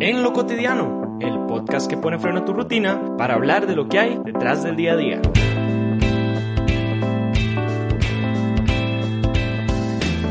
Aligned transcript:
En 0.00 0.22
lo 0.22 0.32
cotidiano, 0.32 1.18
el 1.20 1.44
podcast 1.46 1.90
que 1.90 1.98
pone 1.98 2.18
freno 2.18 2.38
a 2.38 2.44
tu 2.46 2.54
rutina 2.54 3.16
para 3.18 3.34
hablar 3.34 3.66
de 3.66 3.76
lo 3.76 3.86
que 3.86 3.98
hay 3.98 4.18
detrás 4.24 4.62
del 4.62 4.76
día 4.76 4.94
a 4.94 4.96
día. 4.96 5.22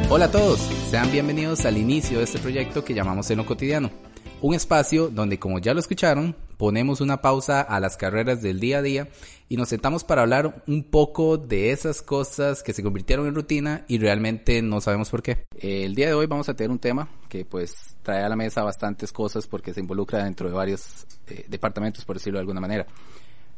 Hola 0.09 0.25
a 0.25 0.31
todos, 0.31 0.59
sean 0.89 1.11
bienvenidos 1.11 1.65
al 1.65 1.77
inicio 1.77 2.17
de 2.17 2.23
este 2.23 2.39
proyecto 2.39 2.83
que 2.83 2.95
llamamos 2.95 3.29
En 3.29 3.37
lo 3.37 3.45
cotidiano. 3.45 3.91
Un 4.41 4.55
espacio 4.55 5.09
donde, 5.09 5.37
como 5.37 5.59
ya 5.59 5.75
lo 5.75 5.81
escucharon, 5.81 6.35
ponemos 6.57 7.01
una 7.01 7.21
pausa 7.21 7.61
a 7.61 7.79
las 7.79 7.97
carreras 7.97 8.41
del 8.41 8.59
día 8.59 8.79
a 8.79 8.81
día 8.81 9.07
y 9.47 9.57
nos 9.57 9.69
sentamos 9.69 10.03
para 10.03 10.23
hablar 10.23 10.63
un 10.67 10.83
poco 10.83 11.37
de 11.37 11.71
esas 11.71 12.01
cosas 12.01 12.63
que 12.63 12.73
se 12.73 12.83
convirtieron 12.83 13.27
en 13.27 13.35
rutina 13.35 13.85
y 13.87 13.99
realmente 13.99 14.61
no 14.61 14.81
sabemos 14.81 15.09
por 15.09 15.21
qué. 15.21 15.45
El 15.59 15.95
día 15.95 16.07
de 16.07 16.13
hoy 16.13 16.25
vamos 16.25 16.49
a 16.49 16.55
tener 16.55 16.71
un 16.71 16.79
tema 16.79 17.07
que 17.29 17.45
pues 17.45 17.95
trae 18.03 18.23
a 18.23 18.29
la 18.29 18.35
mesa 18.35 18.63
bastantes 18.63 19.13
cosas 19.13 19.47
porque 19.47 19.73
se 19.73 19.79
involucra 19.79 20.23
dentro 20.23 20.49
de 20.49 20.55
varios 20.55 21.05
eh, 21.27 21.45
departamentos, 21.47 22.03
por 22.03 22.17
decirlo 22.17 22.37
de 22.37 22.41
alguna 22.41 22.59
manera. 22.59 22.85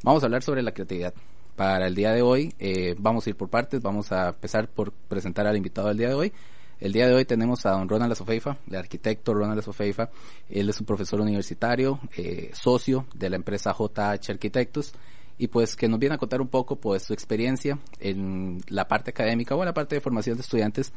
Vamos 0.04 0.22
a 0.22 0.28
hablar 0.28 0.44
sobre 0.44 0.62
la 0.62 0.74
creatividad. 0.74 1.14
Para 1.56 1.88
el 1.88 1.96
día 1.96 2.14
de 2.14 2.22
hoy 2.22 2.54
eh, 2.60 2.96
vamos 3.00 3.26
a 3.26 3.30
ir 3.32 3.36
por 3.36 3.50
partes, 3.50 3.82
vamos 3.82 4.12
a 4.12 4.30
empezar 4.30 4.70
por 4.70 4.92
presentar 4.92 5.48
al 5.48 5.58
invitado 5.58 5.88
del 5.88 5.98
día 5.98 6.10
de 6.10 6.14
hoy. 6.14 6.34
El 6.80 6.94
día 6.94 7.08
de 7.08 7.14
hoy 7.14 7.26
tenemos 7.26 7.66
a 7.66 7.72
don 7.72 7.90
Ronald 7.90 8.14
Asofeifa, 8.14 8.58
el 8.70 8.78
arquitecto 8.78 9.34
Ronald 9.34 9.60
Asofeifa. 9.60 10.10
Él 10.50 10.70
es 10.70 10.80
un 10.80 10.86
profesor 10.86 11.20
universitario, 11.20 12.00
eh, 12.16 12.52
socio 12.54 13.06
de 13.14 13.30
la 13.30 13.36
empresa 13.36 13.76
JH 13.78 14.32
Arquitectos 14.32 14.94
y 15.38 15.48
pues 15.48 15.76
que 15.76 15.90
nos 15.90 16.00
viene 16.00 16.16
a 16.16 16.18
contar 16.18 16.40
un 16.40 16.48
poco 16.48 16.78
pues 16.78 17.04
su 17.04 17.12
experiencia 17.12 17.78
en 18.00 18.62
la 18.70 18.88
parte 18.88 19.12
académica 19.12 19.56
o 19.56 19.60
en 19.60 19.66
la 19.66 19.74
parte 19.74 19.96
de 19.96 20.02
formación 20.02 20.38
de 20.38 20.42
estudiantes 20.42 20.94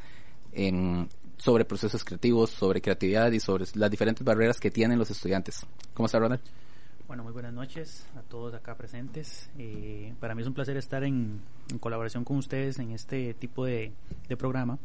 en, 0.52 1.08
sobre 1.36 1.64
procesos 1.64 2.04
creativos, 2.04 2.50
sobre 2.50 2.80
creatividad 2.80 3.32
y 3.32 3.40
sobre 3.40 3.64
las 3.74 3.90
diferentes 3.90 4.24
barreras 4.24 4.60
que 4.60 4.70
tienen 4.70 5.00
los 5.00 5.10
estudiantes. 5.10 5.66
¿Cómo 5.94 6.06
está 6.06 6.20
Ronald? 6.20 6.42
Bueno, 7.08 7.24
muy 7.24 7.32
buenas 7.32 7.52
noches 7.52 8.06
a 8.16 8.22
todos 8.22 8.54
acá 8.54 8.76
presentes. 8.76 9.50
Eh, 9.58 10.14
para 10.20 10.36
mí 10.36 10.42
es 10.42 10.48
un 10.48 10.54
placer 10.54 10.76
estar 10.76 11.02
en, 11.02 11.40
colaboración 11.80 12.22
con 12.22 12.36
ustedes 12.36 12.78
en 12.78 12.92
este 12.92 13.34
tipo 13.34 13.64
de 13.64 13.92
programa 14.38 14.78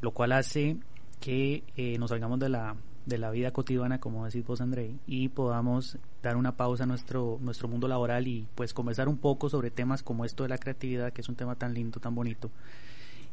lo 0.00 0.12
cual 0.12 0.32
hace 0.32 0.76
que 1.20 1.62
eh, 1.76 1.98
nos 1.98 2.10
salgamos 2.10 2.38
de 2.38 2.48
la, 2.48 2.76
de 3.06 3.18
la 3.18 3.30
vida 3.30 3.50
cotidiana, 3.50 4.00
como 4.00 4.24
decís 4.24 4.46
vos, 4.46 4.60
André, 4.60 4.94
y 5.06 5.28
podamos 5.28 5.98
dar 6.22 6.36
una 6.36 6.56
pausa 6.56 6.84
a 6.84 6.86
nuestro, 6.86 7.38
nuestro 7.40 7.68
mundo 7.68 7.88
laboral 7.88 8.26
y 8.26 8.46
pues 8.54 8.72
conversar 8.72 9.08
un 9.08 9.18
poco 9.18 9.48
sobre 9.48 9.70
temas 9.70 10.02
como 10.02 10.24
esto 10.24 10.42
de 10.42 10.48
la 10.48 10.58
creatividad, 10.58 11.12
que 11.12 11.20
es 11.20 11.28
un 11.28 11.36
tema 11.36 11.54
tan 11.56 11.74
lindo, 11.74 12.00
tan 12.00 12.14
bonito, 12.14 12.50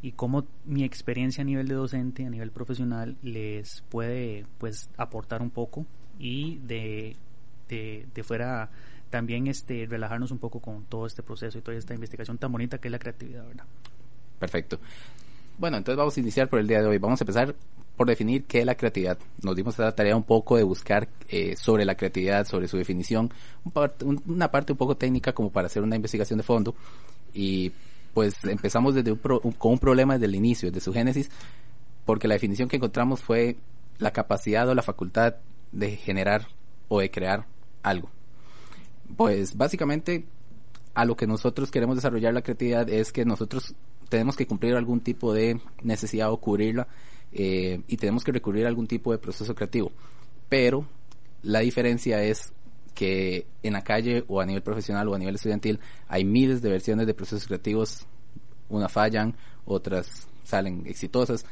y 0.02 0.12
cómo 0.12 0.46
mi 0.66 0.84
experiencia 0.84 1.42
a 1.42 1.46
nivel 1.46 1.68
de 1.68 1.76
docente, 1.76 2.26
a 2.26 2.30
nivel 2.30 2.52
profesional, 2.52 3.18
les 3.24 3.84
puede 3.90 4.46
pues 4.58 4.90
aportar 4.98 5.42
un 5.42 5.50
poco 5.50 5.86
y 6.20 6.58
de, 6.60 7.16
de, 7.70 8.06
de 8.14 8.24
fuera 8.24 8.70
también 9.10 9.48
este 9.48 9.86
relajarnos 9.90 10.32
un 10.32 10.40
poco 10.40 10.60
con 10.60 10.84
todo 10.86 11.06
este 11.06 11.24
proceso 11.24 11.58
y 11.58 11.62
toda 11.62 11.78
esta 11.78 11.94
investigación 11.94 12.38
tan 12.38 12.52
bonita 12.52 12.78
que 12.78 12.90
es 12.90 12.92
la 12.92 13.00
creatividad, 13.00 13.46
¿verdad? 13.48 13.66
Perfecto. 14.40 14.80
Bueno, 15.58 15.78
entonces 15.78 15.98
vamos 15.98 16.16
a 16.16 16.20
iniciar 16.20 16.50
por 16.50 16.60
el 16.60 16.68
día 16.68 16.82
de 16.82 16.88
hoy. 16.88 17.00
Vamos 17.00 17.20
a 17.20 17.24
empezar 17.24 17.56
por 17.96 18.08
definir 18.08 18.46
qué 18.46 18.60
es 18.60 18.66
la 18.66 18.76
creatividad. 18.76 19.18
Nos 19.42 19.56
dimos 19.56 19.78
la 19.80 19.92
tarea 19.96 20.16
un 20.16 20.24
poco 20.24 20.56
de 20.56 20.64
buscar 20.64 21.10
eh, 21.30 21.56
sobre 21.58 21.84
la 21.84 21.96
creatividad, 21.96 22.46
sobre 22.46 22.68
su 22.68 22.78
definición, 22.78 23.32
una 24.26 24.52
parte 24.52 24.72
un 24.72 24.78
poco 24.78 24.96
técnica 24.96 25.34
como 25.34 25.52
para 25.52 25.66
hacer 25.66 25.82
una 25.82 25.96
investigación 25.96 26.38
de 26.38 26.44
fondo. 26.44 26.76
Y 27.34 27.72
pues 28.14 28.44
empezamos 28.44 28.94
desde 28.94 29.16
con 29.18 29.42
un 29.44 29.80
problema 29.80 30.14
desde 30.14 30.28
el 30.28 30.36
inicio, 30.36 30.70
desde 30.70 30.84
su 30.84 30.94
génesis, 30.94 31.32
porque 32.06 32.28
la 32.28 32.36
definición 32.36 32.70
que 32.70 32.76
encontramos 32.76 33.22
fue 33.22 33.58
la 33.98 34.12
capacidad 34.12 34.70
o 34.70 34.76
la 34.76 34.84
facultad 34.84 35.36
de 35.72 35.96
generar 35.96 36.48
o 36.88 37.00
de 37.00 37.10
crear 37.10 37.48
algo. 37.82 38.12
Pues 39.16 39.58
básicamente 39.58 40.26
a 40.94 41.06
lo 41.06 41.16
que 41.16 41.26
nosotros 41.26 41.72
queremos 41.72 41.96
desarrollar 41.96 42.34
la 42.36 42.44
creatividad 42.44 42.90
es 42.90 43.12
que 43.12 43.26
nosotros 43.26 43.74
tenemos 44.10 44.36
que 44.36 44.48
cumplir 44.48 44.76
algún 44.76 45.02
tipo 45.02 45.34
de 45.34 45.60
necesidad 45.84 46.32
o 46.32 46.38
cubrirla 46.38 46.88
eh, 47.32 47.82
y 47.88 47.98
tenemos 47.98 48.24
que 48.24 48.32
recurrir 48.32 48.66
a 48.66 48.70
algún 48.70 48.88
tipo 48.88 49.12
de 49.12 49.18
proceso 49.18 49.54
creativo. 49.56 49.92
Pero 50.50 50.86
la 51.44 51.60
diferencia 51.60 52.24
es 52.24 52.54
que 52.94 53.46
en 53.62 53.74
la 53.74 53.84
calle 53.84 54.24
o 54.28 54.42
a 54.42 54.46
nivel 54.46 54.64
profesional 54.64 55.08
o 55.08 55.14
a 55.14 55.20
nivel 55.20 55.36
estudiantil 55.36 55.80
hay 56.08 56.26
miles 56.26 56.62
de 56.62 56.70
versiones 56.70 57.06
de 57.06 57.14
procesos 57.14 57.46
creativos, 57.46 58.08
unas 58.70 58.92
fallan, 58.92 59.36
otras 59.66 60.28
salen 60.44 60.84
exitosas, 60.88 61.46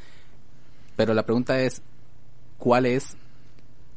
pero 0.96 1.14
la 1.14 1.24
pregunta 1.24 1.60
es, 1.60 1.82
¿cuál 2.58 2.86
es 2.86 3.16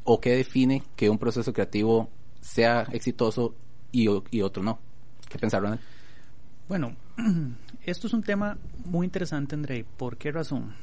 o 0.03 0.20
qué 0.20 0.36
define 0.36 0.84
que 0.96 1.09
un 1.09 1.18
proceso 1.18 1.53
creativo 1.53 2.09
sea 2.41 2.84
exitoso 2.91 3.56
y, 3.91 4.08
y 4.30 4.41
otro 4.41 4.62
no? 4.62 4.80
¿Qué 5.30 5.40
pensaron? 5.40 5.80
Bueno, 6.68 6.96
esto 7.84 8.07
es 8.07 8.13
un 8.13 8.24
tema 8.24 8.57
muy 8.85 9.06
interesante, 9.06 9.56
André. 9.56 9.85
¿Por 9.97 10.18
qué 10.18 10.31
razón? 10.31 10.74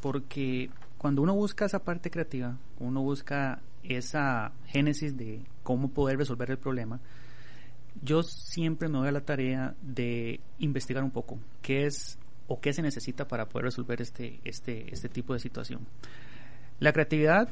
Porque 0.00 0.70
cuando 0.98 1.22
uno 1.22 1.34
busca 1.34 1.64
esa 1.64 1.80
parte 1.80 2.10
creativa, 2.10 2.56
uno 2.78 3.02
busca 3.02 3.60
esa 3.82 4.52
génesis 4.66 5.16
de 5.16 5.40
cómo 5.62 5.90
poder 5.90 6.18
resolver 6.18 6.50
el 6.50 6.58
problema, 6.58 7.00
yo 8.02 8.22
siempre 8.22 8.88
me 8.88 8.98
doy 8.98 9.08
a 9.08 9.12
la 9.12 9.22
tarea 9.22 9.74
de 9.80 10.40
investigar 10.58 11.02
un 11.02 11.10
poco 11.10 11.38
qué 11.62 11.86
es 11.86 12.18
o 12.46 12.60
qué 12.60 12.72
se 12.72 12.82
necesita 12.82 13.26
para 13.26 13.48
poder 13.48 13.66
resolver 13.66 14.00
este, 14.02 14.40
este, 14.44 14.92
este 14.92 15.08
tipo 15.08 15.32
de 15.32 15.40
situación. 15.40 15.80
La 16.78 16.92
creatividad, 16.92 17.48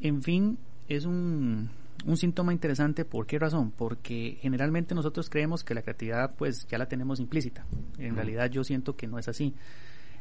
en 0.00 0.22
fin, 0.22 0.58
es 0.88 1.04
un, 1.04 1.70
un 2.06 2.16
síntoma 2.16 2.52
interesante. 2.52 3.04
¿Por 3.04 3.26
qué 3.26 3.38
razón? 3.38 3.72
Porque 3.72 4.38
generalmente 4.40 4.94
nosotros 4.94 5.28
creemos 5.28 5.64
que 5.64 5.74
la 5.74 5.82
creatividad 5.82 6.34
pues 6.36 6.66
ya 6.68 6.78
la 6.78 6.88
tenemos 6.88 7.20
implícita. 7.20 7.66
En 7.98 8.14
realidad 8.14 8.48
yo 8.48 8.64
siento 8.64 8.96
que 8.96 9.08
no 9.08 9.18
es 9.18 9.28
así. 9.28 9.54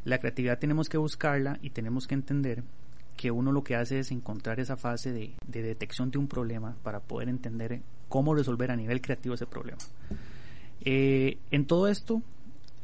La 0.03 0.17
creatividad 0.17 0.59
tenemos 0.59 0.89
que 0.89 0.97
buscarla 0.97 1.59
y 1.61 1.69
tenemos 1.69 2.07
que 2.07 2.15
entender 2.15 2.63
que 3.15 3.31
uno 3.31 3.51
lo 3.51 3.63
que 3.63 3.75
hace 3.75 3.99
es 3.99 4.11
encontrar 4.11 4.59
esa 4.59 4.77
fase 4.77 5.11
de, 5.13 5.35
detección 5.45 6.11
de 6.11 6.17
un 6.17 6.27
problema 6.27 6.75
para 6.83 6.99
poder 6.99 7.29
entender 7.29 7.81
cómo 8.09 8.35
resolver 8.35 8.71
a 8.71 8.75
nivel 8.75 8.99
creativo 8.99 9.35
ese 9.35 9.45
problema. 9.45 9.79
Eh, 10.81 11.37
en 11.51 11.65
todo 11.65 11.87
esto 11.87 12.21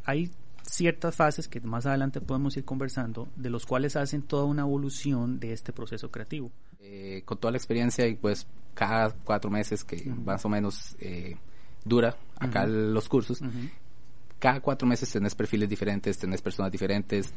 hay 0.05 0.31
ciertas 0.63 1.15
fases 1.15 1.47
que 1.47 1.59
más 1.59 1.85
adelante 1.85 2.21
podemos 2.21 2.55
ir 2.55 2.63
conversando, 2.63 3.27
de 3.35 3.49
los 3.49 3.65
cuales 3.65 3.95
hacen 3.95 4.21
toda 4.21 4.45
una 4.45 4.61
evolución 4.61 5.39
de 5.39 5.53
este 5.53 5.73
proceso 5.73 6.11
creativo. 6.11 6.51
Eh, 6.83 7.21
con 7.25 7.37
toda 7.37 7.51
la 7.51 7.57
experiencia 7.57 8.07
y 8.07 8.15
pues 8.15 8.47
cada 8.73 9.11
cuatro 9.11 9.51
meses 9.51 9.83
que 9.83 10.03
más 10.25 10.43
o 10.45 10.49
menos 10.49 10.95
eh, 10.99 11.37
dura 11.85 12.17
acá 12.39 12.65
los 12.65 13.07
cursos, 13.07 13.39
cada 14.39 14.61
cuatro 14.61 14.87
meses 14.87 15.11
tenés 15.11 15.35
perfiles 15.35 15.69
diferentes, 15.69 16.17
tenés 16.17 16.41
personas 16.41 16.71
diferentes, 16.71 17.29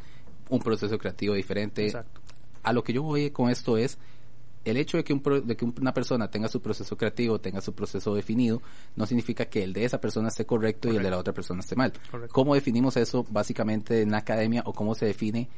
un 0.48 0.60
proceso 0.60 0.96
creativo 0.96 1.34
diferente. 1.34 1.92
A 2.62 2.72
lo 2.72 2.82
que 2.82 2.94
yo 2.94 3.02
voy 3.02 3.30
con 3.30 3.50
esto 3.50 3.76
es 3.76 3.98
el 4.64 4.78
hecho 4.78 4.96
de 4.96 5.04
que, 5.04 5.14
de 5.14 5.56
que 5.56 5.64
una 5.66 5.92
persona 5.92 6.30
tenga 6.30 6.48
su 6.48 6.62
proceso 6.62 6.96
creativo, 6.96 7.38
tenga 7.38 7.60
su 7.60 7.74
proceso 7.74 8.14
definido, 8.14 8.62
no 8.96 9.04
significa 9.04 9.44
que 9.44 9.62
el 9.62 9.74
de 9.74 9.84
esa 9.84 10.00
persona 10.00 10.28
esté 10.28 10.46
correcto, 10.46 10.90
y 10.90 10.96
el 10.96 11.02
de 11.02 11.10
la 11.10 11.18
otra 11.18 11.34
persona 11.34 11.60
esté 11.60 11.76
mal. 11.76 11.92
¿Cómo 12.30 12.54
definimos 12.54 12.96
eso 12.96 13.26
básicamente 13.28 14.00
en 14.00 14.10
la 14.10 14.18
academia 14.18 14.62
o 14.64 14.72
cómo 14.72 14.94
se 14.94 15.04
define 15.04 15.50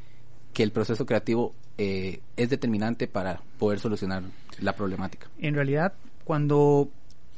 que 0.57 0.63
el 0.63 0.73
proceso 0.73 1.05
creativo 1.05 1.55
eh, 1.77 2.21
es 2.35 2.49
determinante 2.49 3.07
para 3.09 3.43
poder 3.59 3.79
solucionar 3.79 4.23
la 4.59 4.75
problemática. 4.75 5.29
En 5.39 5.55
realidad, 5.55 5.93
cuando 6.25 6.89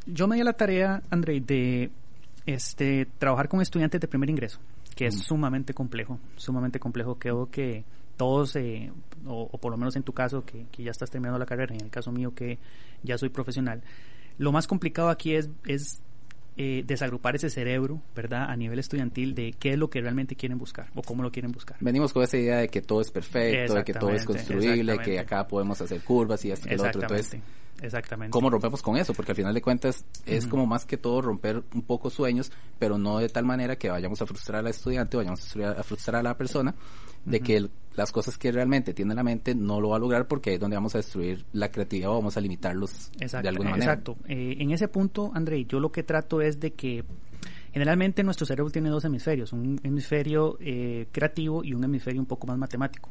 yo 0.06 0.29
me 0.29 0.37
di 0.37 0.44
la 0.44 0.53
tarea, 0.53 1.03
André, 1.11 1.41
de 1.41 1.91
este, 2.47 3.09
trabajar 3.19 3.49
con 3.49 3.61
estudiantes 3.61 4.00
de 4.00 4.06
primer 4.06 4.31
ingreso, 4.31 4.61
que 4.94 5.06
es 5.06 5.19
sumamente 5.19 5.75
complejo, 5.75 6.20
sumamente 6.37 6.79
complejo, 6.79 7.17
creo 7.17 7.50
que 7.50 7.82
todos, 8.17 8.55
eh, 8.55 8.93
o, 9.26 9.49
por 9.49 9.73
lo 9.73 9.79
menos 9.79 9.97
en 9.97 10.05
tu 10.05 10.12
caso, 10.12 10.44
que, 10.44 10.67
ya 10.79 10.93
estás 10.93 11.11
terminando 11.11 11.41
la 11.41 11.47
carrera, 11.47 11.75
en 11.75 11.87
el 11.87 11.91
caso 11.91 12.12
mío 12.12 12.37
que 12.37 12.61
ya 13.03 13.19
soy 13.19 13.31
profesional, 13.31 13.82
lo 14.38 14.53
más 14.53 14.69
complicado 14.69 15.09
aquí 15.09 15.35
es, 15.35 15.50
es 15.67 16.00
eh, 16.60 16.82
desagrupar 16.84 17.37
ese 17.37 17.50
cerebro, 17.50 18.02
¿verdad? 18.16 18.50
A 18.50 18.56
nivel 18.56 18.81
estudiantil 18.81 19.32
de 19.37 19.52
qué 19.52 19.75
es 19.75 19.78
lo 19.78 19.88
que 19.88 20.00
realmente 20.00 20.34
quieren 20.34 20.58
buscar 20.58 20.88
o 20.96 21.02
cómo 21.02 21.22
lo 21.22 21.31
quieren 21.31 21.52
buscar. 21.52 21.76
Venimos 21.78 22.12
con 22.12 22.25
esa 22.25 22.37
idea 22.37 22.56
de 22.56 22.69
que 22.69 22.82
todo 22.82 23.00
es 23.00 23.12
perfecto, 23.12 23.75
de 23.75 23.84
que 23.84 23.94
todo 23.94 24.10
es 24.10 24.25
construible, 24.25 24.99
que 24.99 25.20
acá 25.20 25.46
podemos 25.46 25.81
hacer 25.81 26.00
curvas 26.00 26.44
y 26.44 26.50
esto 26.50 26.69
y 26.69 26.76
lo 26.76 26.82
otro. 26.82 27.02
Entonces, 27.02 27.40
Exactamente. 27.80 28.32
¿Cómo 28.32 28.50
rompemos 28.50 28.82
con 28.82 28.96
eso? 28.96 29.14
Porque 29.14 29.32
al 29.32 29.36
final 29.36 29.54
de 29.54 29.62
cuentas 29.62 30.04
es 30.26 30.46
como 30.46 30.66
más 30.66 30.84
que 30.84 30.96
todo 30.96 31.22
romper 31.22 31.62
un 31.75 31.82
poco 31.82 32.10
sueños, 32.10 32.50
pero 32.78 32.98
no 32.98 33.19
de 33.19 33.28
tal 33.28 33.44
manera 33.44 33.76
que 33.76 33.88
vayamos 33.88 34.20
a 34.22 34.26
frustrar 34.26 34.60
al 34.60 34.69
estudiante, 34.69 35.16
vayamos 35.16 35.56
a 35.56 35.82
frustrar 35.82 36.20
a 36.20 36.22
la 36.22 36.36
persona, 36.36 36.75
de 37.25 37.40
que 37.40 37.69
las 37.94 38.12
cosas 38.12 38.38
que 38.38 38.52
realmente 38.52 38.94
tiene 38.94 39.14
la 39.14 39.22
mente 39.22 39.54
no 39.54 39.80
lo 39.80 39.90
va 39.90 39.96
a 39.96 39.98
lograr 39.98 40.26
porque 40.26 40.54
es 40.54 40.60
donde 40.60 40.76
vamos 40.76 40.94
a 40.94 40.98
destruir 40.98 41.44
la 41.52 41.70
creatividad 41.70 42.10
o 42.10 42.14
vamos 42.14 42.36
a 42.36 42.40
limitarlos 42.40 43.10
de 43.12 43.48
alguna 43.48 43.70
manera. 43.70 43.92
Exacto. 43.92 44.16
Eh, 44.28 44.56
en 44.58 44.70
ese 44.70 44.88
punto, 44.88 45.31
André, 45.34 45.64
yo 45.64 45.81
lo 45.81 45.90
que 45.90 46.02
trato 46.02 46.40
es 46.40 46.60
de 46.60 46.72
que 46.74 47.04
generalmente 47.72 48.22
nuestro 48.22 48.46
cerebro 48.46 48.70
tiene 48.70 48.88
dos 48.88 49.04
hemisferios, 49.04 49.52
un 49.52 49.81
hemisferio 49.82 50.56
eh, 50.60 51.06
creativo 51.12 51.64
y 51.64 51.74
un 51.74 51.84
hemisferio 51.84 52.20
un 52.20 52.26
poco 52.26 52.46
más 52.46 52.56
matemático. 52.56 53.10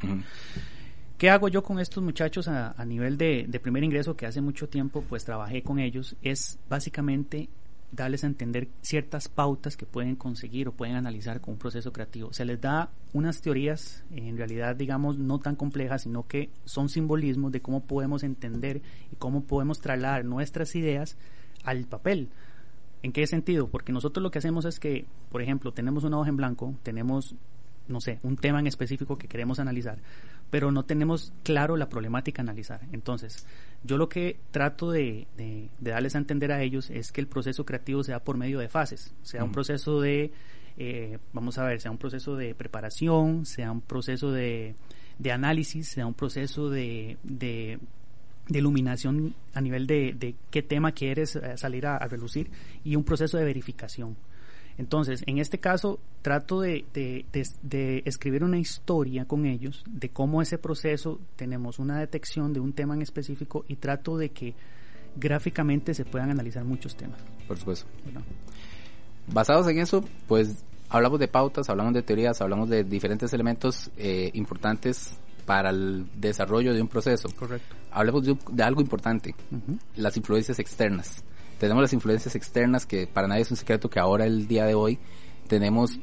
¿Qué 1.18 1.32
hago 1.32 1.48
yo 1.48 1.64
con 1.64 1.80
estos 1.80 2.04
muchachos 2.04 2.48
a, 2.48 2.86
nivel 2.86 3.18
de, 3.18 3.60
primer 3.60 3.84
ingreso 3.84 4.16
que 4.16 4.28
hace 4.28 4.40
mucho 4.40 4.70
tiempo 4.70 5.04
pues 5.10 5.26
trabajé 5.26 5.64
con 5.64 5.80
ellos? 5.80 6.16
Es 6.22 6.60
básicamente 6.70 7.50
darles 7.92 8.24
a 8.24 8.28
entender 8.28 8.68
ciertas 8.82 9.28
pautas 9.28 9.76
que 9.78 9.88
pueden 9.88 10.16
conseguir 10.16 10.68
o 10.68 10.74
pueden 10.74 10.96
analizar 10.96 11.42
con 11.42 11.56
un 11.56 11.60
proceso 11.60 11.92
creativo. 11.92 12.34
Se 12.34 12.46
les 12.46 12.62
da 12.62 12.92
unas 13.14 13.42
teorías, 13.42 14.04
en 14.12 14.38
realidad 14.38 14.76
digamos 14.76 15.18
no 15.18 15.40
tan 15.40 15.56
complejas, 15.56 16.04
sino 16.04 16.28
que 16.28 16.52
son 16.66 16.88
simbolismos 16.88 17.52
de 17.52 17.62
cómo 17.62 17.82
podemos 17.82 18.22
entender 18.22 18.84
y 19.12 19.16
cómo 19.16 19.42
podemos 19.44 19.80
trasladar 19.80 20.24
nuestras 20.24 20.76
ideas 20.76 21.18
al 21.64 21.86
papel. 21.86 22.30
¿En 23.02 23.12
qué 23.12 23.26
sentido? 23.26 23.70
Porque 23.70 23.92
nosotros 23.92 24.22
lo 24.22 24.30
que 24.30 24.38
hacemos 24.38 24.66
es 24.66 24.80
que, 24.80 25.06
por 25.30 25.42
ejemplo, 25.42 25.72
tenemos 25.72 26.04
una 26.04 26.20
hoja 26.20 26.30
en 26.30 26.38
blanco, 26.38 26.76
tenemos, 26.84 27.36
no 27.88 28.02
sé, 28.02 28.20
un 28.24 28.38
tema 28.38 28.60
en 28.60 28.68
específico 28.68 29.18
que 29.18 29.28
queremos 29.28 29.60
analizar 29.60 30.00
pero 30.50 30.72
no 30.72 30.84
tenemos 30.84 31.34
claro 31.44 31.76
la 31.76 31.90
problemática 31.90 32.42
a 32.42 32.44
analizar. 32.44 32.82
Entonces, 32.92 33.46
yo 33.84 33.98
lo 33.98 34.08
que 34.10 34.40
trato 34.52 34.92
de, 34.92 35.28
darles 35.80 36.16
a 36.16 36.20
entender 36.20 36.52
a 36.52 36.62
ellos 36.62 36.90
es 36.90 37.12
que 37.12 37.22
el 37.22 37.28
proceso 37.28 37.66
creativo 37.66 38.04
sea 38.04 38.24
por 38.24 38.38
medio 38.38 38.60
de 38.60 38.70
fases, 38.70 39.14
sea 39.24 39.44
un 39.44 39.52
proceso 39.52 40.02
de, 40.02 40.32
eh, 40.78 41.20
vamos 41.34 41.58
a 41.58 41.66
ver, 41.66 41.82
sea 41.82 41.92
un 41.92 41.98
proceso 41.98 42.36
de 42.36 42.56
preparación, 42.56 43.46
sea 43.46 43.72
un 43.72 43.82
proceso 43.82 44.32
de, 44.32 44.76
análisis, 45.32 45.90
sea 45.90 46.08
un 46.08 46.14
proceso 46.14 46.70
de, 46.70 47.18
de, 47.24 47.80
iluminación 48.50 49.36
a 49.54 49.60
nivel 49.60 49.86
de, 49.88 50.36
qué 50.50 50.62
tema 50.62 50.94
quieres 50.94 51.36
eh, 51.36 51.58
salir 51.58 51.86
a 51.88 52.00
relucir 52.08 52.50
y 52.86 52.96
un 52.96 53.04
proceso 53.04 53.38
de 53.38 53.44
verificación. 53.44 54.16
Entonces, 54.78 55.24
en 55.26 55.40
este 55.40 55.58
caso, 55.60 56.00
trato 56.22 56.62
de, 56.62 56.86
escribir 58.06 58.44
una 58.44 58.60
historia 58.60 59.26
con 59.26 59.46
ellos 59.46 59.84
de 59.90 60.10
cómo 60.10 60.42
ese 60.42 60.58
proceso 60.58 61.20
tenemos 61.36 61.80
una 61.80 62.00
detección 62.00 62.54
de 62.54 62.60
un 62.60 62.74
tema 62.74 62.94
en 62.94 63.02
específico 63.02 63.66
y 63.68 63.78
trato 63.78 64.18
de 64.18 64.30
que 64.30 64.54
gráficamente 65.16 65.94
se 65.96 66.06
puedan 66.06 66.30
analizar 66.30 66.64
muchos 66.64 66.96
temas. 66.96 67.20
Por 67.48 67.58
supuesto. 67.58 67.88
Basados 69.28 69.68
en 69.68 69.80
eso, 69.80 70.04
pues 70.28 70.64
hablamos 70.90 71.20
de 71.20 71.28
pautas, 71.28 71.70
hablamos 71.70 71.94
de 71.94 72.04
teorías, 72.04 72.40
hablamos 72.42 72.70
de 72.70 72.84
diferentes 72.84 73.34
elementos 73.34 73.90
eh, 73.98 74.30
importantes 74.34 75.18
para 75.46 75.72
el 75.72 76.06
desarrollo 76.20 76.74
de 76.74 76.82
un 76.82 76.88
proceso. 76.88 77.30
Correcto. 77.36 77.76
Hablemos 77.92 78.24
de, 78.26 78.64
algo 78.64 78.82
importante, 78.82 79.34
las 79.96 80.16
influencias 80.18 80.60
externas 80.60 81.24
tenemos 81.60 81.82
las 81.82 81.94
influencias 81.94 82.36
externas 82.36 82.86
que 82.86 83.08
para 83.08 83.28
nadie 83.28 83.42
es 83.42 83.52
un 83.52 83.58
secreto 83.58 83.90
que 83.90 84.00
ahora 84.00 84.26
el 84.26 84.48
día 84.48 84.66
de 84.66 84.74
hoy 84.76 85.00
tenemos 85.48 86.00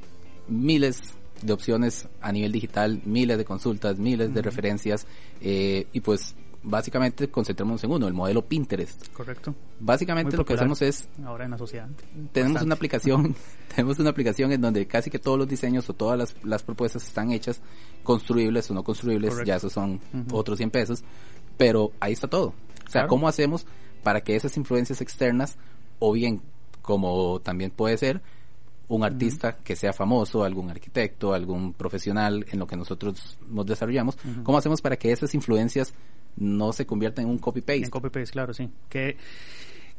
miles 0.48 1.00
de 1.42 1.52
opciones 1.52 2.08
a 2.20 2.32
nivel 2.32 2.52
digital, 2.52 3.00
miles 3.04 3.38
de 3.38 3.44
consultas, 3.44 3.98
miles 3.98 4.32
de 4.32 4.42
referencias 4.42 5.06
eh, 5.40 5.86
y 5.92 6.00
pues 6.00 6.34
básicamente 6.64 7.28
concentramos 7.28 7.84
en 7.84 7.92
uno, 7.92 8.08
el 8.08 8.14
modelo 8.14 8.42
Pinterest. 8.42 9.08
Correcto. 9.12 9.54
Básicamente 9.78 10.36
lo 10.36 10.44
que 10.44 10.54
hacemos 10.54 10.80
es 10.82 11.08
ahora 11.24 11.44
en 11.44 11.50
la 11.50 11.58
sociedad. 11.58 11.88
Tenemos 12.32 12.62
una 12.62 12.74
aplicación, 12.74 13.36
tenemos 13.74 13.98
una 13.98 14.10
aplicación 14.10 14.52
en 14.52 14.60
donde 14.60 14.86
casi 14.86 15.10
que 15.10 15.18
todos 15.18 15.38
los 15.38 15.46
diseños 15.46 15.88
o 15.90 15.92
todas 15.92 16.18
las, 16.18 16.34
las 16.42 16.62
propuestas 16.62 17.04
están 17.04 17.30
hechas 17.30 17.60
construibles 18.02 18.70
o 18.70 18.74
no 18.74 18.82
construibles, 18.82 19.34
ya 19.44 19.56
esos 19.56 19.72
son 19.72 20.00
otros 20.32 20.56
100 20.56 20.70
pesos, 20.70 21.04
pero 21.56 21.92
ahí 22.00 22.12
está 22.12 22.28
todo. 22.28 22.54
O 22.86 22.90
sea, 22.90 23.06
¿cómo 23.06 23.28
hacemos 23.28 23.66
para 24.04 24.20
que 24.20 24.36
esas 24.36 24.56
influencias 24.56 25.00
externas, 25.00 25.56
o 25.98 26.12
bien 26.12 26.40
como 26.82 27.40
también 27.40 27.72
puede 27.72 27.98
ser 27.98 28.22
un 28.88 29.02
artista 29.02 29.56
que 29.56 29.74
sea 29.74 29.92
famoso, 29.92 30.44
algún 30.44 30.70
arquitecto, 30.70 31.32
algún 31.32 31.72
profesional 31.72 32.44
en 32.50 32.58
lo 32.58 32.66
que 32.66 32.76
nosotros 32.76 33.38
nos 33.48 33.66
desarrollamos, 33.66 34.16
¿cómo 34.42 34.58
hacemos 34.58 34.80
para 34.80 34.96
que 34.96 35.10
esas 35.10 35.34
influencias 35.34 35.94
no 36.36 36.72
se 36.72 36.86
conviertan 36.86 37.24
en 37.24 37.30
un 37.30 37.38
copy-paste? 37.38 37.84
En 37.84 37.90
copy-paste, 37.90 38.32
claro, 38.32 38.52
sí. 38.52 38.68
Que, 38.88 39.16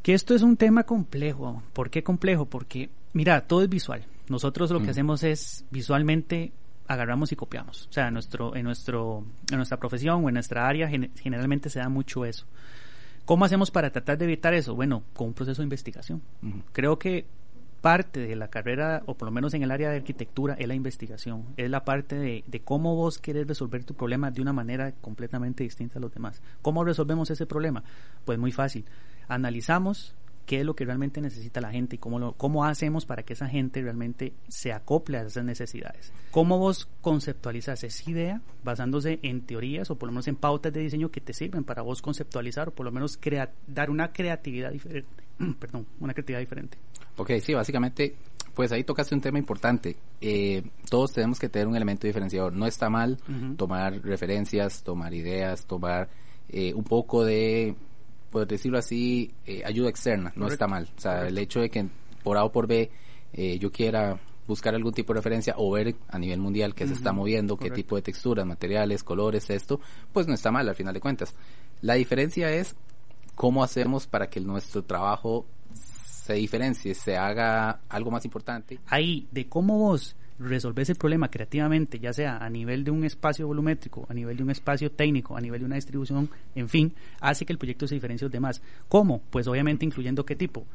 que 0.01 0.13
esto 0.13 0.35
es 0.35 0.43
un 0.43 0.55
tema 0.55 0.83
complejo. 0.83 1.63
¿Por 1.73 1.89
qué 1.89 2.03
complejo? 2.03 2.45
Porque, 2.45 2.89
mira, 3.13 3.41
todo 3.47 3.63
es 3.63 3.69
visual. 3.69 4.05
Nosotros 4.29 4.71
lo 4.71 4.81
que 4.81 4.91
hacemos 4.91 5.23
es 5.23 5.65
visualmente 5.71 6.51
agarramos 6.87 7.31
y 7.31 7.35
copiamos. 7.35 7.87
O 7.87 7.93
sea, 7.93 8.07
en, 8.07 8.13
nuestro, 8.13 8.55
en, 8.55 8.63
nuestro, 8.63 9.23
en 9.49 9.57
nuestra 9.57 9.77
profesión 9.77 10.23
o 10.23 10.29
en 10.29 10.35
nuestra 10.35 10.67
área 10.67 10.87
generalmente 10.87 11.69
se 11.69 11.79
da 11.79 11.89
mucho 11.89 12.25
eso. 12.25 12.45
¿Cómo 13.25 13.45
hacemos 13.45 13.71
para 13.71 13.91
tratar 13.91 14.17
de 14.17 14.25
evitar 14.25 14.53
eso? 14.53 14.75
Bueno, 14.75 15.03
con 15.13 15.27
un 15.27 15.33
proceso 15.33 15.61
de 15.61 15.65
investigación. 15.65 16.21
Creo 16.71 16.99
que 16.99 17.25
parte 17.81 18.19
de 18.19 18.35
la 18.35 18.47
carrera, 18.47 19.03
o 19.05 19.15
por 19.15 19.27
lo 19.27 19.31
menos 19.31 19.53
en 19.53 19.63
el 19.63 19.71
área 19.71 19.89
de 19.89 19.97
arquitectura, 19.97 20.55
es 20.57 20.67
la 20.67 20.75
investigación. 20.75 21.45
Es 21.57 21.69
la 21.69 21.85
parte 21.85 22.15
de, 22.15 22.43
de, 22.47 22.59
cómo 22.59 22.95
vos 22.95 23.19
querés 23.19 23.47
resolver 23.47 23.83
tu 23.83 23.93
problema 23.93 24.31
de 24.31 24.41
una 24.41 24.53
manera 24.53 24.91
completamente 25.01 25.63
distinta 25.63 25.99
a 25.99 26.01
los 26.01 26.13
demás. 26.13 26.41
¿Cómo 26.61 26.83
resolvemos 26.83 27.29
ese 27.29 27.45
problema? 27.45 27.83
Pues 28.25 28.39
muy 28.39 28.51
fácil. 28.51 28.85
Analizamos 29.27 30.15
qué 30.45 30.59
es 30.59 30.65
lo 30.65 30.75
que 30.75 30.85
realmente 30.85 31.21
necesita 31.21 31.61
la 31.61 31.71
gente 31.71 31.95
y 31.95 31.99
cómo, 31.99 32.19
lo, 32.19 32.33
cómo 32.33 32.65
hacemos 32.65 33.05
para 33.05 33.23
que 33.23 33.33
esa 33.33 33.47
gente 33.47 33.81
realmente 33.81 34.33
se 34.47 34.71
acople 34.71 35.17
a 35.17 35.23
esas 35.23 35.43
necesidades. 35.43 36.11
¿Cómo 36.31 36.59
vos 36.59 36.87
conceptualizas 37.01 37.83
esa 37.83 38.09
idea 38.09 38.41
basándose 38.63 39.19
en 39.23 39.41
teorías 39.41 39.89
o 39.89 39.97
por 39.97 40.07
lo 40.07 40.13
menos 40.13 40.27
en 40.27 40.35
pautas 40.35 40.73
de 40.73 40.81
diseño 40.81 41.09
que 41.09 41.21
te 41.21 41.33
sirven 41.33 41.63
para 41.63 41.81
vos 41.81 42.01
conceptualizar 42.01 42.69
o 42.69 42.71
por 42.71 42.85
lo 42.85 42.91
menos 42.91 43.19
dar 43.67 43.89
una 43.89 44.11
creatividad 44.11 44.71
diferente? 44.71 45.23
Perdón, 45.59 45.85
una 45.99 46.13
creatividad 46.13 46.39
diferente. 46.39 46.77
Ok, 47.17 47.31
sí, 47.41 47.53
básicamente, 47.53 48.15
pues 48.53 48.71
ahí 48.71 48.83
tocaste 48.83 49.15
un 49.15 49.21
tema 49.21 49.39
importante. 49.39 49.95
Eh, 50.21 50.63
todos 50.89 51.13
tenemos 51.13 51.39
que 51.39 51.49
tener 51.49 51.67
un 51.67 51.75
elemento 51.75 52.07
diferenciador. 52.07 52.53
No 52.53 52.67
está 52.67 52.89
mal 52.89 53.17
tomar 53.57 54.01
referencias, 54.01 54.83
tomar 54.83 55.13
ideas, 55.13 55.65
tomar 55.65 56.09
eh, 56.49 56.73
un 56.73 56.83
poco 56.83 57.23
de 57.23 57.75
por 58.35 58.45
decirlo 58.45 58.77
así, 58.77 59.31
eh, 59.45 59.63
ayuda 59.65 59.89
externa, 59.89 60.33
no 60.35 60.49
está 60.49 60.67
mal. 60.67 60.89
O 60.97 60.99
sea, 60.99 61.25
el 61.25 61.37
hecho 61.37 61.61
de 61.61 61.69
que 61.69 61.87
por 62.21 62.35
A 62.35 62.43
o 62.43 62.51
por 62.51 62.67
B 62.67 62.91
eh, 63.31 63.57
yo 63.59 63.71
quiera 63.71 64.19
buscar 64.45 64.75
algún 64.75 64.91
tipo 64.91 65.13
de 65.13 65.19
referencia 65.19 65.53
o 65.55 65.71
ver 65.71 65.95
a 66.09 66.19
nivel 66.19 66.41
mundial 66.41 66.75
qué 66.75 66.85
se 66.85 66.95
está 66.95 67.13
moviendo, 67.13 67.55
qué 67.55 67.71
tipo 67.71 67.95
de 67.95 68.01
texturas, 68.01 68.45
materiales, 68.45 69.05
colores, 69.05 69.49
esto, 69.49 69.79
pues 70.11 70.27
no 70.27 70.33
está 70.33 70.51
mal 70.51 70.67
al 70.67 70.75
final 70.75 70.93
de 70.93 70.99
cuentas. 70.99 71.33
La 71.79 71.93
diferencia 71.93 72.51
es 72.51 72.75
cómo 73.35 73.63
hacemos 73.63 74.05
para 74.05 74.29
que 74.29 74.41
nuestro 74.41 74.83
trabajo 74.83 75.45
se 75.73 76.33
diferencie, 76.33 76.93
se 76.93 77.15
haga 77.15 77.79
algo 77.87 78.11
más 78.11 78.25
importante. 78.25 78.81
Ahí, 78.87 79.29
de 79.31 79.47
cómo 79.47 79.77
vos 79.77 80.17
resolver 80.39 80.89
el 80.89 80.95
problema 80.95 81.29
creativamente, 81.29 81.99
ya 81.99 82.13
sea 82.13 82.37
a 82.37 82.49
nivel 82.49 82.83
de 82.83 82.91
un 82.91 83.03
espacio 83.03 83.47
volumétrico, 83.47 84.05
a 84.09 84.13
nivel 84.13 84.37
de 84.37 84.43
un 84.43 84.49
espacio 84.49 84.91
técnico, 84.91 85.37
a 85.37 85.41
nivel 85.41 85.61
de 85.61 85.65
una 85.65 85.75
distribución, 85.75 86.29
en 86.55 86.69
fin, 86.69 86.93
hace 87.21 87.45
que 87.45 87.53
el 87.53 87.59
proyecto 87.59 87.87
se 87.87 87.95
diferencie 87.95 88.25
de 88.25 88.29
los 88.29 88.33
demás. 88.33 88.61
¿Cómo? 88.87 89.21
Pues 89.29 89.47
obviamente 89.47 89.85
incluyendo 89.85 90.25
qué 90.25 90.35
tipo 90.35 90.65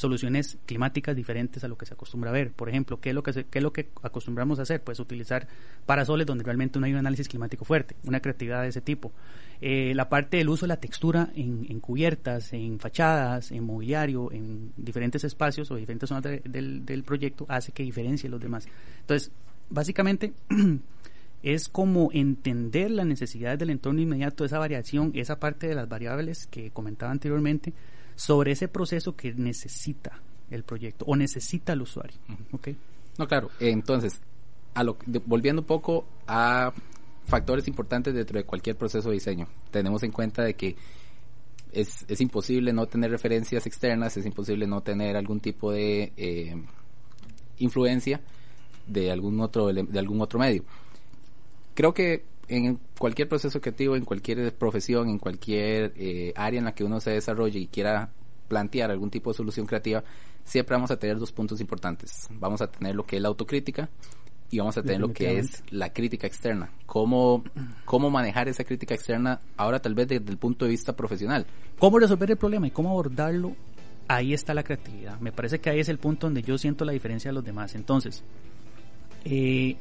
soluciones 0.00 0.58
climáticas 0.64 1.14
diferentes 1.14 1.62
a 1.62 1.68
lo 1.68 1.76
que 1.76 1.84
se 1.84 1.94
acostumbra 1.94 2.30
a 2.30 2.32
ver. 2.32 2.52
Por 2.52 2.68
ejemplo, 2.68 3.00
¿qué 3.00 3.10
es 3.10 3.14
lo 3.14 3.22
que, 3.22 3.30
es 3.30 3.62
lo 3.62 3.72
que 3.72 3.90
acostumbramos 4.02 4.58
a 4.58 4.62
hacer? 4.62 4.82
Pues 4.82 4.98
utilizar 4.98 5.46
parasoles 5.84 6.26
donde 6.26 6.42
realmente 6.42 6.80
no 6.80 6.86
hay 6.86 6.92
un 6.92 6.98
análisis 6.98 7.28
climático 7.28 7.64
fuerte, 7.64 7.94
una 8.04 8.20
creatividad 8.20 8.62
de 8.62 8.68
ese 8.68 8.80
tipo. 8.80 9.12
Eh, 9.60 9.92
la 9.94 10.08
parte 10.08 10.38
del 10.38 10.48
uso 10.48 10.64
de 10.64 10.68
la 10.68 10.78
textura 10.78 11.30
en, 11.34 11.80
cubiertas, 11.80 12.52
en 12.54 12.78
fachadas, 12.78 13.52
en 13.52 13.62
mobiliario, 13.64 14.32
en 14.32 14.72
diferentes 14.76 15.22
espacios 15.24 15.70
o 15.70 15.76
diferentes 15.76 16.08
zonas 16.08 16.24
del, 16.24 16.84
del 16.86 17.04
proyecto 17.04 17.44
hace 17.48 17.72
que 17.72 17.82
diferencie 17.82 18.30
los 18.30 18.40
demás. 18.40 18.66
Entonces, 19.00 19.30
básicamente... 19.68 20.32
es 21.42 21.70
como 21.70 22.10
entender 22.12 22.90
las 22.90 23.06
necesidades 23.06 23.58
del 23.58 23.70
entorno 23.70 24.02
inmediato, 24.02 24.44
esa 24.44 24.58
variación, 24.58 25.12
esa 25.14 25.40
parte 25.40 25.68
de 25.68 25.74
las 25.74 25.88
variables 25.88 26.46
que 26.46 26.70
comentaba 26.70 27.12
anteriormente, 27.12 27.72
sobre 28.20 28.52
ese 28.52 28.68
proceso 28.68 29.16
que 29.16 29.32
necesita 29.32 30.20
el 30.50 30.62
proyecto 30.62 31.06
o 31.06 31.16
necesita 31.16 31.72
el 31.72 31.80
usuario. 31.80 32.18
No, 33.16 33.26
claro. 33.26 33.50
Entonces, 33.58 34.20
a 34.74 34.84
lo, 34.84 34.98
volviendo 35.24 35.62
un 35.62 35.66
poco 35.66 36.04
a 36.26 36.70
factores 37.24 37.66
importantes 37.66 38.12
dentro 38.12 38.36
de 38.36 38.44
cualquier 38.44 38.76
proceso 38.76 39.08
de 39.08 39.14
diseño, 39.14 39.48
tenemos 39.70 40.02
en 40.02 40.12
cuenta 40.12 40.44
de 40.44 40.52
que 40.52 40.76
es, 41.72 42.04
es 42.08 42.20
imposible 42.20 42.74
no 42.74 42.84
tener 42.84 43.10
referencias 43.10 43.66
externas, 43.66 44.18
es 44.18 44.26
imposible 44.26 44.66
no 44.66 44.82
tener 44.82 45.16
algún 45.16 45.40
tipo 45.40 45.72
de 45.72 46.12
eh, 46.18 46.62
influencia 47.56 48.20
de 48.86 49.10
algún 49.10 49.40
otro 49.40 49.72
de 49.72 49.98
algún 49.98 50.20
otro 50.20 50.38
medio. 50.38 50.62
Creo 51.72 51.94
que 51.94 52.24
en 52.48 52.78
cualquier 52.98 53.28
proceso 53.28 53.60
creativo, 53.60 53.96
en 53.96 54.04
cualquier 54.04 54.52
profesión, 54.54 55.08
en 55.08 55.18
cualquier 55.18 55.92
eh, 55.96 56.32
área 56.36 56.58
en 56.58 56.64
la 56.64 56.74
que 56.74 56.84
uno 56.84 57.00
se 57.00 57.10
desarrolle 57.10 57.60
y 57.60 57.66
quiera 57.66 58.10
plantear 58.48 58.90
algún 58.90 59.10
tipo 59.10 59.30
de 59.30 59.36
solución 59.36 59.66
creativa, 59.66 60.02
siempre 60.44 60.74
vamos 60.74 60.90
a 60.90 60.98
tener 60.98 61.18
dos 61.18 61.32
puntos 61.32 61.60
importantes. 61.60 62.28
Vamos 62.38 62.60
a 62.60 62.66
tener 62.66 62.94
lo 62.94 63.06
que 63.06 63.16
es 63.16 63.22
la 63.22 63.28
autocrítica 63.28 63.88
y 64.50 64.58
vamos 64.58 64.76
a 64.76 64.82
tener 64.82 65.00
lo 65.00 65.12
que 65.12 65.38
es 65.38 65.62
la 65.70 65.92
crítica 65.92 66.26
externa. 66.26 66.72
Cómo, 66.86 67.44
cómo 67.84 68.10
manejar 68.10 68.48
esa 68.48 68.64
crítica 68.64 68.94
externa 68.94 69.40
ahora 69.56 69.80
tal 69.80 69.94
vez 69.94 70.08
desde 70.08 70.30
el 70.30 70.38
punto 70.38 70.64
de 70.64 70.72
vista 70.72 70.96
profesional. 70.96 71.46
Cómo 71.78 71.98
resolver 72.00 72.32
el 72.32 72.36
problema 72.36 72.66
y 72.66 72.72
cómo 72.72 72.90
abordarlo, 72.90 73.54
ahí 74.08 74.34
está 74.34 74.52
la 74.52 74.64
creatividad. 74.64 75.20
Me 75.20 75.30
parece 75.30 75.60
que 75.60 75.70
ahí 75.70 75.78
es 75.78 75.88
el 75.88 75.98
punto 75.98 76.26
donde 76.26 76.42
yo 76.42 76.58
siento 76.58 76.84
la 76.84 76.92
diferencia 76.92 77.30
de 77.30 77.34
los 77.34 77.44
demás. 77.44 77.76
Entonces, 77.76 78.24
eh, 79.24 79.76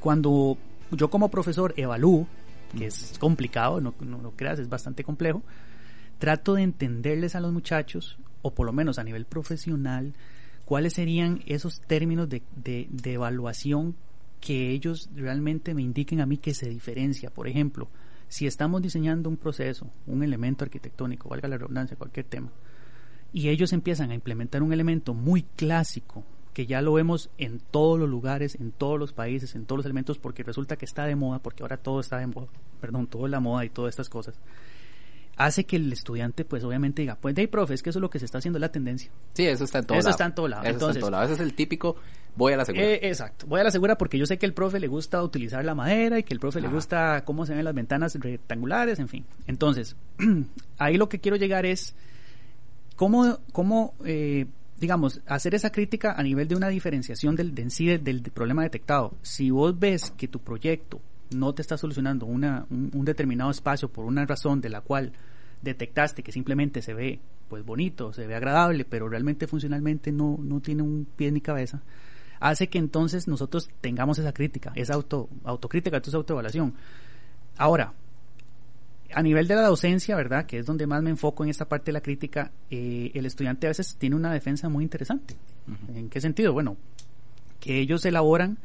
cuando 0.00 0.58
yo 0.92 1.10
como 1.10 1.30
profesor 1.30 1.74
evalúo, 1.76 2.26
que 2.76 2.86
es 2.86 3.16
complicado, 3.18 3.80
no, 3.80 3.94
no 4.00 4.18
lo 4.18 4.32
creas, 4.32 4.58
es 4.58 4.68
bastante 4.68 5.04
complejo, 5.04 5.42
trato 6.18 6.54
de 6.54 6.62
entenderles 6.62 7.34
a 7.34 7.40
los 7.40 7.52
muchachos, 7.52 8.18
o 8.42 8.54
por 8.54 8.66
lo 8.66 8.72
menos 8.72 8.98
a 8.98 9.04
nivel 9.04 9.24
profesional, 9.24 10.14
cuáles 10.64 10.94
serían 10.94 11.42
esos 11.46 11.80
términos 11.80 12.28
de, 12.28 12.42
de, 12.56 12.86
de 12.90 13.12
evaluación 13.14 13.96
que 14.40 14.70
ellos 14.70 15.10
realmente 15.14 15.74
me 15.74 15.82
indiquen 15.82 16.20
a 16.20 16.26
mí 16.26 16.38
que 16.38 16.54
se 16.54 16.68
diferencia. 16.68 17.30
Por 17.30 17.48
ejemplo, 17.48 17.88
si 18.28 18.46
estamos 18.46 18.80
diseñando 18.80 19.28
un 19.28 19.36
proceso, 19.36 19.90
un 20.06 20.22
elemento 20.22 20.64
arquitectónico, 20.64 21.28
valga 21.28 21.48
la 21.48 21.58
redundancia, 21.58 21.96
cualquier 21.96 22.26
tema, 22.26 22.50
y 23.32 23.48
ellos 23.48 23.72
empiezan 23.72 24.10
a 24.10 24.14
implementar 24.14 24.62
un 24.62 24.72
elemento 24.72 25.14
muy 25.14 25.42
clásico, 25.42 26.24
que 26.52 26.66
ya 26.66 26.82
lo 26.82 26.92
vemos 26.92 27.30
en 27.38 27.60
todos 27.60 27.98
los 27.98 28.08
lugares, 28.08 28.54
en 28.56 28.72
todos 28.72 28.98
los 28.98 29.12
países, 29.12 29.54
en 29.54 29.66
todos 29.66 29.78
los 29.78 29.86
elementos, 29.86 30.18
porque 30.18 30.42
resulta 30.42 30.76
que 30.76 30.84
está 30.84 31.04
de 31.06 31.16
moda, 31.16 31.38
porque 31.38 31.62
ahora 31.62 31.76
todo 31.76 32.00
está 32.00 32.18
de 32.18 32.26
moda, 32.26 32.48
perdón, 32.80 33.06
todo 33.06 33.26
es 33.26 33.30
la 33.30 33.40
moda 33.40 33.64
y 33.64 33.70
todas 33.70 33.90
estas 33.90 34.08
cosas 34.08 34.34
hace 35.40 35.64
que 35.64 35.76
el 35.76 35.90
estudiante 35.90 36.44
pues 36.44 36.62
obviamente 36.64 37.00
diga, 37.00 37.16
pues 37.16 37.34
hey 37.38 37.46
profe, 37.46 37.72
es 37.72 37.82
que 37.82 37.88
eso 37.90 37.98
es 37.98 38.02
lo 38.02 38.10
que 38.10 38.18
se 38.18 38.26
está 38.26 38.38
haciendo 38.38 38.58
la 38.58 38.70
tendencia. 38.70 39.10
Sí, 39.32 39.46
eso 39.46 39.64
está 39.64 39.78
en 39.78 39.86
todo 39.86 39.98
eso 39.98 40.08
lado. 40.08 40.10
está 40.10 40.24
en 40.26 40.34
todo 40.34 40.48
lado. 40.48 40.62
Eso 40.62 40.70
Entonces, 40.72 40.96
está 40.96 40.98
en 40.98 41.00
todo 41.00 41.10
lado. 41.12 41.24
Ese 41.24 41.34
es 41.34 41.40
el 41.40 41.54
típico, 41.54 41.96
voy 42.36 42.52
a 42.52 42.58
la 42.58 42.66
segura. 42.66 42.84
eh, 42.84 43.00
exacto, 43.04 43.46
voy 43.46 43.60
a 43.60 43.64
la 43.64 43.70
segura 43.70 43.96
porque 43.96 44.18
yo 44.18 44.26
sé 44.26 44.38
que 44.38 44.44
el 44.44 44.52
profe 44.52 44.78
le 44.80 44.86
gusta 44.86 45.22
utilizar 45.22 45.64
la 45.64 45.74
madera 45.74 46.18
y 46.18 46.24
que 46.24 46.34
el 46.34 46.40
profe 46.40 46.60
le 46.60 46.68
gusta 46.68 47.24
cómo 47.24 47.46
se 47.46 47.54
ven 47.54 47.64
las 47.64 47.74
ventanas 47.74 48.14
rectangulares, 48.16 48.98
en 48.98 49.08
fin. 49.08 49.24
Entonces, 49.46 49.96
ahí 50.78 50.98
lo 50.98 51.08
que 51.08 51.20
quiero 51.20 51.38
llegar 51.38 51.64
es 51.64 51.94
cómo, 52.96 53.38
cómo 53.52 53.94
eh, 54.04 54.44
digamos, 54.80 55.20
hacer 55.26 55.54
esa 55.54 55.70
crítica 55.70 56.14
a 56.16 56.22
nivel 56.22 56.48
de 56.48 56.56
una 56.56 56.68
diferenciación 56.68 57.36
del, 57.36 57.54
de 57.54 57.62
en 57.62 57.70
sí 57.70 57.86
del, 57.98 58.22
problema 58.22 58.62
detectado. 58.62 59.14
Si 59.22 59.50
vos 59.50 59.78
ves 59.78 60.12
que 60.16 60.26
tu 60.26 60.40
proyecto 60.40 61.00
no 61.34 61.52
te 61.54 61.62
está 61.62 61.76
solucionando 61.76 62.26
una, 62.26 62.66
un, 62.70 62.90
un 62.94 63.04
determinado 63.04 63.50
espacio 63.50 63.88
por 63.88 64.06
una 64.06 64.24
razón 64.24 64.60
de 64.60 64.70
la 64.70 64.80
cual 64.80 65.12
detectaste 65.62 66.22
que 66.22 66.32
simplemente 66.32 66.82
se 66.82 66.94
ve 66.94 67.20
pues 67.48 67.64
bonito, 67.64 68.12
se 68.12 68.26
ve 68.26 68.36
agradable, 68.36 68.84
pero 68.84 69.08
realmente 69.08 69.46
funcionalmente 69.46 70.12
no, 70.12 70.38
no 70.40 70.60
tiene 70.60 70.82
un 70.82 71.06
pie 71.16 71.32
ni 71.32 71.40
cabeza, 71.40 71.82
hace 72.38 72.68
que 72.68 72.78
entonces 72.78 73.26
nosotros 73.26 73.68
tengamos 73.80 74.18
esa 74.18 74.32
crítica, 74.32 74.72
esa 74.76 74.94
auto, 74.94 75.28
autocrítica, 75.44 75.98
esa 75.98 76.16
autoevaluación. 76.16 76.74
Ahora, 77.58 77.92
a 79.14 79.22
nivel 79.22 79.46
de 79.48 79.54
la 79.56 79.62
docencia, 79.66 80.16
¿verdad? 80.16 80.46
Que 80.46 80.58
es 80.58 80.66
donde 80.66 80.86
más 80.86 81.02
me 81.02 81.10
enfoco 81.10 81.44
en 81.44 81.50
esta 81.50 81.68
parte 81.68 81.86
de 81.86 81.92
la 81.92 82.00
crítica, 82.00 82.52
eh, 82.70 83.10
el 83.14 83.26
estudiante 83.26 83.66
a 83.66 83.70
veces 83.70 83.96
tiene 83.96 84.16
una 84.16 84.32
defensa 84.32 84.68
muy 84.68 84.84
interesante. 84.84 85.36
¿En 85.94 86.08
qué 86.08 86.20
sentido? 86.20 86.52
Bueno, 86.52 86.76
que 87.60 87.78
ellos 87.80 88.04
elaboran 88.04 88.58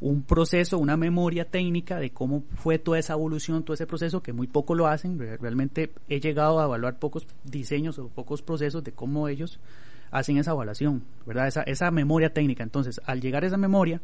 un 0.00 0.22
proceso, 0.22 0.78
una 0.78 0.96
memoria 0.96 1.44
técnica 1.44 1.98
de 1.98 2.10
cómo 2.10 2.44
fue 2.54 2.78
toda 2.78 2.98
esa 2.98 3.14
evolución, 3.14 3.64
todo 3.64 3.74
ese 3.74 3.86
proceso, 3.86 4.22
que 4.22 4.32
muy 4.32 4.46
poco 4.46 4.74
lo 4.74 4.86
hacen. 4.86 5.18
Re- 5.18 5.36
Realmente 5.38 5.92
he 6.08 6.20
llegado 6.20 6.60
a 6.60 6.64
evaluar 6.64 6.98
pocos 6.98 7.26
diseños 7.44 7.98
o 7.98 8.08
pocos 8.08 8.42
procesos 8.42 8.84
de 8.84 8.92
cómo 8.92 9.28
ellos 9.28 9.58
hacen 10.10 10.38
esa 10.38 10.52
evaluación, 10.52 11.02
¿verdad? 11.26 11.48
Esa, 11.48 11.62
esa 11.62 11.90
memoria 11.90 12.32
técnica. 12.32 12.62
Entonces, 12.62 13.00
al 13.06 13.20
llegar 13.20 13.44
a 13.44 13.48
esa 13.48 13.56
memoria 13.56 14.00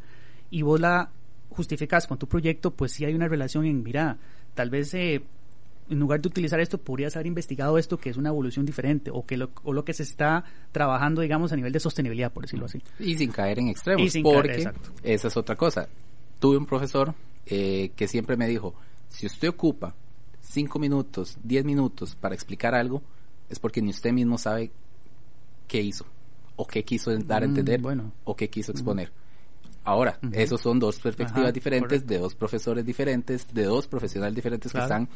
y 0.51 0.63
vos 0.63 0.81
la 0.81 1.11
justificas 1.51 2.07
con 2.09 2.19
tu 2.19 2.27
proyecto, 2.27 2.73
pues 2.73 2.91
sí 2.93 3.05
hay 3.05 3.15
una 3.15 3.29
relación 3.29 3.65
en, 3.65 3.83
mira, 3.85 4.19
tal 4.55 4.71
vez 4.71 4.93
eh, 4.95 5.23
en 5.91 5.99
lugar 5.99 6.21
de 6.21 6.29
utilizar 6.29 6.61
esto, 6.61 6.79
podrías 6.79 7.15
haber 7.17 7.27
investigado 7.27 7.77
esto 7.79 7.99
que 7.99 8.11
es 8.11 8.17
una 8.17 8.31
evolución 8.31 8.65
diferente 8.65 9.11
o 9.13 9.27
que 9.27 9.37
lo, 9.37 9.51
o 9.65 9.73
lo 9.73 9.85
que 9.85 9.93
se 9.93 10.03
está 10.03 10.45
trabajando, 10.73 11.21
digamos, 11.21 11.53
a 11.53 11.57
nivel 11.57 11.73
de 11.73 11.81
sostenibilidad, 11.81 12.33
por 12.33 12.45
decirlo 12.45 12.67
así. 12.67 12.81
Y 12.99 13.17
sin 13.17 13.31
caer 13.33 13.59
en 13.59 13.69
extremos, 13.69 14.07
Y 14.07 14.11
sin 14.11 14.23
caer, 14.25 14.35
porque 14.37 14.55
exacto. 14.55 14.91
esa 15.03 15.29
es 15.29 15.37
otra 15.37 15.57
cosa. 15.57 15.89
Tuve 16.39 16.57
un 16.57 16.67
profesor 16.67 17.15
eh, 17.47 17.91
que 17.97 18.09
siempre 18.09 18.37
me 18.37 18.47
dijo, 18.49 18.75
si 19.09 19.27
usted 19.27 19.49
ocupa 19.49 19.95
cinco 20.41 20.79
minutos, 20.79 21.37
diez 21.43 21.65
minutos 21.65 22.15
para 22.15 22.35
explicar 22.35 22.75
algo, 22.75 23.03
es 23.51 23.59
porque 23.59 23.83
ni 23.83 23.91
usted 23.91 24.13
mismo 24.13 24.39
sabe 24.39 24.71
qué 25.69 25.81
hizo, 25.83 26.07
o 26.57 26.67
qué 26.67 26.85
quiso 26.85 27.15
dar 27.19 27.43
a 27.43 27.47
Mm, 27.47 27.51
entender, 27.51 27.81
bueno. 27.81 28.13
o 28.25 28.35
qué 28.35 28.49
quiso 28.49 28.73
exponer. 28.73 29.13
Ahora, 29.85 30.19
Ujú. 30.23 30.33
esos 30.35 30.61
son 30.63 30.79
dos 30.79 30.99
perspectivas 30.99 31.43
Ajá, 31.45 31.53
diferentes, 31.53 31.89
correcto. 32.01 32.15
de 32.15 32.19
dos 32.21 32.35
profesores 32.35 32.87
diferentes, 32.87 33.47
de 33.53 33.65
dos 33.65 33.87
profesionales 33.87 34.35
diferentes 34.35 34.73
Claro. 34.73 34.87
que 34.89 34.93
están 34.95 35.09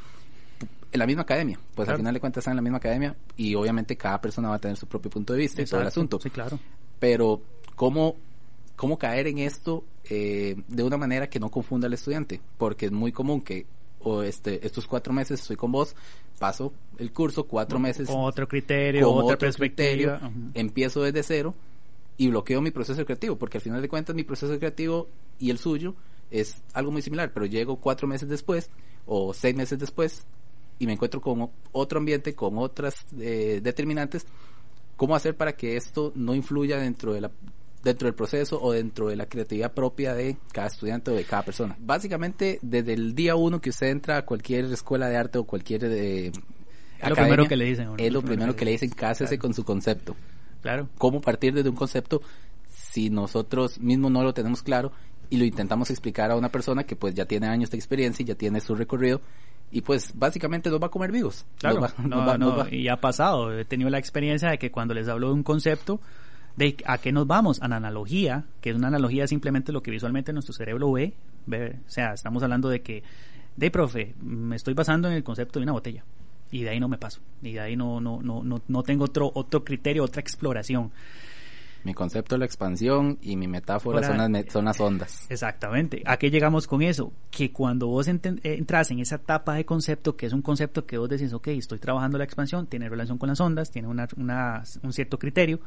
en 0.91 0.99
la 0.99 1.07
misma 1.07 1.23
academia. 1.23 1.59
Pues 1.75 1.87
Claro. 1.87 1.93
al 1.93 1.97
final 1.99 2.15
de 2.15 2.21
cuentas 2.21 2.43
están 2.43 2.53
en 2.53 2.57
la 2.57 2.63
misma 2.63 2.79
academia 2.79 3.15
y 3.37 3.55
obviamente 3.55 3.97
cada 3.97 4.21
persona 4.21 4.49
va 4.49 4.55
a 4.57 4.59
tener 4.59 4.77
su 4.77 4.87
propio 4.87 5.11
punto 5.11 5.33
de 5.35 5.39
vista 5.41 5.63
y 5.63 5.65
todo 5.67 5.81
el 5.81 5.87
Exacto. 5.87 6.01
asunto 6.01 6.21
Sí, 6.21 6.31
claro. 6.31 6.59
pero 6.99 7.41
cómo, 7.77 8.17
cómo 8.77 8.99
caer 8.99 9.27
en 9.27 9.39
esto 9.39 9.85
eh, 10.11 10.57
de 10.69 10.83
una 10.83 10.97
manera 10.97 11.29
que 11.29 11.39
no 11.41 11.51
confunda 11.51 11.87
al 11.87 11.93
estudiante, 11.95 12.41
porque 12.57 12.87
es 12.87 12.93
muy 12.93 13.13
común 13.13 13.41
que 13.43 13.67
o 14.01 14.23
este, 14.23 14.65
estos 14.65 14.87
cuatro 14.87 15.13
meses 15.13 15.41
estoy 15.41 15.57
con 15.57 15.73
vos, 15.73 15.95
paso 16.39 16.73
el 16.99 17.13
curso, 17.13 17.45
cuatro 17.49 17.79
meses 17.81 18.09
Con 18.09 18.21
otro 18.25 18.47
criterio, 18.47 19.07
con 19.09 19.17
otra 19.25 19.35
otro 19.35 19.39
perspectiva. 19.39 20.19
criterio, 20.21 20.51
empiezo 20.55 21.03
desde 21.03 21.23
cero 21.25 21.55
y 22.17 22.29
bloqueo 22.29 22.63
mi 22.63 22.71
proceso 22.71 23.05
creativo, 23.05 23.37
porque 23.37 23.59
al 23.59 23.63
final 23.63 23.83
de 23.83 23.89
cuentas 23.89 24.15
mi 24.17 24.23
proceso 24.25 24.57
creativo 24.59 25.09
y 25.39 25.51
el 25.51 25.59
suyo 25.59 25.95
es 26.31 26.63
algo 26.75 26.91
muy 26.93 27.03
similar, 27.03 27.33
pero 27.35 27.45
llego 27.47 27.77
cuatro 27.77 28.07
meses 28.09 28.29
después 28.29 28.71
o 29.07 29.35
seis 29.35 29.55
meses 29.57 29.79
después 29.79 30.25
y 30.79 30.87
me 30.87 30.93
encuentro 30.95 31.21
con 31.21 31.51
otro 31.73 31.99
ambiente, 31.99 32.35
con 32.35 32.59
otras 32.59 32.95
eh, 33.19 33.61
determinantes, 33.63 34.27
¿cómo 34.97 35.15
hacer 35.17 35.37
para 35.37 35.55
que 35.57 35.77
esto 35.77 36.13
no 36.15 36.35
influya 36.35 36.79
dentro 36.79 37.13
de 37.13 37.21
la 37.23 37.31
dentro 37.83 38.07
del 38.07 38.15
proceso 38.15 38.61
o 38.61 38.73
dentro 38.73 39.09
de 39.09 39.17
la 39.17 39.27
creatividad 39.27 39.73
propia 39.73 40.15
de 40.15 40.37
cada 40.53 40.67
estudiante 40.67 41.11
o 41.11 41.15
de 41.15 41.25
cada 41.25 41.43
persona. 41.45 41.77
Básicamente, 41.79 42.59
desde 42.63 42.93
el 42.93 43.15
día 43.15 43.37
uno 43.37 43.61
que 43.61 43.71
usted 43.71 43.89
entra 43.89 44.19
a 44.19 44.25
cualquier 44.27 44.65
escuela 44.67 45.09
de 45.09 45.17
arte 45.17 45.39
o 45.39 45.45
cualquier 45.45 45.85
eh, 45.85 46.27
Es 46.27 46.33
lo 46.35 46.43
academia, 47.01 47.15
primero 47.15 47.49
que 47.49 47.57
le 47.57 47.65
dicen. 47.67 47.87
a 47.87 47.91
uno, 47.93 48.03
es 48.03 48.13
lo 48.13 48.23
primero 48.23 48.57
que 48.57 48.65
le 48.65 48.73
dicen, 48.73 48.91
cásese 48.91 49.37
Claro. 49.37 49.43
con 49.43 49.55
su 49.55 49.65
concepto. 49.65 50.17
Claro. 50.61 50.89
¿Cómo 50.99 51.21
partir 51.21 51.55
desde 51.55 51.69
un 51.71 51.77
concepto 51.77 52.21
si 52.69 53.11
nosotros 53.11 53.79
mismos 53.79 54.11
no 54.11 54.23
lo 54.23 54.35
tenemos 54.35 54.63
claro 54.63 54.93
y 55.31 55.37
lo 55.37 55.45
intentamos 55.45 55.91
explicar 55.91 56.31
a 56.31 56.37
una 56.37 56.49
persona 56.51 56.85
que 56.85 56.97
pues 56.97 57.15
ya 57.15 57.27
tiene 57.27 57.47
años 57.47 57.71
de 57.71 57.77
experiencia 57.77 58.23
y 58.23 58.27
ya 58.27 58.35
tiene 58.35 58.61
su 58.61 58.75
recorrido 58.75 59.21
y 59.71 59.81
pues 59.83 60.13
básicamente 60.15 60.71
nos 60.71 60.81
va 60.81 60.87
a 60.87 60.91
comer 60.91 61.13
vivos. 61.13 61.45
Claro, 61.59 61.81
Nos 61.81 61.91
va- 61.91 61.95
no, 62.09 62.17
va- 62.27 62.39
no, 62.39 62.57
va- 62.57 62.75
y 62.75 62.89
ha 62.89 62.97
pasado. 62.97 63.53
He 63.59 63.65
tenido 63.65 63.91
la 63.91 63.99
experiencia 63.99 64.51
de 64.51 64.59
que 64.59 64.71
cuando 64.71 64.95
les 64.95 65.09
hablo 65.09 65.29
de 65.29 65.35
un 65.35 65.43
concepto, 65.43 66.01
de 66.57 66.77
a 66.87 66.99
qué 66.99 67.13
nos 67.13 67.27
vamos, 67.27 67.61
a 67.63 67.69
la 67.69 67.77
analogía, 67.77 68.45
que 68.61 68.71
es 68.71 68.77
una 68.77 68.89
analogía 68.89 69.27
simplemente 69.27 69.71
lo 69.73 69.83
que 69.83 69.91
visualmente 69.91 70.33
nuestro 70.33 70.53
cerebro 70.55 70.91
ve, 70.93 71.13
ve, 71.47 71.77
o 71.87 71.91
sea, 71.91 72.13
estamos 72.15 72.43
hablando 72.43 72.69
de 72.69 72.81
que, 72.83 73.03
de 73.57 73.71
profe, 73.71 74.15
me 74.21 74.57
estoy 74.57 74.75
basando 74.75 75.09
en 75.09 75.15
el 75.15 75.23
concepto 75.25 75.59
de 75.59 75.65
una 75.65 75.73
botella 75.73 76.05
y 76.51 76.63
de 76.63 76.71
ahí 76.71 76.81
no 76.81 76.89
me 76.89 76.97
paso 76.97 77.21
y 77.43 77.53
de 77.53 77.61
ahí 77.61 77.77
no 77.77 78.01
no 78.01 78.21
no 78.23 78.43
no, 78.43 78.63
no 78.67 78.83
tengo 78.83 79.05
otro 79.05 79.31
otro 79.35 79.63
criterio, 79.65 80.03
otra 80.05 80.21
exploración. 80.21 80.91
Mi 81.85 81.95
concepto 81.95 82.35
es 82.35 82.39
la 82.41 82.45
expansión 82.45 83.19
y 83.23 83.37
mi 83.37 83.47
metáfora 83.47 84.01
son 84.09 84.19
las, 84.19 84.29
me- 84.29 84.51
son 84.51 84.65
las 84.67 84.81
ondas. 84.81 85.27
Exactamente. 85.31 86.03
¿A 86.07 86.17
qué 86.17 86.31
llegamos 86.31 86.67
con 86.67 86.83
eso? 86.83 87.13
Que 87.31 87.53
cuando 87.53 87.87
vos 87.87 88.09
eh, 88.09 88.19
entras 88.43 88.91
en 88.91 88.99
esa 88.99 89.15
etapa 89.17 89.55
de 89.55 89.65
concepto, 89.65 90.17
que 90.17 90.27
es 90.27 90.33
un 90.33 90.43
concepto 90.43 90.85
que 90.87 90.99
vos 90.99 91.09
decís, 91.09 91.33
ok, 91.33 91.49
estoy 91.49 91.79
trabajando 91.79 92.19
la 92.19 92.25
expansión, 92.25 92.67
tiene 92.67 92.89
relación 92.89 93.17
con 93.17 93.29
las 93.29 93.41
ondas, 93.41 93.71
tiene 93.71 93.89
una, 93.89 94.09
una- 94.17 94.63
un 94.83 94.93
cierto 94.93 95.19
criterio, 95.19 95.61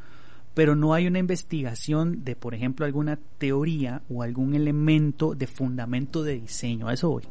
pero 0.53 0.75
no 0.75 0.93
hay 0.93 1.07
una 1.07 1.17
investigación 1.19 2.25
de, 2.25 2.35
por 2.35 2.53
ejemplo, 2.53 2.85
alguna 2.85 3.17
teoría 3.37 4.01
o 4.09 4.21
algún 4.21 4.53
elemento 4.53 5.33
de 5.33 5.47
fundamento 5.47 6.23
de 6.23 6.41
diseño. 6.41 6.89
A 6.89 6.93
eso 6.93 7.09
voy. 7.09 7.23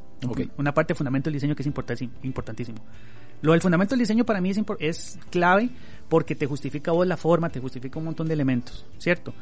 Una 0.56 0.72
parte 0.72 0.94
de 0.94 0.96
fundamento 0.96 1.26
del 1.28 1.34
diseño 1.34 1.54
que 1.54 1.62
es 1.62 1.66
importantísimo. 2.22 2.78
Lo 3.42 3.52
del 3.52 3.60
fundamento 3.62 3.94
del 3.94 4.00
diseño 4.00 4.24
para 4.24 4.40
mí 4.40 4.50
es, 4.50 4.58
es 4.78 5.18
clave 5.30 5.70
porque 6.10 6.34
te 6.34 6.44
justifica 6.44 6.92
vos 6.92 7.06
la 7.06 7.16
forma, 7.16 7.48
te 7.48 7.58
justifica 7.60 7.98
un 7.98 8.04
montón 8.04 8.28
de 8.28 8.34
elementos, 8.34 8.84
¿cierto? 8.98 9.32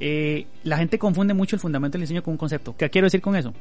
Eh, 0.00 0.46
la 0.64 0.78
gente 0.78 0.98
confunde 0.98 1.34
mucho 1.34 1.54
el 1.56 1.60
fundamento 1.60 1.98
del 1.98 2.02
diseño 2.02 2.22
con 2.22 2.32
un 2.32 2.38
concepto. 2.38 2.74
¿Qué 2.76 2.88
quiero 2.88 3.04
decir 3.06 3.20
con 3.20 3.36
eso? 3.36 3.52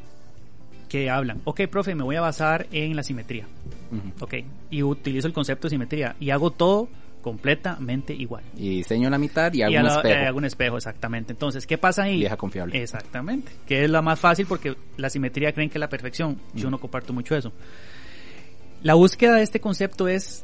que 0.88 1.10
hablan, 1.10 1.40
ok, 1.46 1.62
profe, 1.68 1.96
me 1.96 2.04
voy 2.04 2.18
a 2.18 2.22
basar 2.22 2.68
en 2.74 2.98
la 2.98 3.02
simetría. 3.04 3.48
Ujú. 3.92 4.26
Ok, 4.26 4.34
y 4.70 4.84
utilizo 4.84 5.26
el 5.26 5.32
concepto 5.32 5.68
de 5.68 5.70
simetría 5.70 6.18
y 6.20 6.32
hago 6.32 6.52
todo 6.52 6.90
completamente 7.22 8.14
igual. 8.14 8.44
Y 8.58 8.68
diseño 8.72 9.10
la 9.10 9.18
mitad 9.18 9.54
y 9.54 9.62
hago 9.62 9.72
y 9.74 9.78
un 9.78 9.84
la- 9.84 9.96
espejo. 9.96 10.20
eh, 10.20 10.28
hago 10.28 10.38
un 10.40 10.44
espejo, 10.44 10.76
exactamente. 10.76 11.32
Entonces, 11.32 11.66
¿qué 11.66 11.78
pasa 11.78 12.04
ahí? 12.04 12.18
Vieja 12.20 12.36
confiable. 12.36 12.82
Exactamente. 12.84 13.54
Que 13.66 13.86
es 13.86 13.90
la 13.90 14.02
más 14.02 14.20
fácil 14.20 14.48
porque 14.48 14.76
la 14.98 15.10
simetría 15.10 15.54
creen 15.54 15.70
que 15.70 15.78
es 15.78 15.80
la 15.80 15.88
perfección. 15.88 16.38
Yo 16.56 16.70
no 16.70 16.78
comparto 16.78 17.14
mucho 17.14 17.38
eso. 17.38 17.54
La 18.84 18.96
búsqueda 18.96 19.36
de 19.36 19.44
este 19.44 19.62
concepto 19.62 20.10
es, 20.10 20.44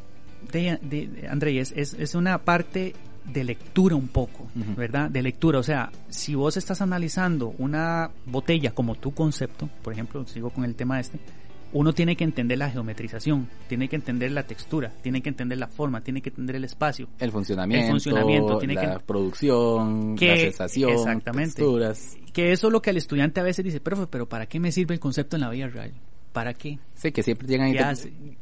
de, 0.51 1.59
es, 1.59 1.93
es, 1.93 2.15
una 2.15 2.37
parte 2.39 2.93
de 3.25 3.43
lectura 3.43 3.95
un 3.95 4.07
poco. 4.07 4.47
¿verdad? 4.75 5.09
De 5.09 5.21
lectura. 5.21 5.59
O 5.59 5.63
sea, 5.63 5.91
si 6.09 6.35
vos 6.35 6.57
estás 6.57 6.81
analizando 6.81 7.53
una 7.57 8.09
botella 8.25 8.71
como 8.71 8.95
tu 8.95 9.13
concepto, 9.13 9.69
por 9.83 9.93
ejemplo, 9.93 10.25
sigo 10.25 10.49
con 10.49 10.63
el 10.63 10.75
tema 10.75 10.99
este, 10.99 11.19
uno 11.73 11.91
tiene 11.93 12.15
que 12.15 12.23
entender 12.23 12.57
la 12.57 12.69
geometrización, 12.69 13.49
tiene 13.67 13.89
que 13.89 13.97
entender 13.97 14.31
la 14.31 14.43
textura, 14.43 14.93
tiene 15.01 15.21
que 15.21 15.29
entender 15.29 15.57
la 15.57 15.67
forma, 15.67 16.01
tiene 16.01 16.21
que 16.21 16.29
entender 16.29 16.55
el 16.55 16.63
espacio. 16.63 17.09
El 17.19 17.31
funcionamiento, 17.31 17.85
El 17.87 17.91
funcionamiento, 17.91 18.57
tiene 18.57 18.73
la 18.75 18.93
que- 18.97 18.99
producción, 19.05 20.15
Que- 20.15 20.27
la 20.29 20.37
sensación, 20.37 20.91
exactamente. 20.91 21.55
texturas. 21.55 22.17
Que 22.31 22.51
eso 22.53 22.67
es 22.67 22.73
lo 22.73 22.81
que 22.81 22.91
al 22.91 22.97
estudiante 22.97 23.39
a 23.39 23.43
veces 23.43 23.65
dice, 23.65 23.81
pero, 23.81 24.09
pero 24.09 24.29
¿para 24.29 24.45
qué 24.45 24.59
me 24.59 24.71
sirve 24.71 24.93
el 24.93 24.99
concepto 24.99 25.35
en 25.35 25.41
la 25.41 25.49
vida 25.49 25.67
real? 25.67 25.91
¿Para 26.37 26.53
qué? 26.53 26.77
Sí, 26.93 27.11
que 27.11 27.23
siempre 27.23 27.47
llegan 27.47 27.69
y. 27.69 27.73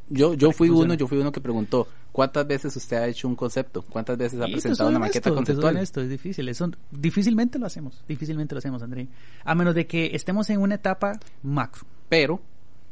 Yo, 0.09 0.33
yo 0.33 0.49
¿Para 0.49 0.57
fui 0.57 0.67
uno, 0.67 0.95
yo 0.95 1.07
fui 1.07 1.17
uno 1.17 1.31
que 1.31 1.39
preguntó, 1.39 1.87
¿cuántas 2.11 2.45
veces 2.45 2.75
usted 2.75 2.97
ha 2.97 3.07
hecho 3.07 3.25
un 3.25 3.37
concepto? 3.37 3.83
¿Cuántas 3.83 4.17
veces 4.17 4.41
ha 4.41 4.47
presentado 4.47 4.89
una 4.89 4.99
maqueta 4.99 5.29
soy 5.29 5.37
conceptual? 5.37 5.77
honesto, 5.77 6.01
es 6.01 6.09
difícil. 6.09 6.49
Eso, 6.49 6.69
difícilmente 6.91 7.57
lo 7.57 7.67
hacemos. 7.67 8.03
Difícilmente 8.05 8.53
lo 8.53 8.59
hacemos, 8.59 8.83
André. 8.83 9.07
A 9.45 9.55
menos 9.55 9.73
de 9.75 9.87
que 9.87 10.07
estemos 10.13 10.49
en 10.49 10.59
una 10.59 10.75
etapa 10.75 11.17
macro. 11.41 11.87
Pero 12.09 12.41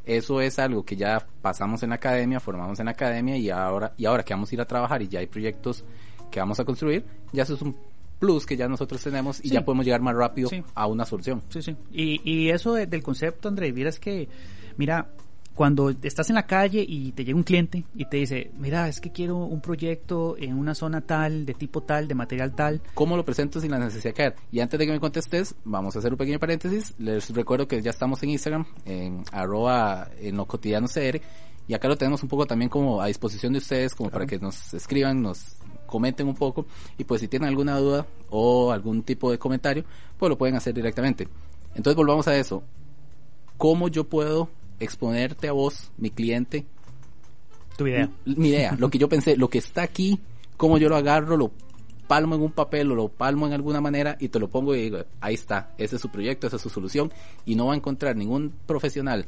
eso 0.06 0.40
es 0.40 0.58
algo 0.58 0.86
que 0.86 0.96
ya 0.96 1.26
pasamos 1.42 1.82
en 1.82 1.90
la 1.90 1.96
academia, 1.96 2.40
formamos 2.40 2.80
en 2.80 2.86
la 2.86 2.92
academia 2.92 3.36
y 3.36 3.50
ahora, 3.50 3.92
y 3.98 4.06
ahora 4.06 4.22
que 4.22 4.32
vamos 4.32 4.50
a 4.50 4.54
ir 4.54 4.60
a 4.62 4.64
trabajar 4.64 5.02
y 5.02 5.08
ya 5.08 5.20
hay 5.20 5.26
proyectos 5.26 5.84
que 6.30 6.40
vamos 6.40 6.58
a 6.60 6.64
construir, 6.64 7.04
ya 7.30 7.42
eso 7.42 7.56
es 7.56 7.60
un 7.60 7.76
plus 8.18 8.46
que 8.46 8.56
ya 8.56 8.68
nosotros 8.68 9.02
tenemos 9.02 9.40
y 9.44 9.48
Sí. 9.48 9.54
ya 9.54 9.64
podemos 9.64 9.84
llegar 9.84 10.00
más 10.00 10.14
rápido 10.14 10.48
Sí. 10.48 10.62
a 10.74 10.86
una 10.86 11.04
solución. 11.04 11.42
Sí, 11.48 11.62
sí. 11.62 11.76
Y, 11.92 12.20
y 12.24 12.50
eso 12.50 12.74
de- 12.74 12.86
del 12.86 13.02
concepto, 13.02 13.48
André, 13.48 13.72
miras 13.72 13.98
que, 13.98 14.28
mira, 14.76 15.08
cuando 15.54 15.90
estás 16.02 16.28
en 16.30 16.34
la 16.34 16.46
calle 16.46 16.84
y 16.86 17.12
te 17.12 17.24
llega 17.24 17.36
un 17.36 17.44
cliente 17.44 17.84
y 17.94 18.06
te 18.06 18.16
dice, 18.16 18.50
mira, 18.58 18.88
es 18.88 19.00
que 19.00 19.12
quiero 19.12 19.36
un 19.36 19.60
proyecto 19.60 20.36
en 20.36 20.58
una 20.58 20.74
zona 20.74 21.00
tal, 21.02 21.46
de 21.46 21.54
tipo 21.54 21.80
tal, 21.82 22.08
de 22.08 22.14
material 22.16 22.56
tal. 22.56 22.82
¿Cómo 22.94 23.16
lo 23.16 23.24
presento 23.24 23.60
sin 23.60 23.70
la 23.70 23.78
necesidad 23.78 24.10
de 24.10 24.14
caer? 24.14 24.34
Y 24.50 24.58
antes 24.58 24.78
de 24.80 24.86
que 24.86 24.90
me 24.92 24.98
contestes, 24.98 25.54
vamos 25.64 25.94
a 25.94 26.00
hacer 26.00 26.10
un 26.10 26.18
pequeño 26.18 26.40
paréntesis. 26.40 26.92
Les 26.98 27.30
recuerdo 27.32 27.68
que 27.68 27.80
ya 27.82 27.90
estamos 27.90 28.20
en 28.24 28.30
Instagram, 28.30 28.66
en 28.84 29.22
arroba 29.30 30.08
en 30.18 30.36
lo 30.36 30.44
cotidiano 30.46 30.88
CR. 30.88 31.20
Y 31.68 31.74
acá 31.74 31.86
lo 31.88 31.96
tenemos 31.96 32.22
un 32.24 32.28
poco 32.28 32.46
también 32.46 32.68
como 32.68 33.00
a 33.00 33.06
disposición 33.06 33.52
de 33.52 33.58
ustedes, 33.58 33.94
como 33.94 34.10
para 34.10 34.26
que 34.26 34.38
nos 34.40 34.74
escriban, 34.74 35.22
nos 35.22 35.56
comenten 35.94 36.26
un 36.26 36.34
poco. 36.34 36.66
Y 36.98 37.04
pues 37.04 37.20
si 37.20 37.28
tienen 37.28 37.48
alguna 37.48 37.78
duda 37.78 38.04
o 38.30 38.72
algún 38.72 39.04
tipo 39.04 39.30
de 39.30 39.38
comentario, 39.38 39.84
pues 40.18 40.28
lo 40.28 40.36
pueden 40.36 40.56
hacer 40.56 40.74
directamente. 40.74 41.28
Entonces 41.76 41.94
volvamos 41.94 42.26
a 42.26 42.36
eso. 42.36 42.64
¿Cómo 43.56 43.86
yo 43.86 44.02
puedo 44.02 44.48
exponerte 44.80 45.46
a 45.46 45.52
vos, 45.52 45.92
mi 45.96 46.10
cliente, 46.10 46.66
Tu 47.76 47.86
idea. 47.86 48.10
mi 48.24 48.48
idea, 48.48 48.74
lo 48.76 48.90
que 48.90 48.98
yo 48.98 49.08
pensé, 49.08 49.36
lo 49.36 49.48
que 49.48 49.58
está 49.58 49.82
aquí, 49.82 50.18
cómo 50.56 50.78
yo 50.78 50.88
lo 50.88 50.96
agarro, 50.96 51.36
lo 51.36 51.52
palmo 52.08 52.34
en 52.34 52.42
un 52.42 52.50
papel 52.50 52.90
o 52.90 52.96
lo 52.96 53.08
palmo 53.08 53.46
en 53.46 53.52
alguna 53.52 53.80
manera 53.80 54.16
y 54.18 54.30
te 54.30 54.40
lo 54.40 54.48
pongo 54.48 54.74
y 54.74 54.82
digo, 54.82 54.98
ahí 55.20 55.34
está, 55.34 55.74
ese 55.78 55.94
es 55.94 56.02
su 56.02 56.08
proyecto, 56.08 56.48
esa 56.48 56.56
es 56.56 56.62
su 56.62 56.70
solución 56.70 57.12
y 57.46 57.54
no 57.54 57.66
va 57.66 57.74
a 57.74 57.76
encontrar 57.76 58.16
ningún 58.16 58.52
profesional 58.66 59.26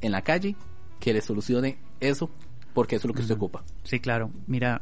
en 0.00 0.12
la 0.12 0.22
calle 0.22 0.56
que 0.98 1.12
le 1.12 1.20
solucione 1.20 1.76
eso 2.00 2.30
porque 2.72 2.96
eso 2.96 3.06
es 3.06 3.08
lo 3.08 3.14
que 3.14 3.20
usted 3.20 3.36
ocupa. 3.36 3.62
Sí, 3.84 4.00
claro. 4.00 4.30
Mira, 4.46 4.80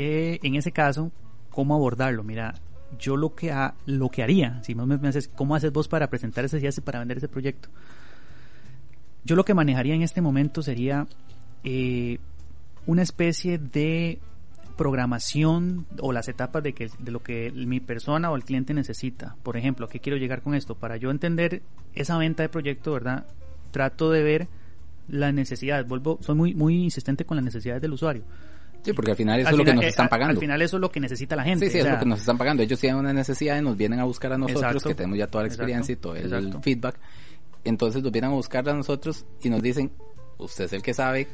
eh, 0.00 0.38
en 0.44 0.54
ese 0.54 0.70
caso, 0.70 1.10
¿cómo 1.50 1.74
abordarlo? 1.74 2.22
Mira, 2.22 2.54
yo 3.00 3.16
lo 3.16 3.34
que, 3.34 3.52
lo 3.84 4.08
que 4.10 4.22
haría, 4.22 4.62
si 4.62 4.72
vos 4.72 4.86
me, 4.86 5.08
haces, 5.08 5.26
¿cómo 5.26 5.56
haces 5.56 5.72
vos 5.72 5.88
para 5.88 6.08
presentar 6.08 6.44
ese 6.44 6.60
ideas 6.60 6.78
y 6.78 6.82
para 6.82 7.00
vender 7.00 7.16
ese 7.16 7.26
proyecto? 7.26 7.68
Yo 9.24 9.34
lo 9.34 9.44
que 9.44 9.54
manejaría 9.54 9.96
en 9.96 10.02
este 10.02 10.20
momento 10.20 10.62
sería 10.62 11.08
eh, 11.64 12.20
una 12.86 13.02
especie 13.02 13.58
de 13.58 14.20
programación 14.76 15.84
o 16.00 16.12
las 16.12 16.28
etapas 16.28 16.62
de, 16.62 16.74
que, 16.74 16.90
de 17.00 17.10
lo 17.10 17.20
que 17.20 17.50
mi 17.50 17.80
persona 17.80 18.30
o 18.30 18.36
el 18.36 18.44
cliente 18.44 18.74
necesita. 18.74 19.34
Por 19.42 19.56
ejemplo, 19.56 19.86
¿a 19.86 19.88
qué 19.88 19.98
quiero 19.98 20.16
llegar 20.16 20.42
con 20.42 20.54
esto? 20.54 20.76
Para 20.76 20.96
yo 20.96 21.10
entender 21.10 21.62
esa 21.94 22.16
venta 22.18 22.44
de 22.44 22.48
proyecto, 22.50 22.92
¿verdad? 22.92 23.26
Trato 23.72 24.12
de 24.12 24.22
ver 24.22 24.48
las 25.08 25.34
necesidades. 25.34 25.88
Vuelvo, 25.88 26.18
soy 26.20 26.36
muy, 26.36 26.54
muy 26.54 26.84
insistente 26.84 27.24
con 27.24 27.36
las 27.36 27.44
necesidades 27.44 27.82
del 27.82 27.94
usuario. 27.94 28.22
Sí, 28.82 28.92
porque 28.92 29.10
al 29.10 29.16
final 29.16 29.40
eso 29.40 29.48
Al 29.48 29.54
es 29.54 29.58
lo 29.58 29.64
que 29.64 29.74
nos 29.74 29.84
eh, 29.84 29.88
están 29.88 30.08
pagando. 30.08 30.32
Al 30.32 30.38
final 30.38 30.62
eso 30.62 30.76
es 30.76 30.80
lo 30.80 30.90
que 30.90 31.00
necesita 31.00 31.36
la 31.36 31.44
gente. 31.44 31.66
Sí, 31.66 31.72
sí, 31.72 31.78
o 31.80 31.86
es 31.86 31.92
lo 31.92 31.98
que 31.98 32.06
nos 32.06 32.20
están 32.20 32.38
pagando. 32.38 32.62
Ellos 32.62 32.78
tienen 32.80 32.98
una 32.98 33.12
necesidad 33.12 33.58
y 33.58 33.62
nos 33.62 33.76
vienen 33.76 34.00
a 34.00 34.04
buscar 34.04 34.32
a 34.32 34.38
nosotros, 34.38 34.62
Exacto. 34.64 34.88
que 34.88 34.94
tenemos 34.94 35.18
ya 35.18 35.26
toda 35.26 35.44
la 35.44 35.48
experiencia 35.48 35.92
Exacto. 35.92 36.08
y 36.16 36.20
todo 36.20 36.36
el 36.38 36.44
Exacto. 36.44 36.62
feedback. 36.62 36.96
Entonces 37.64 38.02
nos 38.02 38.12
vienen 38.12 38.30
a 38.30 38.34
buscar 38.34 38.68
a 38.68 38.74
nosotros 38.74 39.26
y 39.42 39.50
nos 39.50 39.62
dicen, 39.62 39.92
usted 40.38 40.64
es 40.64 40.72
el 40.72 40.82
que 40.82 40.94
sabe, 40.94 41.28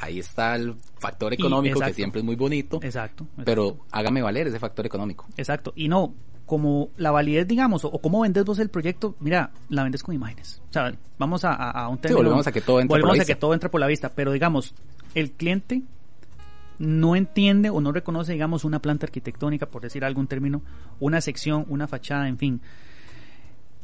ahí 0.00 0.18
está 0.18 0.54
el 0.56 0.74
factor 0.98 1.32
Y- 1.32 1.36
económico 1.36 1.80
que 1.80 1.92
siempre 1.94 2.20
es 2.20 2.24
muy 2.24 2.36
bonito, 2.36 2.80
Exacto. 2.82 3.26
pero 3.44 3.78
hágame 3.90 4.20
valer 4.20 4.48
ese 4.48 4.58
factor 4.58 4.84
económico. 4.84 5.26
Exacto. 5.36 5.72
Y 5.76 5.88
no, 5.88 6.14
como 6.46 6.90
la 6.96 7.10
validez, 7.10 7.46
digamos, 7.46 7.84
o, 7.84 7.88
o 7.88 8.00
cómo 8.00 8.20
vendes 8.22 8.44
vos 8.44 8.58
el 8.58 8.70
proyecto, 8.70 9.14
mira, 9.20 9.50
la 9.68 9.82
vendes 9.84 10.02
con 10.02 10.14
imágenes. 10.14 10.60
O 10.68 10.72
sea, 10.72 10.92
vamos 11.18 11.44
a, 11.44 11.52
a- 11.52 11.70
a 11.70 11.88
un 11.88 11.98
término. 11.98 12.22
volvemos 12.22 12.46
a 12.46 12.52
que 12.52 12.60
todo 12.60 12.80
entra 12.80 12.88
por 12.94 12.98
la 12.98 13.02
volvemos 13.06 13.18
a 13.20 13.22
vista. 13.22 13.34
que 13.34 13.40
todo 13.40 13.54
entra 13.54 13.70
por 13.70 13.80
la 13.80 13.86
vista. 13.86 14.10
Pero 14.14 14.32
digamos, 14.32 14.74
el 15.14 15.32
cliente 15.32 15.82
no 16.78 17.16
entiende 17.16 17.70
o 17.70 17.80
no 17.80 17.92
reconoce, 17.92 18.32
digamos, 18.32 18.64
una 18.64 18.80
planta 18.80 19.06
arquitectónica, 19.06 19.66
por 19.66 19.82
decir 19.82 20.04
algún 20.04 20.26
término, 20.26 20.62
una 21.00 21.20
sección, 21.20 21.64
una 21.68 21.86
fachada, 21.86 22.28
en 22.28 22.38
fin. 22.38 22.60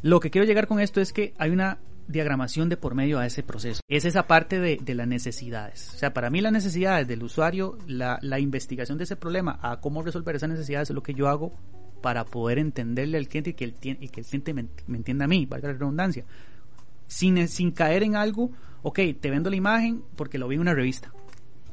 Lo 0.03 0.21
que 0.21 0.31
quiero 0.31 0.47
llegar 0.47 0.67
con 0.67 0.81
esto 0.81 1.01
es 1.01 1.13
que 1.13 1.35
hay 1.39 1.51
una 1.51 1.79
diagramación 2.07 2.69
de 2.69 2.77
por 2.77 2.95
medio 2.95 3.19
a 3.19 3.27
ese 3.27 3.43
proceso. 3.43 3.81
Es 3.89 4.05
esa 4.05 4.27
parte 4.27 4.61
de, 4.61 4.79
de 4.81 4.95
las 4.95 5.09
necesidades. 5.09 5.95
O 5.95 5.99
sea, 5.99 6.13
para 6.13 6.31
mí 6.31 6.41
las 6.41 6.53
necesidades 6.53 7.09
del 7.09 7.23
usuario, 7.23 7.79
la, 7.87 8.19
la 8.21 8.39
investigación 8.39 8.99
de 8.99 9.05
ese 9.05 9.17
problema, 9.17 9.59
a 9.63 9.81
cómo 9.81 10.03
resolver 10.03 10.37
esas 10.37 10.51
necesidades 10.51 10.91
es 10.91 10.95
lo 10.95 11.03
que 11.03 11.15
yo 11.15 11.29
hago 11.29 11.53
para 12.03 12.25
poder 12.27 12.59
entenderle 12.59 13.17
al 13.17 13.29
cliente 13.29 13.51
y 13.51 13.55
que 13.55 13.65
el, 13.65 13.75
y 13.83 14.09
que 14.09 14.21
el 14.21 14.27
cliente 14.27 14.53
me, 14.53 14.67
me 14.87 14.99
entienda 14.99 15.25
a 15.25 15.29
mí, 15.29 15.47
valga 15.47 15.69
la 15.69 15.75
redundancia. 15.75 16.25
Sin, 17.07 17.49
sin 17.49 17.71
caer 17.71 18.03
en 18.03 18.17
algo, 18.17 18.51
ok, 18.83 19.01
te 19.19 19.31
vendo 19.31 19.49
la 19.49 19.57
imagen 19.57 20.03
porque 20.17 20.37
lo 20.39 20.47
vi 20.49 20.57
en 20.57 20.61
una 20.61 20.75
revista. 20.75 21.13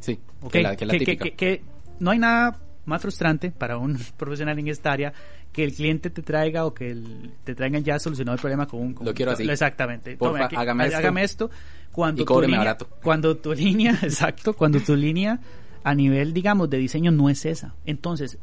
Sí, 0.01 0.19
que 0.51 0.61
la, 0.61 0.75
que 0.75 0.85
la 0.85 0.91
que, 0.93 0.99
que- 0.99 1.05
típica. 1.05 1.23
que- 1.23 1.35
que 1.35 1.61
no 1.99 2.11
hay 2.11 2.19
nada 2.19 2.59
más 2.85 3.01
frustrante 3.01 3.51
para 3.51 3.77
un 3.77 3.97
profesional 4.17 4.59
en 4.59 4.67
esta 4.67 4.91
área 4.91 5.13
que 5.53 5.63
el 5.63 5.73
cliente 5.73 6.09
te 6.09 6.21
traiga 6.21 6.65
o 6.65 6.73
que 6.73 6.91
el- 6.91 7.31
te 7.43 7.55
traigan 7.55 7.83
ya 7.83 7.97
solucionado 7.99 8.35
el 8.35 8.41
problema 8.41 8.67
con 8.67 8.81
un... 8.81 8.93
con 8.93 9.05
Lo 9.05 9.13
quiero 9.13 9.31
así. 9.31 9.49
Exactamente. 9.49 10.17
Porfa, 10.17 10.33
Tome, 10.33 10.45
aquí, 10.45 10.55
hágame 10.57 10.85
esto. 10.85 10.97
hágame 10.97 11.23
esto. 11.23 11.51
Cuando 11.91 12.21
Y 12.23 12.25
tu 12.25 12.41
línea, 12.41 12.57
barato. 12.59 12.87
Cuando 13.03 13.37
tu 13.37 13.53
línea, 13.53 13.91
exacto, 14.01 14.53
cuando 14.53 14.79
tu 14.79 14.95
línea 14.95 15.39
a 15.83 15.93
nivel, 15.95 16.33
digamos, 16.33 16.69
de 16.69 16.77
diseño 16.77 17.11
no 17.11 17.29
es 17.29 17.45
esa. 17.45 17.75
Entonces, 17.85 18.37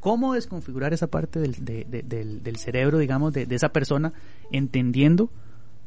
¿cómo 0.00 0.34
desconfigurar 0.34 0.92
esa 0.92 1.06
parte 1.06 1.38
del, 1.40 1.64
de- 1.64 1.86
de- 1.88 2.02
del, 2.02 2.42
del 2.42 2.56
cerebro, 2.56 2.98
digamos, 2.98 3.32
de, 3.32 3.46
de 3.46 3.54
esa 3.56 3.70
persona, 3.70 4.12
entendiendo 4.52 5.30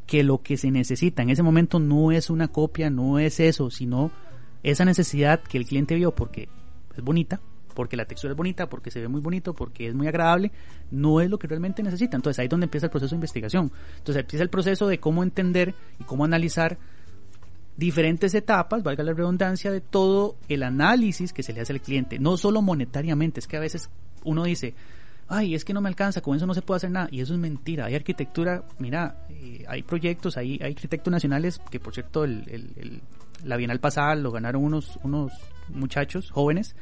que 0.08 0.24
lo 0.24 0.42
que 0.42 0.58
se 0.58 0.72
necesita 0.72 1.22
en 1.24 1.30
ese 1.30 1.44
momento 1.44 1.80
no 1.80 2.12
es 2.12 2.30
una 2.30 2.48
copia, 2.48 2.90
no 2.90 3.20
es 3.20 3.40
eso, 3.40 3.70
sino 3.72 4.12
esa 4.72 4.86
necesidad 4.86 5.42
que 5.42 5.58
el 5.58 5.66
cliente 5.66 5.96
vio 5.96 6.14
porque 6.14 6.50
es 6.96 7.04
bonita, 7.04 7.40
porque 7.74 7.98
la 7.98 8.06
textura 8.06 8.32
es 8.32 8.38
bonita, 8.38 8.68
porque 8.68 8.90
se 8.90 9.02
ve 9.02 9.08
muy 9.08 9.22
bonito, 9.22 9.54
porque 9.54 9.88
es 9.88 9.94
muy 9.94 10.08
agradable, 10.08 10.52
no 10.92 11.22
es 11.22 11.30
lo 11.30 11.38
que 11.38 11.48
realmente 11.48 11.84
necesita. 11.84 12.16
Entonces 12.16 12.40
ahí 12.40 12.46
es 12.46 12.50
donde 12.50 12.66
empieza 12.66 12.88
el 12.88 12.92
proceso 12.92 13.12
de 13.12 13.18
investigación. 13.18 13.72
Entonces 13.98 14.22
empieza 14.22 14.44
el 14.44 14.50
proceso 14.50 14.88
de 14.88 15.00
cómo 15.00 15.24
entender 15.24 15.76
y 16.00 16.04
cómo 16.04 16.26
analizar 16.26 16.78
diferentes 17.78 18.34
etapas, 18.34 18.84
valga 18.84 19.04
la 19.04 19.14
redundancia, 19.14 19.72
de 19.72 19.82
todo 19.82 20.38
el 20.48 20.64
análisis 20.64 21.34
que 21.34 21.44
se 21.44 21.54
le 21.54 21.62
hace 21.62 21.74
al 21.74 21.82
cliente, 21.82 22.20
no 22.20 22.38
solo 22.38 22.62
monetariamente, 22.62 23.40
es 23.40 23.48
que 23.48 23.58
a 23.58 23.60
veces 23.60 23.90
uno 24.24 24.46
dice, 24.46 24.74
ay, 25.28 25.56
es 25.56 25.66
que 25.66 25.74
no 25.74 25.82
me 25.82 25.90
alcanza, 25.90 26.22
con 26.22 26.38
eso 26.38 26.46
no 26.46 26.54
se 26.54 26.62
puede 26.62 26.78
hacer 26.78 26.92
nada, 26.92 27.10
y 27.12 27.20
eso 27.20 27.34
es 27.34 27.40
mentira, 27.40 27.86
hay 27.86 27.96
arquitectura, 27.96 28.64
mira, 28.80 29.26
eh, 29.30 29.66
hay 29.68 29.84
proyectos, 29.84 30.38
hay, 30.38 30.58
hay 30.62 30.72
arquitectos 30.72 31.12
nacionales, 31.12 31.60
que 31.70 31.80
por 31.80 31.94
cierto, 31.94 32.24
el, 32.24 33.02
la 33.44 33.58
Bienal 33.58 33.80
pasada 33.80 34.16
lo 34.16 34.32
ganaron 34.32 34.64
unos, 34.64 34.98
unos 35.04 35.32
muchachos 35.70 36.32
jóvenes, 36.32 36.76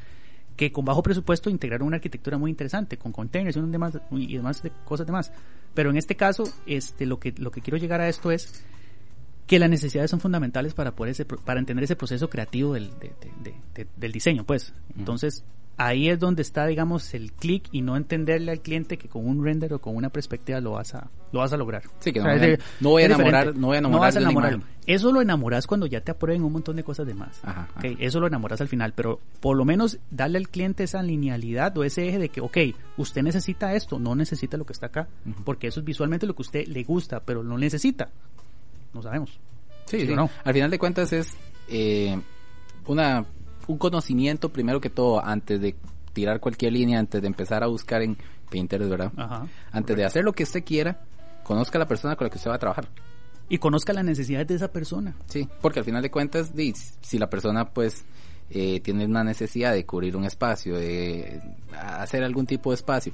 que 0.55 0.71
con 0.71 0.85
bajo 0.85 1.01
presupuesto 1.01 1.49
integraron 1.49 1.87
una 1.87 1.95
arquitectura 1.97 2.37
muy 2.37 2.51
interesante, 2.51 2.97
con 2.97 3.11
containers 3.11 3.57
y, 3.57 3.61
demás, 3.61 3.97
y 4.11 4.35
demás 4.37 4.61
de 4.61 4.71
cosas 4.85 5.07
demás. 5.07 5.31
Pero 5.73 5.89
en 5.89 5.97
este 5.97 6.15
caso, 6.15 6.43
este, 6.67 7.05
lo 7.05 7.19
que, 7.19 7.33
lo 7.37 7.49
que 7.51 7.61
quiero 7.61 7.77
llegar 7.77 8.01
a 8.01 8.07
esto 8.09 8.29
es 8.31 8.63
que 9.47 9.57
las 9.59 9.69
necesidades 9.69 10.11
son 10.11 10.19
fundamentales 10.19 10.73
para 10.73 10.91
poder 10.95 11.11
ese, 11.11 11.25
para 11.25 11.59
entender 11.59 11.83
ese 11.83 11.95
proceso 11.95 12.29
creativo 12.29 12.73
del, 12.75 12.91
de- 12.99 13.13
de- 13.19 13.31
de- 13.51 13.55
de- 13.73 13.87
del 13.97 14.11
diseño, 14.11 14.45
pues. 14.45 14.73
Entonces, 14.97 15.43
ahí 15.77 16.09
es 16.09 16.19
donde 16.19 16.41
está, 16.41 16.65
digamos, 16.67 17.13
el 17.13 17.31
clic 17.33 17.65
y 17.71 17.81
no 17.81 17.97
entenderle 17.97 18.51
al 18.51 18.61
cliente 18.61 18.97
que 18.97 19.07
con 19.09 19.27
un 19.27 19.43
render 19.43 19.73
o 19.73 19.79
con 19.79 19.95
una 19.95 20.09
perspectiva 20.09 20.59
lo 20.61 20.71
vas 20.73 20.93
a, 20.95 21.09
lo 21.31 21.39
vas 21.39 21.51
a 21.53 21.57
lograr. 21.57 21.83
Sí, 21.99 22.13
que 22.13 22.19
no, 22.19 22.25
O 22.25 22.29
sea, 22.29 22.37
voy 22.39 22.53
a- 22.53 22.57
no 22.79 22.89
voy 22.89 23.03
enamorar, 23.03 23.31
diferente. 23.41 23.59
no 23.59 23.67
voy 23.67 23.75
a 23.75 23.79
enamorar 23.79 24.01
vas 24.01 24.15
a. 24.15 24.67
Eso 24.85 25.11
lo 25.13 25.21
enamoras 25.21 25.65
cuando 25.65 25.85
ya 25.85 26.01
te 26.01 26.11
aprueben 26.11 26.43
un 26.43 26.51
montón 26.51 26.75
de 26.75 26.83
cosas 26.83 27.07
de 27.07 27.13
más. 27.13 27.39
Ajá, 27.43 27.67
Ok, 27.77 27.85
ajá. 27.85 27.95
Eso 27.99 28.19
lo 28.19 28.27
enamoras 28.27 28.59
al 28.61 28.67
final, 28.67 28.93
pero 28.93 29.19
por 29.39 29.55
lo 29.55 29.63
menos 29.65 29.97
darle 30.11 30.37
al 30.37 30.49
cliente 30.49 30.83
esa 30.83 31.01
linealidad 31.01 31.77
o 31.77 31.83
ese 31.83 32.07
eje 32.07 32.19
de 32.19 32.29
que, 32.29 32.41
ok, 32.41 32.57
usted 32.97 33.23
necesita 33.23 33.73
esto, 33.73 33.97
no 33.97 34.13
necesita 34.15 34.57
lo 34.57 34.65
que 34.65 34.73
está 34.73 34.87
acá, 34.87 35.07
porque 35.45 35.67
eso 35.67 35.79
es 35.79 35.85
visualmente 35.85 36.25
lo 36.27 36.35
que 36.35 36.41
a 36.41 36.45
usted 36.45 36.67
le 36.67 36.83
gusta, 36.83 37.21
pero 37.21 37.43
no 37.43 37.57
necesita. 37.57 38.09
No 38.93 39.01
sabemos. 39.01 39.31
Sí, 39.85 40.01
¿Sí 40.01 40.05
sí. 40.07 40.13
o 40.13 40.15
no? 40.17 40.29
Al 40.43 40.53
final 40.53 40.69
de 40.69 40.79
cuentas 40.79 41.13
es 41.13 41.35
eh, 41.69 42.19
una 42.85 43.25
un 43.67 43.77
conocimiento 43.77 44.49
primero 44.49 44.81
que 44.81 44.89
todo 44.89 45.23
antes 45.23 45.61
de 45.61 45.75
tirar 46.13 46.39
cualquier 46.39 46.73
línea, 46.73 46.99
antes 46.99 47.21
de 47.21 47.27
empezar 47.27 47.63
a 47.63 47.67
buscar 47.67 48.01
en 48.01 48.17
Pinterest, 48.49 48.89
¿verdad? 48.89 49.11
Ajá. 49.17 49.47
Antes 49.71 49.97
de 49.97 50.05
hacer 50.05 50.23
lo 50.23 50.33
que 50.33 50.43
usted 50.43 50.63
quiera, 50.63 51.01
conozca 51.43 51.77
a 51.77 51.79
la 51.79 51.87
persona 51.87 52.15
con 52.15 52.25
la 52.25 52.29
que 52.29 52.37
usted 52.37 52.51
va 52.51 52.55
a 52.55 52.59
trabajar. 52.59 52.87
Y 53.49 53.57
conozca 53.57 53.93
las 53.93 54.05
necesidades 54.05 54.47
de 54.47 54.55
esa 54.55 54.71
persona. 54.71 55.15
Sí, 55.27 55.47
porque 55.61 55.79
al 55.79 55.85
final 55.85 56.01
de 56.01 56.09
cuentas, 56.09 56.51
si 57.01 57.17
la 57.17 57.29
persona 57.29 57.69
pues 57.69 58.05
eh, 58.49 58.79
tiene 58.81 59.05
una 59.05 59.23
necesidad 59.23 59.73
de 59.73 59.85
cubrir 59.85 60.15
un 60.15 60.25
espacio, 60.25 60.77
de 60.77 61.41
hacer 61.77 62.23
algún 62.23 62.45
tipo 62.45 62.71
de 62.71 62.75
espacio, 62.75 63.13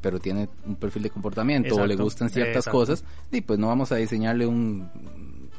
pero 0.00 0.20
tiene 0.20 0.48
un 0.64 0.76
perfil 0.76 1.02
de 1.02 1.10
comportamiento 1.10 1.74
o 1.74 1.86
le 1.86 1.96
gustan 1.96 2.30
ciertas 2.30 2.66
exacto. 2.66 2.78
cosas, 2.78 3.04
di, 3.30 3.40
pues 3.40 3.58
no 3.58 3.68
vamos 3.68 3.90
a 3.92 3.96
diseñarle 3.96 4.46
un, 4.46 4.88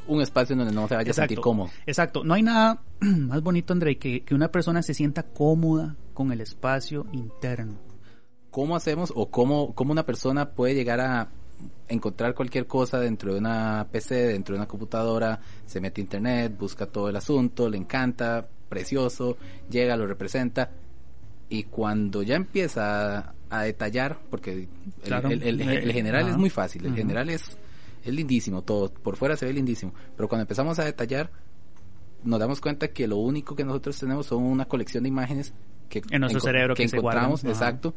un 0.07 0.21
espacio 0.21 0.53
en 0.53 0.59
donde 0.59 0.73
no 0.73 0.87
se 0.87 0.95
vaya 0.95 1.11
a 1.11 1.13
sentir 1.13 1.39
cómodo. 1.39 1.69
Exacto. 1.85 2.23
No 2.23 2.33
hay 2.33 2.43
nada 2.43 2.81
más 2.99 3.41
bonito, 3.41 3.73
André, 3.73 3.97
que, 3.97 4.23
que 4.23 4.33
una 4.35 4.49
persona 4.49 4.81
se 4.81 4.93
sienta 4.93 5.23
cómoda 5.23 5.95
con 6.13 6.31
el 6.31 6.41
espacio 6.41 7.05
interno. 7.11 7.73
¿Cómo 8.51 8.75
hacemos 8.75 9.11
o 9.15 9.29
cómo, 9.29 9.73
cómo 9.75 9.91
una 9.91 10.05
persona 10.05 10.49
puede 10.51 10.73
llegar 10.73 10.99
a 10.99 11.29
encontrar 11.87 12.33
cualquier 12.33 12.65
cosa 12.67 12.99
dentro 12.99 13.33
de 13.33 13.39
una 13.39 13.87
PC, 13.91 14.15
dentro 14.27 14.53
de 14.55 14.59
una 14.59 14.67
computadora, 14.67 15.39
se 15.65 15.79
mete 15.81 16.01
a 16.01 16.03
internet, 16.03 16.55
busca 16.57 16.85
todo 16.85 17.09
el 17.09 17.15
asunto, 17.15 17.69
le 17.69 17.77
encanta, 17.77 18.47
precioso, 18.69 19.37
llega, 19.69 19.95
lo 19.95 20.05
representa 20.07 20.71
y 21.49 21.63
cuando 21.63 22.23
ya 22.23 22.35
empieza 22.35 23.17
a, 23.19 23.33
a 23.49 23.61
detallar, 23.63 24.19
porque 24.29 24.51
el, 24.53 24.67
Claro. 25.03 25.29
el- 25.29 25.43
el- 25.43 25.61
el 25.61 25.93
general 25.93 26.23
ajá. 26.23 26.31
es 26.31 26.37
muy 26.37 26.49
fácil, 26.49 26.85
el 26.85 26.95
general 26.95 27.29
es, 27.29 27.57
es 28.09 28.15
lindísimo, 28.15 28.63
todo 28.63 28.91
por 28.91 29.15
fuera 29.15 29.35
se 29.35 29.45
ve 29.45 29.53
lindísimo, 29.53 29.93
pero 30.15 30.27
cuando 30.27 30.43
empezamos 30.43 30.79
a 30.79 30.85
detallar 30.85 31.29
nos 32.23 32.39
damos 32.39 32.59
cuenta 32.61 32.87
que 32.89 33.07
lo 33.07 33.17
único 33.17 33.55
que 33.55 33.63
nosotros 33.63 33.97
tenemos 33.99 34.25
son 34.25 34.43
una 34.43 34.65
colección 34.65 35.03
de 35.03 35.09
imágenes 35.09 35.53
que 35.89 36.01
En 36.09 36.21
nuestro 36.21 36.41
cerebro 36.41 36.75
que 36.75 36.83
encontramos, 36.83 37.43
exacto, 37.45 37.93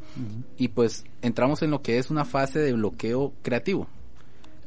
y 0.57 0.69
pues 0.69 1.05
entramos 1.23 1.63
en 1.63 1.71
lo 1.71 1.83
que 1.83 1.99
es 1.99 2.11
una 2.11 2.25
fase 2.25 2.61
de 2.61 2.73
bloqueo 2.73 3.33
creativo 3.43 3.89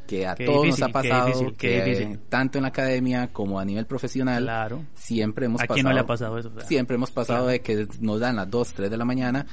que 0.08 0.27
a 0.27 0.36
Qué 0.36 0.45
todos 0.45 0.63
difícil, 0.63 0.82
nos 0.82 0.89
ha 0.89 0.93
pasado 0.93 1.25
difícil, 1.27 1.53
que 1.56 2.19
tanto 2.29 2.58
en 2.58 2.63
la 2.63 2.67
academia 2.69 3.29
como 3.32 3.60
a 3.60 3.65
nivel 3.65 3.86
profesional 3.86 4.43
Claro. 4.43 4.84
siempre 4.95 5.45
hemos 5.45 5.62
¿A 5.62 5.63
pasado 5.63 5.75
quién 5.75 5.86
no 5.86 5.93
le 5.93 5.99
ha 6.01 6.06
pasado 6.06 6.38
eso? 6.38 6.49
O 6.49 6.60
sea, 6.60 6.67
siempre 6.67 6.95
hemos 6.95 7.12
pasado 7.12 7.45
claro. 7.45 7.51
de 7.51 7.62
que 7.62 7.88
nos 8.01 8.19
dan 8.19 8.36
las 8.36 8.49
2, 8.49 8.73
3 8.73 8.91
de 8.91 8.97
la 8.97 9.06
mañana 9.06 9.45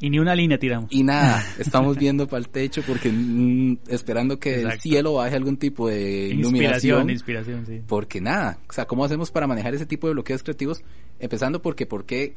Y 0.00 0.10
ni 0.10 0.18
una 0.20 0.34
línea 0.34 0.58
tiramos. 0.58 0.92
y 0.92 1.02
nada, 1.02 1.42
estamos 1.58 1.96
viendo 1.98 2.28
para 2.28 2.38
el 2.38 2.48
techo 2.48 2.82
porque 2.86 3.10
mm, 3.10 3.78
esperando 3.88 4.38
que 4.38 4.54
el 4.54 4.60
Exacto. 4.66 4.82
cielo 4.82 5.14
baje 5.14 5.34
algún 5.34 5.56
tipo 5.56 5.88
de 5.88 6.28
Inspiración, 6.28 6.38
iluminación 6.38 7.10
inspiración, 7.10 7.66
sí. 7.66 7.82
porque 7.86 8.20
nada, 8.20 8.58
o 8.68 8.72
sea, 8.72 8.86
¿cómo 8.86 9.04
hacemos 9.04 9.30
para 9.32 9.46
manejar 9.48 9.74
ese 9.74 9.86
tipo 9.86 10.06
de 10.06 10.12
bloqueos 10.12 10.42
creativos? 10.44 10.82
Empezando 11.18 11.60
porque, 11.60 11.84
¿por 11.86 12.04
qué 12.04 12.34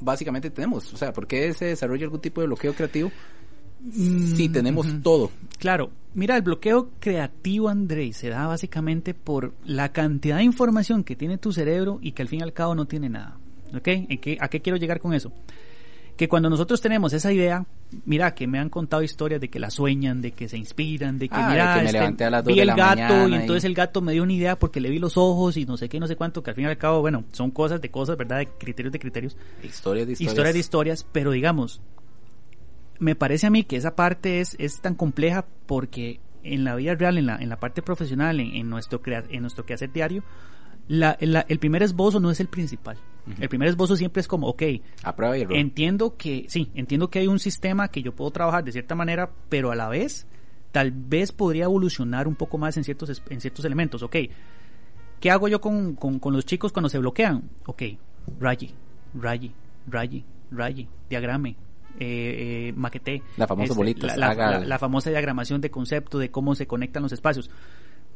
básicamente 0.00 0.48
tenemos? 0.50 0.92
O 0.94 0.96
sea, 0.96 1.12
¿por 1.12 1.26
qué 1.26 1.52
se 1.52 1.66
desarrolla 1.66 2.04
algún 2.04 2.20
tipo 2.20 2.40
de 2.40 2.46
bloqueo 2.46 2.72
creativo 2.74 3.10
si 3.92 4.48
tenemos 4.48 4.86
ujú. 4.86 5.00
todo? 5.00 5.30
Claro, 5.58 5.90
mira, 6.14 6.36
el 6.36 6.42
bloqueo 6.42 6.90
creativo, 6.98 7.68
André, 7.68 8.12
se 8.14 8.28
da 8.30 8.46
básicamente 8.46 9.14
por 9.14 9.52
la 9.64 9.92
cantidad 9.92 10.38
de 10.38 10.44
información 10.44 11.04
que 11.04 11.14
tiene 11.16 11.38
tu 11.38 11.52
cerebro 11.52 11.98
y 12.00 12.12
que 12.12 12.22
al 12.22 12.28
fin 12.28 12.40
y 12.40 12.42
al 12.42 12.52
cabo 12.52 12.74
no 12.74 12.86
tiene 12.86 13.08
nada. 13.08 13.38
¿Ok? 13.74 13.88
¿En 13.88 14.18
qué- 14.18 14.38
¿A 14.40 14.48
qué 14.48 14.60
quiero 14.62 14.76
llegar 14.78 15.00
con 15.00 15.12
eso? 15.12 15.32
Que 16.16 16.28
cuando 16.28 16.48
nosotros 16.48 16.80
tenemos 16.80 17.12
esa 17.12 17.30
idea, 17.30 17.66
mira, 18.06 18.34
que 18.34 18.46
me 18.46 18.58
han 18.58 18.70
contado 18.70 19.02
historias 19.02 19.38
de 19.38 19.48
que 19.50 19.58
la 19.60 19.68
sueñan, 19.70 20.22
de 20.22 20.32
que 20.32 20.48
se 20.48 20.56
inspiran, 20.56 21.18
de 21.18 21.28
que 21.28 21.34
Ah, 21.36 21.46
de 21.46 21.52
mira, 21.52 21.74
que 21.74 21.80
me 21.80 21.84
este, 21.86 21.98
levanté 21.98 22.24
a 22.24 22.30
las 22.30 22.44
vi 22.44 22.54
de 22.54 22.62
el 22.62 22.68
gato 22.74 23.28
y- 23.28 23.34
entonces 23.34 23.64
el 23.64 23.74
gato 23.74 24.00
me 24.00 24.12
dio 24.14 24.22
una 24.22 24.32
idea 24.32 24.58
porque 24.58 24.80
le 24.80 24.88
vi 24.88 24.98
los 24.98 25.18
ojos 25.18 25.58
y 25.58 25.66
no 25.66 25.76
sé 25.76 25.90
qué, 25.90 26.00
no 26.00 26.06
sé 26.06 26.16
cuánto, 26.16 26.42
que 26.42 26.50
al 26.50 26.56
fin 26.56 26.64
y 26.64 26.68
al 26.68 26.78
cabo, 26.78 27.02
bueno, 27.02 27.24
son 27.32 27.50
cosas 27.50 27.82
de 27.82 27.90
cosas, 27.90 28.16
¿verdad? 28.16 28.38
De 28.38 28.48
criterios 28.48 28.92
de 28.92 28.98
criterios 28.98 29.36
Historias 29.62 30.06
de 30.06 30.12
historias. 30.14 30.30
historias 30.32 30.54
de 30.54 30.60
historias, 30.60 31.06
pero 31.12 31.30
digamos, 31.32 31.82
me 32.98 33.14
parece 33.14 33.46
a 33.46 33.50
mí 33.50 33.64
que 33.64 33.76
esa 33.76 33.94
parte 33.94 34.40
es, 34.40 34.56
es 34.58 34.80
tan 34.80 34.94
compleja 34.94 35.44
porque 35.66 36.20
en 36.42 36.64
la 36.64 36.76
vida 36.76 36.94
real, 36.94 37.18
en 37.18 37.26
la, 37.26 37.36
en 37.36 37.48
la 37.50 37.60
parte 37.60 37.82
profesional, 37.82 38.40
en, 38.40 38.54
en 38.54 38.70
nuestro, 38.70 39.02
crea- 39.02 39.24
en 39.28 39.42
nuestro 39.42 39.66
quehacer 39.66 39.92
diario, 39.92 40.22
la, 40.88 41.18
la- 41.20 41.44
el 41.48 41.58
primer 41.58 41.82
esbozo 41.82 42.20
no 42.20 42.30
es 42.30 42.40
el 42.40 42.48
principal. 42.48 42.96
El 43.40 43.48
primer 43.48 43.68
esbozo 43.68 43.96
siempre 43.96 44.20
es 44.20 44.28
como, 44.28 44.46
ok, 44.48 44.62
y 45.36 45.40
error. 45.42 45.56
entiendo 45.56 46.16
que, 46.16 46.46
sí, 46.48 46.70
entiendo 46.74 47.08
que 47.10 47.18
hay 47.18 47.26
un 47.26 47.38
sistema 47.38 47.88
que 47.88 48.02
yo 48.02 48.14
puedo 48.14 48.30
trabajar 48.30 48.62
de 48.64 48.72
cierta 48.72 48.94
manera, 48.94 49.30
pero 49.48 49.70
a 49.72 49.76
la 49.76 49.88
vez, 49.88 50.26
tal 50.72 50.92
vez 50.92 51.32
podría 51.32 51.64
evolucionar 51.64 52.28
un 52.28 52.36
poco 52.36 52.56
más 52.58 52.76
en 52.76 52.84
ciertos, 52.84 53.22
en 53.28 53.40
ciertos 53.40 53.64
elementos, 53.64 54.02
ok. 54.02 54.16
¿Qué 55.20 55.30
hago 55.30 55.48
yo 55.48 55.60
con, 55.60 55.94
con, 55.96 56.18
con 56.18 56.32
los 56.34 56.44
chicos 56.44 56.72
cuando 56.72 56.88
se 56.88 56.98
bloquean? 56.98 57.42
Ok, 57.66 57.82
rayi, 58.38 58.70
rayi, 59.18 59.52
rayi, 59.88 60.24
rayi, 60.50 60.88
diagrame, 61.08 61.56
eh, 61.98 62.68
eh, 62.68 62.72
maqueté. 62.76 63.22
La 63.38 63.46
famosa 63.46 63.72
bolita, 63.74 64.06
La, 64.08 64.16
la- 64.16 64.26
haga- 64.30 64.50
la- 64.60 64.66
la 64.66 64.78
famosa 64.78 65.10
diagramación 65.10 65.60
de 65.60 65.70
concepto 65.70 66.18
de 66.18 66.30
cómo 66.30 66.54
se 66.54 66.66
conectan 66.66 67.02
los 67.02 67.12
espacios. 67.12 67.50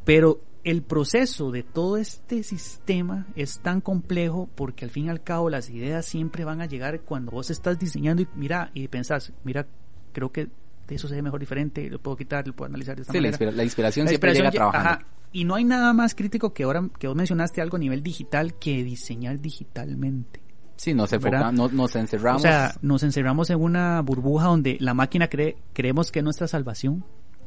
Pero 0.04 0.40
el 0.64 0.82
proceso 0.82 1.50
de 1.50 1.62
todo 1.62 1.96
este 1.96 2.42
sistema 2.42 3.26
es 3.34 3.60
tan 3.60 3.80
complejo 3.80 4.48
porque 4.54 4.84
al 4.84 4.90
fin 4.90 5.06
y 5.06 5.08
al 5.08 5.22
cabo 5.22 5.48
las 5.50 5.70
ideas 5.70 6.04
siempre 6.06 6.44
van 6.44 6.60
a 6.60 6.66
llegar 6.66 7.00
cuando 7.00 7.32
vos 7.32 7.50
estás 7.50 7.78
diseñando 7.78 8.22
y 8.22 8.28
mira 8.34 8.70
y 8.74 8.88
pensás, 8.88 9.32
mira, 9.44 9.66
creo 10.12 10.30
que 10.32 10.48
eso 10.88 11.06
se 11.08 11.14
ve 11.14 11.22
mejor 11.22 11.38
diferente, 11.40 11.88
lo 11.88 12.00
puedo 12.00 12.16
quitar, 12.16 12.46
lo 12.46 12.52
puedo 12.54 12.68
analizar 12.68 12.96
de 12.96 13.02
esta 13.02 13.12
Sí, 13.12 13.18
la, 13.18 13.28
manera. 13.28 13.36
inspira- 13.36 13.52
la 13.56 13.64
inspiración 13.64 14.04
La 14.06 14.10
siempre 14.10 14.32
llega 14.34 14.44
inspiración 14.46 14.68
lle- 14.72 14.72
trabajando. 14.72 15.04
ajá. 15.04 15.16
Y 15.32 15.44
no 15.44 15.54
hay 15.54 15.64
nada 15.64 15.92
más 15.92 16.16
crítico 16.16 16.52
que 16.52 16.64
ahora 16.64 16.88
que 16.98 17.06
vos 17.06 17.16
mencionaste 17.16 17.60
algo 17.62 17.76
a 17.76 17.80
nivel 17.80 18.02
digital 18.02 18.54
que 18.58 18.82
diseñar 18.82 19.40
digitalmente. 19.40 20.40
Sí, 20.74 20.92
nos, 20.94 21.12
enfoca- 21.12 21.52
no- 21.52 21.68
nos 21.68 21.94
encerramos. 21.94 22.42
O 22.42 22.42
sea, 22.42 22.74
nos 22.82 23.02
encerramos 23.04 23.48
en 23.50 23.60
una 23.60 24.00
burbuja 24.02 24.46
donde 24.46 24.76
la 24.80 24.92
máquina 24.94 25.28
cree, 25.28 25.56
creemos 25.72 26.10
que 26.10 26.18
es 26.18 26.24
nuestra 26.24 26.48
salvación. 26.48 27.04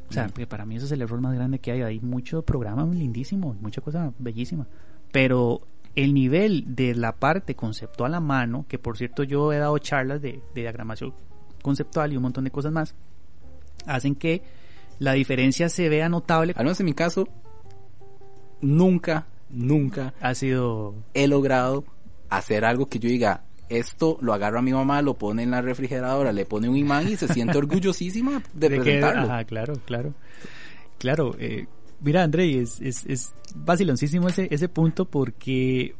O 0.10 0.13
sea, 0.13 0.28
que 0.28 0.46
para 0.46 0.66
mí 0.66 0.76
eso 0.76 0.86
es 0.86 0.92
el 0.92 1.02
error 1.02 1.20
más 1.22 1.34
grande 1.34 1.60
que 1.60 1.72
hay. 1.72 1.82
Hay 1.82 2.00
mucho 2.00 2.44
programa 2.44 2.86
lindísimo, 2.86 3.56
mucha 3.60 3.82
cosa 3.82 4.13
bellísima. 4.20 4.68
Pero 5.12 5.62
el 5.96 6.13
nivel 6.13 6.76
de 6.76 6.96
la 6.96 7.13
parte 7.13 7.56
conceptual 7.56 8.13
a 8.13 8.20
mano, 8.20 8.66
que 8.68 8.80
por 8.80 8.98
cierto 8.98 9.24
yo 9.24 9.52
he 9.54 9.58
dado 9.58 9.78
charlas 9.80 10.22
de, 10.22 10.42
de 10.54 10.62
diagramación 10.62 11.13
conceptual 11.62 12.13
y 12.13 12.18
un 12.18 12.24
montón 12.24 12.44
de 12.44 12.52
cosas 12.52 12.72
más, 12.72 12.96
hacen 13.86 14.16
que 14.16 14.44
la 15.00 15.13
diferencia 15.13 15.70
se 15.70 15.89
vea 15.89 16.10
notable. 16.10 16.54
al 16.56 16.63
menos 16.63 16.80
en 16.80 16.86
mi 16.86 16.94
caso, 16.94 17.28
nunca, 18.62 19.28
nunca 19.50 20.13
Ha 20.22 20.36
sido 20.36 20.96
he 21.13 21.28
logrado 21.28 21.84
hacer 22.30 22.66
algo 22.66 22.88
que 22.88 23.00
yo 23.00 23.10
diga, 23.10 23.44
esto 23.78 24.18
lo 24.22 24.34
agarro 24.34 24.60
a 24.60 24.62
mi 24.62 24.72
mamá, 24.74 25.02
lo 25.02 25.14
pone 25.16 25.44
en 25.44 25.52
la 25.52 25.62
refrigeradora, 25.62 26.32
le 26.32 26.46
pone 26.46 26.70
un 26.70 26.78
imán 26.78 27.08
y 27.08 27.16
se 27.18 27.28
siente 27.28 27.58
orgullosísima 27.58 28.42
de, 28.54 28.70
de 28.70 28.76
que- 28.78 28.82
presentarlo. 28.82 29.22
ajá, 29.32 29.44
claro, 29.46 29.74
claro. 29.86 30.14
Claro, 31.00 31.36
eh, 31.40 31.68
mira, 32.02 32.24
André, 32.24 32.60
es, 32.62 32.80
es, 32.82 33.06
es 33.06 33.34
vaciloncísimo 33.56 34.30
ese, 34.30 34.48
ese 34.52 34.70
punto 34.70 35.06
porque 35.06 35.96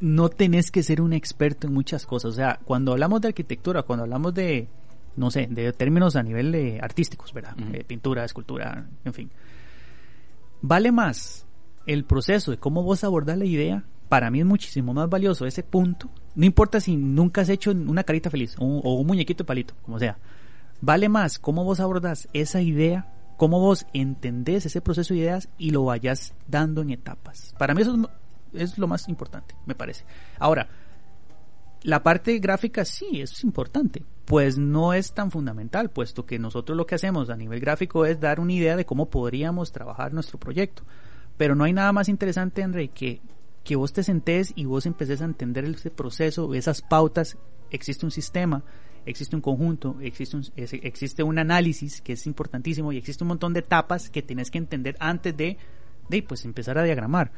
no 0.00 0.28
tenés 0.28 0.70
que 0.70 0.82
ser 0.82 1.00
un 1.00 1.12
experto 1.12 1.66
en 1.66 1.72
muchas 1.72 2.04
cosas. 2.04 2.32
O 2.32 2.34
sea, 2.34 2.58
cuando 2.64 2.92
hablamos 2.92 3.20
de 3.22 3.28
arquitectura, 3.28 3.82
cuando 3.84 4.02
hablamos 4.04 4.34
de, 4.34 4.68
no 5.16 5.30
sé, 5.30 5.46
de 5.50 5.72
términos 5.72 6.16
a 6.16 6.22
nivel 6.22 6.52
de 6.52 6.78
artísticos, 6.82 7.32
¿verdad? 7.32 7.54
Eh, 7.72 7.84
pintura, 7.86 8.24
escultura, 8.24 8.86
en 9.04 9.12
fin. 9.14 9.30
Vale 10.60 10.92
más 10.92 11.46
el 11.86 12.04
proceso 12.04 12.50
de 12.50 12.58
cómo 12.58 12.82
vos 12.82 13.04
abordás 13.04 13.38
la 13.38 13.44
idea. 13.44 13.84
Para 14.08 14.30
mí 14.30 14.40
es 14.40 14.46
muchísimo 14.46 14.92
más 14.94 15.08
valioso 15.08 15.46
ese 15.46 15.62
punto. 15.62 16.10
No 16.34 16.44
importa 16.44 16.80
si 16.80 16.96
nunca 16.96 17.40
has 17.40 17.48
hecho 17.48 17.70
una 17.70 18.04
carita 18.04 18.30
feliz 18.30 18.56
o 18.58 18.64
un, 18.64 19.06
muñequito 19.06 19.44
de 19.44 19.48
palito, 19.48 19.74
como 19.82 19.98
sea. 19.98 20.18
Vale 20.80 21.08
más 21.08 21.38
cómo 21.38 21.64
vos 21.64 21.80
abordás 21.80 22.28
esa 22.32 22.60
idea, 22.60 23.08
cómo 23.36 23.60
vos 23.60 23.86
entendés 23.92 24.66
ese 24.66 24.80
proceso 24.80 25.14
de 25.14 25.20
ideas 25.20 25.48
y 25.58 25.70
lo 25.70 25.84
vayas 25.84 26.34
dando 26.46 26.82
en 26.82 26.90
etapas. 26.90 27.54
Para 27.58 27.74
mí 27.74 27.82
eso 27.82 28.10
es, 28.52 28.78
lo 28.78 28.86
más 28.86 29.08
importante, 29.08 29.54
me 29.66 29.74
parece. 29.74 30.04
Ahora, 30.38 30.68
la 31.82 32.02
parte 32.02 32.38
gráfica 32.38 32.84
sí 32.84 33.20
es 33.20 33.44
importante, 33.44 34.04
pues 34.24 34.58
no 34.58 34.92
es 34.92 35.12
tan 35.12 35.30
fundamental, 35.30 35.90
puesto 35.90 36.26
que 36.26 36.38
nosotros 36.38 36.76
lo 36.76 36.86
que 36.86 36.96
hacemos 36.96 37.30
a 37.30 37.36
nivel 37.36 37.60
gráfico 37.60 38.04
es 38.04 38.20
dar 38.20 38.40
una 38.40 38.52
idea 38.52 38.76
de 38.76 38.86
cómo 38.86 39.08
podríamos 39.08 39.72
trabajar 39.72 40.12
nuestro 40.12 40.38
proyecto. 40.38 40.82
Pero 41.36 41.54
no 41.54 41.64
hay 41.64 41.72
nada 41.72 41.92
más 41.92 42.08
interesante, 42.08 42.62
André, 42.62 42.88
que 42.88 43.20
que 43.64 43.76
vos 43.76 43.92
te 43.92 44.02
sentés 44.02 44.52
y 44.54 44.66
vos 44.66 44.86
empeces 44.86 45.22
a 45.22 45.24
entender 45.24 45.64
ese 45.64 45.90
proceso, 45.90 46.54
esas 46.54 46.82
pautas, 46.82 47.38
existe 47.70 48.04
un 48.04 48.12
sistema, 48.12 48.62
existe 49.06 49.34
un 49.34 49.42
conjunto, 49.42 49.96
existe 50.00 50.36
un, 50.36 50.44
existe 50.56 51.22
un 51.22 51.38
análisis 51.38 52.00
que 52.00 52.12
es 52.12 52.26
importantísimo 52.26 52.92
y 52.92 52.98
existe 52.98 53.24
un 53.24 53.28
montón 53.28 53.54
de 53.54 53.60
etapas 53.60 54.10
que 54.10 54.22
tienes 54.22 54.50
que 54.50 54.58
entender 54.58 54.96
antes 55.00 55.36
de, 55.36 55.56
de 56.08 56.22
pues 56.22 56.44
empezar 56.44 56.78
a 56.78 56.84
diagramar. 56.84 57.32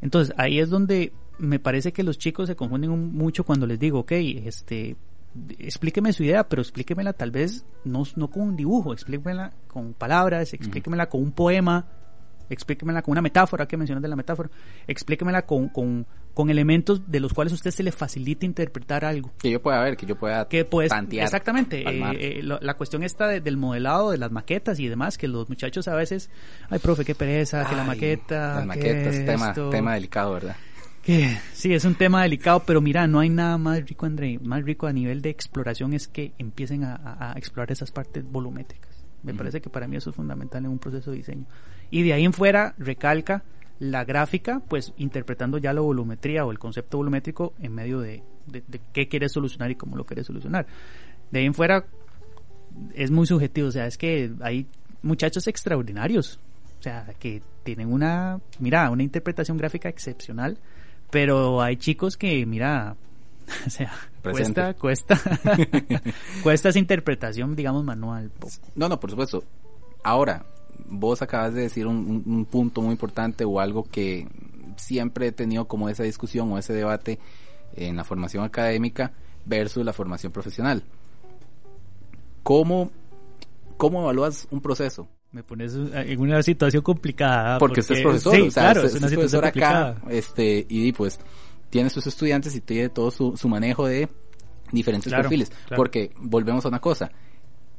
Entonces 0.00 0.34
ahí 0.38 0.58
es 0.58 0.70
donde 0.70 1.12
me 1.38 1.58
parece 1.58 1.92
que 1.92 2.02
los 2.02 2.18
chicos 2.18 2.48
se 2.48 2.56
confunden 2.56 3.12
mucho 3.12 3.44
cuando 3.44 3.66
les 3.66 3.78
digo, 3.78 4.00
ok, 4.00 4.12
este, 4.12 4.96
explíqueme 5.58 6.12
su 6.12 6.24
idea, 6.24 6.48
pero 6.48 6.62
explíquemela 6.62 7.12
tal 7.12 7.30
vez 7.30 7.64
no, 7.84 8.04
no 8.16 8.30
con 8.30 8.42
un 8.42 8.56
dibujo, 8.56 8.92
explíquemela 8.92 9.52
con 9.68 9.92
palabras, 9.92 10.54
explíquemela 10.54 11.08
con 11.08 11.22
un 11.22 11.32
poema, 11.32 11.86
explíquemela 12.50 13.02
con 13.02 13.12
una 13.12 13.22
metáfora, 13.22 13.66
que 13.66 13.76
mencionas 13.76 14.02
de 14.02 14.08
la 14.08 14.16
metáfora, 14.16 14.50
explíquemela 14.86 15.42
con, 15.42 15.68
con, 15.68 16.06
con, 16.34 16.50
elementos 16.50 17.10
de 17.10 17.20
los 17.20 17.32
cuales 17.32 17.52
a 17.52 17.56
usted 17.56 17.70
se 17.70 17.82
le 17.82 17.92
facilita 17.92 18.46
interpretar 18.46 19.04
algo. 19.04 19.32
Que 19.38 19.50
yo 19.50 19.60
pueda 19.62 19.82
ver, 19.82 19.96
que 19.96 20.06
yo 20.06 20.16
pueda 20.16 20.48
que 20.48 20.64
pues, 20.64 20.90
Exactamente, 21.10 21.88
eh, 21.88 22.38
eh, 22.38 22.42
la 22.42 22.74
cuestión 22.74 23.02
está 23.02 23.28
del 23.28 23.56
modelado, 23.56 24.10
de 24.10 24.18
las 24.18 24.30
maquetas 24.30 24.78
y 24.80 24.88
demás, 24.88 25.18
que 25.18 25.28
los 25.28 25.48
muchachos 25.48 25.88
a 25.88 25.94
veces, 25.94 26.30
ay 26.70 26.78
profe, 26.78 27.04
qué 27.04 27.14
pereza, 27.14 27.64
que 27.66 27.76
la 27.76 27.84
maqueta... 27.84 28.56
Las 28.56 28.66
maquetas, 28.66 29.24
tema, 29.24 29.54
tema 29.70 29.94
delicado, 29.94 30.34
¿verdad? 30.34 30.56
Sí, 31.52 31.72
es 31.72 31.84
un 31.84 31.94
tema 31.94 32.22
delicado, 32.22 32.64
pero 32.66 32.80
mira, 32.80 33.06
no 33.06 33.20
hay 33.20 33.30
nada 33.30 33.56
más 33.58 33.88
rico, 33.88 34.06
André, 34.06 34.40
más 34.40 34.64
rico 34.64 34.88
a 34.88 34.92
nivel 34.92 35.22
de 35.22 35.30
exploración 35.30 35.92
es 35.92 36.08
que 36.08 36.32
empiecen 36.36 36.82
a, 36.82 37.32
explorar 37.36 37.70
esas 37.70 37.92
partes 37.92 38.28
volumétricas. 38.28 38.90
Me 39.22 39.32
parece 39.32 39.60
que 39.60 39.70
para 39.70 39.86
mí 39.86 39.96
eso 39.96 40.10
es 40.10 40.16
fundamental 40.16 40.64
en 40.64 40.70
un 40.72 40.78
proceso 40.80 41.12
de 41.12 41.18
diseño. 41.18 41.46
Y 41.90 42.02
de 42.02 42.12
ahí 42.12 42.24
en 42.24 42.32
fuera 42.32 42.74
recalca 42.78 43.44
la 43.78 44.04
gráfica, 44.04 44.62
pues 44.68 44.92
interpretando 44.96 45.58
ya 45.58 45.72
la 45.72 45.80
volumetría 45.80 46.44
o 46.44 46.50
el 46.50 46.58
concepto 46.58 46.96
volumétrico 46.96 47.54
en 47.60 47.74
medio 47.74 48.00
de, 48.00 48.22
qué 48.92 49.08
quieres 49.08 49.32
solucionar 49.32 49.70
y 49.70 49.74
cómo 49.74 49.96
lo 49.96 50.04
quieres 50.04 50.26
solucionar. 50.26 50.66
De 51.30 51.40
ahí 51.40 51.46
en 51.46 51.54
fuera 51.54 51.84
es 52.94 53.10
muy 53.10 53.26
subjetivo, 53.26 53.68
o 53.68 53.72
sea, 53.72 53.86
es 53.86 53.98
que 53.98 54.32
hay 54.40 54.66
muchachos 55.02 55.46
extraordinarios, 55.46 56.40
o 56.78 56.82
sea, 56.82 57.06
que 57.18 57.42
tienen 57.64 57.92
una, 57.92 58.40
mira, 58.58 58.90
una 58.90 59.02
interpretación 59.02 59.56
gráfica 59.56 59.88
excepcional, 59.88 60.58
pero 61.10 61.60
hay 61.60 61.76
chicos 61.76 62.16
que, 62.16 62.44
mira, 62.46 62.96
o 63.66 63.70
sea, 63.70 63.92
cuesta, 64.22 64.74
cuesta, 64.74 65.20
cuesta 66.42 66.68
esa 66.70 66.78
interpretación, 66.78 67.54
digamos, 67.54 67.84
manual. 67.84 68.30
No, 68.74 68.88
no, 68.88 68.98
por 68.98 69.10
supuesto. 69.10 69.44
Ahora, 70.02 70.44
vos 70.88 71.22
acabas 71.22 71.54
de 71.54 71.62
decir 71.62 71.86
un, 71.86 72.46
punto 72.50 72.82
muy 72.82 72.92
importante 72.92 73.44
o 73.44 73.60
algo 73.60 73.84
que 73.84 74.26
siempre 74.76 75.28
he 75.28 75.32
tenido 75.32 75.66
como 75.66 75.88
esa 75.88 76.02
discusión 76.02 76.52
o 76.52 76.58
ese 76.58 76.72
debate 76.72 77.18
en 77.74 77.96
la 77.96 78.04
formación 78.04 78.44
académica 78.44 79.12
versus 79.44 79.84
la 79.84 79.92
formación 79.92 80.32
profesional. 80.32 80.82
¿Cómo, 82.42 82.90
cómo 83.76 84.02
evalúas 84.02 84.46
un 84.50 84.60
proceso? 84.60 85.08
Me 85.32 85.42
pones 85.42 85.74
en 85.74 86.20
una 86.20 86.42
situación 86.42 86.82
complicada. 86.82 87.58
Porque, 87.58 87.80
usted 87.80 87.96
es 87.96 88.02
profesor, 88.02 88.40
o 88.40 88.50
sea, 88.50 88.72
es 88.72 88.94
una 88.94 89.08
situación 89.08 89.44
acá, 89.44 89.96
este, 90.08 90.64
y 90.68 90.92
pues 90.92 91.18
tiene 91.70 91.90
sus 91.90 92.06
estudiantes 92.06 92.54
y 92.54 92.60
tiene 92.60 92.88
todo 92.88 93.10
su, 93.10 93.36
su 93.36 93.48
manejo 93.48 93.86
de 93.86 94.08
diferentes 94.72 95.12
perfiles. 95.12 95.50
Porque 95.74 96.12
volvemos 96.18 96.64
a 96.64 96.68
una 96.68 96.80
cosa, 96.80 97.10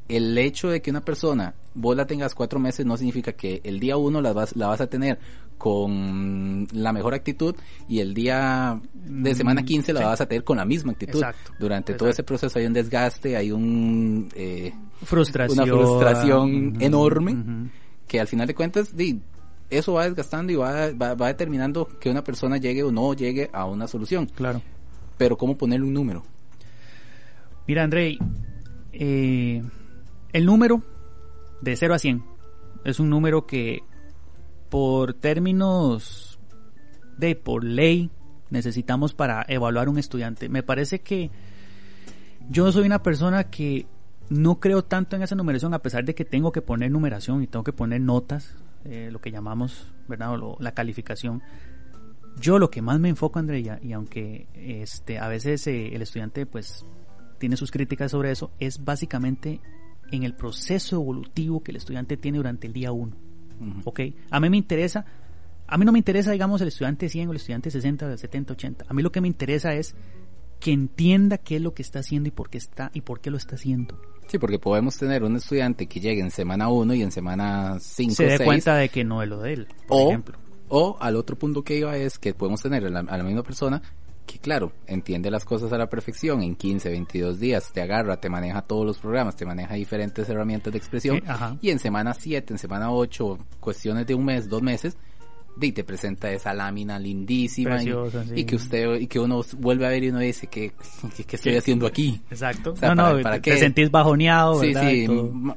el 0.08 0.38
hecho 0.38 0.70
de 0.70 0.82
que 0.82 0.90
una 0.90 1.02
persona 1.02 1.54
vos 1.74 1.96
la 1.96 2.08
tengas 2.08 2.34
cuatro 2.34 2.60
meses 2.60 2.86
no 2.86 2.98
significa 2.98 3.34
que 3.34 3.62
el 3.64 3.80
día 3.80 3.98
uno 3.98 4.22
la 4.22 4.34
vas, 4.34 4.56
la 4.56 4.68
vas 4.68 4.82
a 4.82 4.88
tener 4.88 5.20
con 5.58 6.68
la 6.72 6.94
mejor 6.94 7.14
actitud 7.14 7.56
y 7.90 8.00
el 8.00 8.14
día 8.14 8.80
de 8.94 9.36
semana 9.36 9.64
15 9.64 9.94
la 9.94 10.06
vas 10.06 10.22
a 10.22 10.28
tener 10.28 10.44
con 10.44 10.58
la 10.58 10.66
misma 10.66 10.92
actitud. 10.92 11.24
Durante 11.60 11.94
todo 11.96 12.10
ese 12.10 12.24
proceso 12.24 12.60
hay 12.60 12.66
un 12.66 12.74
desgaste, 12.74 13.36
hay 13.36 13.52
un 13.52 14.30
eh, 14.36 14.74
frustración. 15.04 15.60
una 15.60 15.78
frustración 15.78 16.78
enorme 16.80 17.70
que 18.08 18.20
al 18.20 18.28
final 18.28 18.48
de 18.48 18.56
cuentas 18.56 18.94
eso 19.70 19.94
va 19.94 20.06
desgastando 20.06 20.54
y 20.54 20.56
va, 20.56 20.92
va, 20.94 21.28
determinando 21.28 21.88
que 22.00 22.10
una 22.10 22.24
persona 22.24 22.58
llegue 22.58 22.84
o 22.84 22.92
no 22.92 23.14
llegue 23.14 23.50
a 23.52 23.66
una 23.66 23.88
solución. 23.88 24.28
Claro. 24.28 24.62
Pero 25.18 25.38
¿cómo 25.38 25.58
ponerle 25.58 25.86
un 25.86 25.94
número? 25.94 26.24
Mira, 27.68 27.84
Andrei, 27.84 28.18
eh, 28.94 29.62
el 30.34 30.46
número 30.46 30.82
de 31.62 31.76
0 31.76 31.94
a 31.94 32.00
100 32.00 32.24
es 32.84 33.00
un 33.00 33.10
número 33.10 33.46
que 33.46 33.84
por 34.70 35.14
términos 35.14 36.40
de 37.18 37.36
por 37.36 37.64
ley 37.64 38.12
necesitamos 38.50 39.14
para 39.14 39.46
evaluar 39.48 39.90
un 39.90 39.98
estudiante. 39.98 40.50
Me 40.50 40.64
parece 40.64 41.00
que 41.00 41.32
yo 42.50 42.72
soy 42.72 42.86
una 42.86 43.04
persona 43.04 43.46
que 43.46 43.88
no 44.30 44.60
creo 44.60 44.84
tanto 44.84 45.16
en 45.16 45.24
esa 45.24 45.36
numeración 45.36 45.74
a 45.74 45.80
pesar 45.80 46.06
de 46.06 46.16
que 46.16 46.26
tengo 46.26 46.52
que 46.52 46.62
poner 46.62 46.92
numeración 46.92 47.44
y 47.44 47.48
tengo 47.48 47.64
que 47.64 47.74
poner 47.74 48.02
notas, 48.02 48.56
eh, 48.86 49.10
lo 49.12 49.20
que 49.20 49.32
llamamos, 49.32 49.92
¿verdad? 50.08 50.38
la 50.60 50.74
calificación. 50.74 51.42
Yo 52.40 52.60
lo 52.60 52.70
que 52.70 52.82
más 52.82 53.00
me 53.00 53.10
enfoco, 53.10 53.40
Andrea, 53.40 53.80
y 53.82 53.94
aunque 53.94 54.48
este, 54.54 55.18
a 55.18 55.28
veces 55.28 55.66
eh, 55.68 55.96
el 55.96 56.02
estudiante 56.02 56.46
pues 56.46 56.86
tiene 57.40 57.58
sus 57.58 57.72
críticas 57.72 58.12
sobre 58.12 58.32
eso, 58.32 58.52
es 58.60 58.84
básicamente 58.84 59.60
en 60.12 60.24
el 60.24 60.34
proceso 60.34 60.98
evolutivo 60.98 61.64
que 61.64 61.72
el 61.72 61.78
estudiante 61.78 62.18
tiene 62.18 62.38
durante 62.38 62.68
el 62.68 62.74
día 62.74 62.92
1. 62.92 63.16
¿Ok? 63.86 64.02
A 64.30 64.40
mí 64.40 64.50
me 64.50 64.58
interesa, 64.58 65.06
a 65.68 65.78
mí 65.78 65.86
no 65.86 65.92
me 65.92 66.00
interesa, 66.00 66.32
digamos, 66.32 66.62
el 66.62 66.68
estudiante 66.68 67.10
100 67.10 67.28
o 67.28 67.32
el 67.32 67.38
estudiante 67.38 67.72
60, 67.72 68.18
70, 68.18 68.54
80. 68.54 68.86
A 68.88 68.94
mí 68.94 69.02
lo 69.02 69.12
que 69.12 69.22
me 69.22 69.28
interesa 69.28 69.74
es 69.74 69.96
que 70.60 70.72
entienda 70.72 71.38
qué 71.38 71.58
es 71.58 71.62
lo 71.62 71.74
que 71.74 71.82
está 71.82 72.00
haciendo 72.00 72.30
y 72.30 72.32
por 72.32 72.50
qué 72.50 72.58
está 72.58 72.92
y 72.94 73.02
por 73.02 73.20
qué 73.20 73.32
lo 73.32 73.38
está 73.38 73.56
haciendo. 73.56 74.00
Sí, 74.28 74.38
porque 74.40 74.60
podemos 74.60 74.98
tener 74.98 75.24
un 75.24 75.36
estudiante 75.36 75.88
que 75.88 76.00
llegue 76.00 76.22
en 76.22 76.32
semana 76.32 76.68
1 76.70 76.94
y 76.96 77.02
en 77.02 77.12
semana 77.12 77.78
5 77.80 78.14
se 78.14 78.26
dé 78.26 78.40
cuenta 78.44 78.76
de 78.76 78.90
que 78.90 79.04
no 79.04 79.22
es 79.24 79.30
lo 79.30 79.40
de 79.42 79.54
él, 79.54 79.68
por 79.88 80.02
o, 80.02 80.08
ejemplo. 80.10 80.38
O 80.70 80.98
al 81.00 81.16
otro 81.16 81.38
punto 81.38 81.64
que 81.64 81.78
iba 81.78 81.96
es 81.96 82.20
que 82.20 82.34
podemos 82.34 82.62
tener 82.62 82.86
a 82.86 82.90
la 82.90 83.24
misma 83.24 83.44
persona 83.44 83.82
que 84.28 84.38
claro, 84.40 84.74
entiende 84.86 85.32
las 85.32 85.46
cosas 85.46 85.72
a 85.74 85.78
la 85.78 85.90
perfección, 85.90 86.44
en 86.44 86.56
15, 86.56 86.90
22 86.90 87.40
días 87.40 87.72
te 87.74 87.82
agarra, 87.82 88.18
te 88.18 88.30
maneja 88.30 88.62
todos 88.62 88.86
los 88.86 89.00
programas, 89.00 89.36
te 89.36 89.46
maneja 89.46 89.74
diferentes 89.74 90.30
herramientas 90.30 90.74
de 90.74 90.78
expresión 90.78 91.24
y 91.62 91.72
en 91.72 91.80
semana 91.80 92.14
7, 92.14 92.54
en 92.54 92.60
semana 92.60 92.92
8, 92.92 93.40
cuestiones 93.60 94.06
de 94.06 94.14
un 94.14 94.26
mes, 94.26 94.50
dos 94.50 94.62
meses, 94.62 94.98
y 95.60 95.72
te 95.72 95.84
presenta 95.84 96.32
esa 96.32 96.54
lámina 96.54 97.00
lindísima 97.00 97.82
y, 97.82 98.44
que 98.44 98.56
usted 98.56 98.96
y 99.00 99.08
que 99.08 99.20
uno 99.20 99.42
vuelve 99.58 99.88
a 99.88 99.90
ver 99.90 100.04
y 100.04 100.10
uno 100.10 100.20
dice 100.20 100.48
que, 100.48 100.72
estoy 101.32 101.56
haciendo 101.56 101.88
aquí 101.88 102.22
exacto. 102.30 102.76
No, 102.82 102.94
no, 102.94 103.22
para, 103.24 103.42
te 103.42 103.58
sentís 103.58 103.90
bajoneado 103.90 104.62
sí 104.62 104.74
sí 104.76 105.08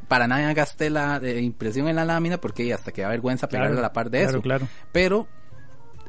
para 0.09 0.27
nada 0.27 0.55
gasté 0.55 0.89
la 0.89 1.21
impresión 1.39 1.89
en 1.89 1.97
la 1.97 2.05
lámina 2.05 2.39
porque 2.39 2.73
hasta 2.73 2.93
que 2.93 3.03
da 3.03 3.09
vergüenza 3.09 3.47
pegarle 3.49 3.79
a 3.79 3.83
la 3.83 3.93
par 3.93 4.11
de 4.11 4.23
eso. 4.23 4.41
claro. 4.41 4.67
pero 4.91 5.27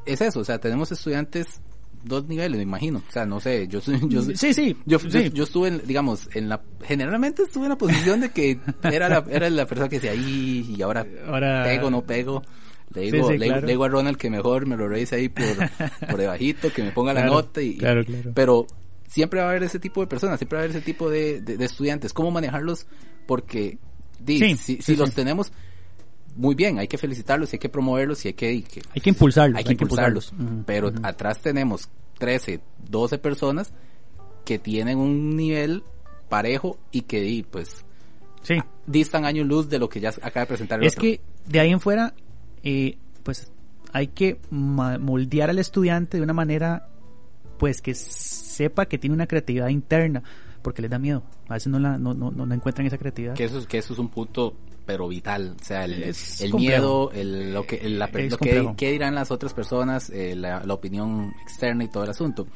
es 0.06 0.22
eso 0.22 0.40
o 0.40 0.44
sea 0.44 0.58
tenemos 0.58 0.90
estudiantes 0.90 1.60
dos 2.04 2.26
niveles, 2.26 2.56
me 2.56 2.62
imagino. 2.62 3.02
O 3.06 3.12
sea, 3.12 3.26
no 3.26 3.40
sé, 3.40 3.66
yo 3.68 3.80
yo 4.08 4.22
Sí, 4.34 4.54
sí. 4.54 4.76
Yo, 4.86 4.98
yo, 4.98 5.44
estuve, 5.44 5.68
en, 5.68 5.86
digamos, 5.86 6.28
en 6.34 6.48
la 6.48 6.62
generalmente 6.82 7.42
estuve 7.42 7.64
en 7.64 7.70
la 7.70 7.78
posición 7.78 8.20
de 8.20 8.30
que 8.30 8.58
era 8.82 9.08
la 9.08 9.24
era 9.30 9.48
la 9.50 9.66
persona 9.66 9.88
que 9.88 9.96
decía 9.96 10.12
ahí 10.12 10.74
y 10.76 10.82
ahora, 10.82 11.06
ahora... 11.26 11.64
pego 11.64 11.90
no 11.90 12.02
pego. 12.02 12.42
Le 12.94 13.10
digo, 13.10 13.30
le, 13.32 13.62
digo 13.62 13.84
a 13.84 13.88
Ronald 13.88 14.18
que 14.18 14.28
mejor 14.28 14.66
me 14.66 14.76
lo 14.76 14.86
revise 14.86 15.16
ahí 15.16 15.28
por, 15.28 15.44
por 16.10 16.18
debajito, 16.18 16.70
que 16.72 16.82
me 16.82 16.92
ponga 16.92 17.14
la 17.14 17.24
nota 17.24 17.62
y, 17.62 17.78
claro, 17.78 18.02
pero 18.34 18.66
siempre 19.06 19.40
va 19.40 19.46
a 19.46 19.50
haber 19.50 19.62
ese 19.62 19.78
tipo 19.78 20.02
de 20.02 20.06
personas, 20.06 20.38
siempre 20.38 20.56
va 20.56 20.62
a 20.62 20.64
haber 20.64 20.76
ese 20.76 20.84
tipo 20.84 21.08
de, 21.08 21.40
de, 21.40 21.64
estudiantes. 21.64 22.12
¿Cómo 22.12 22.30
manejarlos? 22.30 22.86
Porque 23.26 23.78
di, 24.20 24.56
si, 24.56 24.82
si 24.82 24.96
los 24.96 25.12
tenemos 25.12 25.52
muy 26.34 26.54
bien, 26.54 26.78
hay 26.78 26.88
que 26.88 26.98
felicitarlos, 26.98 27.52
hay 27.52 27.58
que 27.58 27.68
promoverlos 27.68 28.24
y 28.24 28.28
hay 28.28 28.34
que... 28.34 28.46
Hay 28.48 29.00
que, 29.00 29.10
impulsarlos. 29.10 29.58
Hay 29.58 29.64
que 29.64 29.72
impulsarlos. 29.72 30.32
Pero 30.66 30.92
atrás 31.02 31.40
tenemos 31.40 31.88
13, 32.18 32.60
12 32.88 33.18
personas 33.18 33.72
que 34.44 34.58
tienen 34.58 34.98
un 34.98 35.36
nivel 35.36 35.84
parejo 36.28 36.78
y 36.90 37.02
que 37.02 37.44
pues 37.50 37.84
sí. 38.42 38.54
distan 38.86 39.24
años 39.24 39.46
luz 39.46 39.68
de 39.68 39.78
lo 39.78 39.88
que 39.88 40.00
ya 40.00 40.10
acaba 40.22 40.40
de 40.40 40.46
presentar 40.46 40.80
el 40.80 40.86
Es 40.86 40.96
que 40.96 41.20
de 41.46 41.60
ahí 41.60 41.70
en 41.70 41.80
fuera, 41.80 42.14
eh, 42.62 42.96
pues 43.22 43.52
hay 43.92 44.08
que 44.08 44.38
moldear 44.50 45.50
al 45.50 45.58
estudiante 45.58 46.16
de 46.16 46.22
una 46.22 46.32
manera 46.32 46.88
pues 47.58 47.82
que 47.82 47.94
sepa 47.94 48.86
que 48.86 48.98
tiene 48.98 49.14
una 49.14 49.26
creatividad 49.26 49.68
interna 49.68 50.22
porque 50.62 50.80
les 50.80 50.90
da 50.90 50.98
miedo. 50.98 51.22
A 51.48 51.54
veces 51.54 51.68
no 51.68 51.78
la 51.78 51.98
no, 51.98 52.14
no, 52.14 52.30
no 52.30 52.54
encuentran 52.54 52.86
esa 52.86 52.98
creatividad. 52.98 53.34
Que 53.34 53.44
eso, 53.44 53.66
que 53.66 53.78
eso 53.78 53.92
es 53.92 53.98
un 53.98 54.08
punto 54.08 54.54
pero 54.84 55.08
vital. 55.08 55.56
O 55.60 55.64
sea, 55.64 55.84
el, 55.84 56.02
el 56.02 56.54
miedo, 56.54 57.10
el, 57.12 57.52
lo, 57.52 57.66
que, 57.66 57.88
la, 57.88 58.06
lo 58.06 58.74
que, 58.76 58.90
dirán 58.90 59.14
las 59.14 59.30
otras 59.30 59.54
personas, 59.54 60.10
eh, 60.10 60.34
la, 60.34 60.62
opinión 60.68 61.32
externa 61.42 61.84
y 61.84 61.88
todo 61.88 62.04
el 62.04 62.10
asunto. 62.10 62.46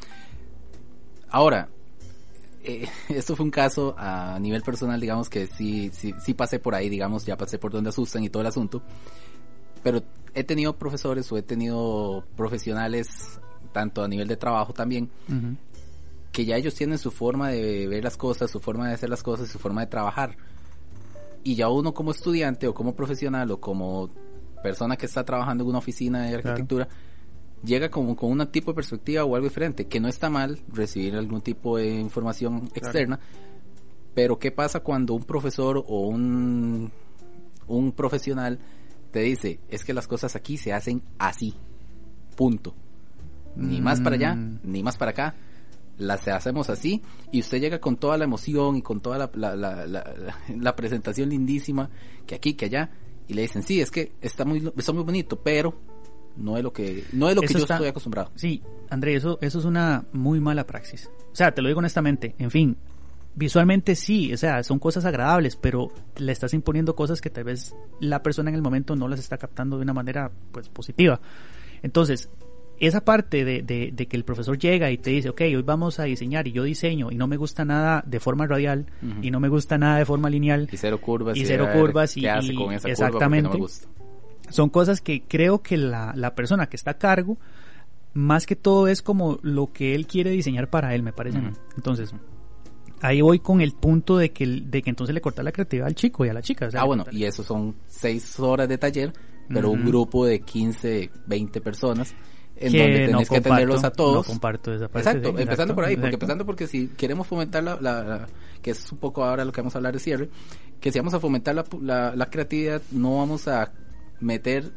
Ahora, 1.31 1.69
eh, 2.63 2.89
esto 3.09 3.37
fue 3.37 3.45
un 3.45 3.51
caso 3.51 3.95
a 3.97 4.39
nivel 4.41 4.63
personal, 4.63 5.01
digamos 5.01 5.29
que 5.29 5.47
sí, 5.47 5.91
sí, 5.93 6.15
sí 6.23 6.35
pasé 6.35 6.59
por 6.59 6.75
ahí, 6.75 6.89
digamos, 6.89 7.25
ya 7.25 7.37
pasé 7.37 7.59
por 7.59 7.73
donde 7.73 7.91
asustan 7.91 8.25
y 8.25 8.31
todo 8.31 8.41
el 8.43 8.49
asunto. 8.49 8.83
Pero 9.83 10.03
he 10.35 10.45
tenido 10.45 10.77
profesores 10.77 11.31
o 11.31 11.39
he 11.39 11.43
tenido 11.43 12.25
profesionales 12.37 13.39
tanto 13.73 14.03
a 14.03 14.09
nivel 14.09 14.27
de 14.27 14.37
trabajo 14.37 14.73
también, 14.73 15.11
que 16.33 16.45
ya 16.45 16.57
ellos 16.57 16.75
tienen 16.75 16.99
su 16.99 17.11
forma 17.11 17.51
de 17.51 17.87
ver 17.87 18.03
las 18.03 18.17
cosas, 18.17 18.51
su 18.51 18.59
forma 18.59 18.89
de 18.89 18.95
hacer 18.95 19.11
las 19.11 19.23
cosas, 19.23 19.49
su 19.49 19.59
forma 19.59 19.83
de 19.83 19.87
trabajar. 19.87 20.37
Y 21.47 21.55
ya 21.55 21.69
uno 21.69 21.95
como 21.95 22.11
estudiante 22.11 22.67
o 22.67 22.75
como 22.75 22.95
profesional 22.97 23.49
o 23.53 23.61
como 23.61 24.11
persona 24.65 24.97
que 24.97 25.07
está 25.07 25.25
trabajando 25.25 25.63
en 25.63 25.71
una 25.71 25.79
oficina 25.79 26.23
de 26.23 26.31
Claro. 26.33 26.49
arquitectura, 26.49 26.89
llega 27.63 27.89
como 27.89 28.17
con 28.17 28.33
un 28.33 28.45
tipo 28.49 28.73
de 28.73 28.75
perspectiva 28.75 29.25
o 29.25 29.37
algo 29.37 29.47
diferente, 29.49 29.87
que 29.87 30.01
no 30.01 30.09
está 30.09 30.29
mal 30.29 30.59
recibir 30.73 31.15
algún 31.15 31.41
tipo 31.43 31.77
de 31.77 31.95
información 32.01 32.69
externa, 32.75 33.21
pero 34.13 34.39
¿qué 34.41 34.51
pasa 34.51 34.81
cuando 34.81 35.15
un 35.15 35.23
profesor 35.23 35.85
o 35.87 36.09
un, 36.09 36.91
un 37.69 37.93
profesional 37.93 38.59
te 39.13 39.21
dice, 39.21 39.61
es 39.69 39.85
que 39.85 39.95
las 39.95 40.09
cosas 40.09 40.35
aquí 40.35 40.57
se 40.57 40.73
hacen 40.73 41.01
así, 41.19 41.55
punto? 42.35 42.75
Ni 43.55 43.81
más 43.81 44.01
para 44.01 44.17
allá, 44.17 44.35
Mm. 44.35 44.59
ni 44.65 44.83
más 44.83 44.97
para 44.99 45.13
acá. 45.13 45.35
Las 45.99 46.29
hacemos 46.29 46.69
así 46.69 47.03
y 47.33 47.41
usted 47.41 47.59
llega 47.61 47.81
con 47.81 47.97
toda 47.97 48.19
la 48.19 48.25
emoción 48.25 48.77
y 48.77 48.83
con 48.83 49.01
toda 49.01 49.17
la, 49.19 49.31
la, 49.35 49.57
la, 49.57 49.87
la- 49.87 50.17
la 50.57 50.77
presentación 50.77 51.31
lindísima 51.31 51.89
que 52.27 52.35
aquí, 52.35 52.55
que 52.55 52.67
allá 52.67 52.91
y 53.29 53.35
le 53.35 53.43
dicen, 53.43 53.63
sí, 53.63 53.81
es 53.81 53.91
que 53.91 54.13
está 54.21 54.45
muy, 54.45 54.73
está 54.77 54.93
muy 54.93 55.03
bonito, 55.03 55.41
pero 55.41 55.75
no 56.37 56.57
es 56.59 56.63
lo 56.63 56.73
que, 56.73 57.05
no 57.13 57.29
es 57.31 57.35
lo 57.35 57.41
que 57.41 57.47
Eso 57.47 57.59
yo 57.59 57.65
está- 57.65 57.75
estoy 57.77 57.89
acostumbrado. 57.89 58.31
Sí, 58.35 58.63
André, 58.91 59.15
eso, 59.17 59.39
eso 59.41 59.59
es 59.59 59.65
una 59.65 60.05
muy 60.13 60.39
mala 60.39 60.67
praxis. 60.67 61.09
O 61.33 61.35
sea, 61.35 61.53
te 61.53 61.63
lo 61.63 61.69
digo 61.69 61.79
honestamente, 61.79 62.35
en 62.39 62.51
fin, 62.51 62.77
visualmente 63.35 63.95
sí, 63.97 64.33
o 64.33 64.37
sea, 64.37 64.63
son 64.63 64.79
cosas 64.79 65.05
agradables, 65.07 65.57
pero 65.57 65.89
le 66.19 66.31
estás 66.33 66.53
imponiendo 66.55 66.95
cosas 66.95 67.21
que 67.21 67.31
tal 67.31 67.45
vez 67.45 67.75
la 68.01 68.23
persona 68.23 68.51
en 68.51 68.55
el 68.57 68.63
momento 68.63 68.95
no 68.97 69.09
las 69.09 69.19
está 69.21 69.39
captando 69.39 69.77
de 69.79 69.83
una 69.83 69.93
manera, 69.95 70.31
pues, 70.53 70.69
positiva. 70.69 71.21
Entonces, 71.83 72.29
esa 72.79 73.05
parte 73.05 73.45
de, 73.45 73.63
de- 73.63 73.91
de 73.93 74.07
que 74.07 74.17
el 74.17 74.25
profesor 74.25 74.59
llega 74.59 74.91
y 74.91 74.99
te 74.99 75.11
dice, 75.11 75.29
ok, 75.31 75.41
hoy 75.43 75.63
vamos 75.63 75.99
a 75.99 76.05
diseñar 76.05 76.47
y 76.49 76.53
yo 76.53 76.63
diseño 76.65 77.11
y 77.11 77.15
no 77.17 77.27
me 77.27 77.37
gusta 77.37 77.65
nada 77.65 78.03
de 78.07 78.21
forma 78.21 78.47
radial 78.47 78.87
y 79.23 79.31
no 79.31 79.41
me 79.41 79.49
gusta 79.49 79.79
nada 79.79 79.99
de 79.99 80.05
forma 80.05 80.29
lineal, 80.31 80.69
Y 80.71 80.77
cero 80.77 81.01
curvas. 81.01 81.37
Y 81.37 81.45
cero 81.47 81.69
curvas 81.75 82.17
y- 82.17 82.21
¿Qué 82.23 82.31
hace 82.31 82.55
con 82.55 82.73
esa 82.73 82.83
curva? 82.89 82.91
Exactamente. 82.93 83.49
no 83.49 83.55
me 83.55 83.61
gusta. 83.61 83.89
son 84.51 84.69
cosas 84.69 85.01
que 85.01 85.23
creo 85.23 85.63
que 85.63 85.77
la, 85.77 86.13
la 86.17 86.35
persona 86.35 86.67
que 86.69 86.77
está 86.77 86.93
a 86.93 86.99
cargo, 86.99 87.39
más 88.15 88.47
que 88.47 88.57
todo 88.57 88.89
es 88.89 89.03
como 89.03 89.39
lo 89.43 89.73
que 89.73 89.95
él 89.95 90.07
quiere 90.07 90.31
diseñar 90.31 90.69
para 90.71 90.95
él, 90.95 91.03
me 91.03 91.13
parece. 91.13 91.39
Entonces, 91.77 92.15
ahí 93.03 93.21
voy 93.21 93.41
con 93.41 93.61
el 93.61 93.73
punto 93.73 94.17
de 94.19 94.31
que, 94.33 94.47
de 94.47 94.83
que 94.83 94.91
entonces 94.91 95.13
le 95.15 95.21
corta 95.21 95.43
la 95.43 95.53
creatividad 95.53 95.87
al 95.89 95.95
chico 95.95 96.25
y 96.25 96.29
a 96.29 96.33
la 96.33 96.43
chica. 96.43 96.67
o 96.67 96.71
sea, 96.71 96.81
Ah, 96.81 96.85
bueno, 96.85 97.05
y 97.11 97.25
eso 97.25 97.43
son 97.43 97.75
seis 97.87 98.39
horas 98.41 98.69
de 98.69 98.79
taller, 98.79 99.13
pero 99.49 99.71
un 99.71 99.85
grupo 99.85 100.25
de 100.27 100.41
15, 100.41 101.11
20 101.27 101.61
personas 101.61 102.15
en 102.59 102.73
que 102.73 102.79
donde 102.79 103.01
no 103.01 103.07
tenés 103.19 103.29
que 103.29 103.35
comparto, 103.37 103.55
atenderlos 103.55 103.85
a 103.85 103.91
todos. 103.91 104.15
No 104.27 104.33
comparto 104.33 104.73
esa 104.75 104.89
parte. 104.89 105.09
Exacto, 105.09 105.37
sí, 105.37 105.43
empezando 105.43 105.75
por 105.75 105.85
ahí, 105.85 105.97
porque 105.97 106.15
empezando 106.15 106.47
porque 106.47 106.67
si 106.67 106.89
queremos 106.89 107.27
fomentar 107.27 107.63
la, 107.63 107.79
la- 107.81 108.03
la- 108.05 108.27
que 108.63 108.71
es 108.71 108.91
un 108.93 108.99
poco 108.99 109.25
ahora 109.25 109.45
lo 109.45 109.53
que 109.53 109.61
vamos 109.61 109.75
a 109.75 109.79
hablar 109.79 109.93
de 109.93 109.99
cierre, 110.01 110.29
que 110.81 110.91
si 110.93 110.99
vamos 110.99 111.15
a 111.15 111.21
fomentar 111.21 111.55
la, 111.55 111.65
la- 111.83 112.17
la 112.17 112.31
creatividad, 112.31 112.83
no 112.93 113.19
vamos 113.19 113.47
a 113.49 113.73
meter 114.21 114.73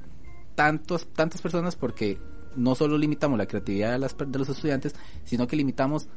tantos, 0.56 1.08
tantas 1.16 1.42
personas 1.42 1.76
porque 1.76 2.18
no 2.56 2.76
solo 2.76 2.98
limitamos 2.98 3.38
la 3.38 3.46
creatividad 3.46 3.92
de, 3.94 4.00
las, 4.00 4.16
de 4.18 4.40
los 4.40 4.50
estudiantes, 4.50 4.94
sino 5.24 5.48
que 5.48 5.56
limitamos 5.56 6.08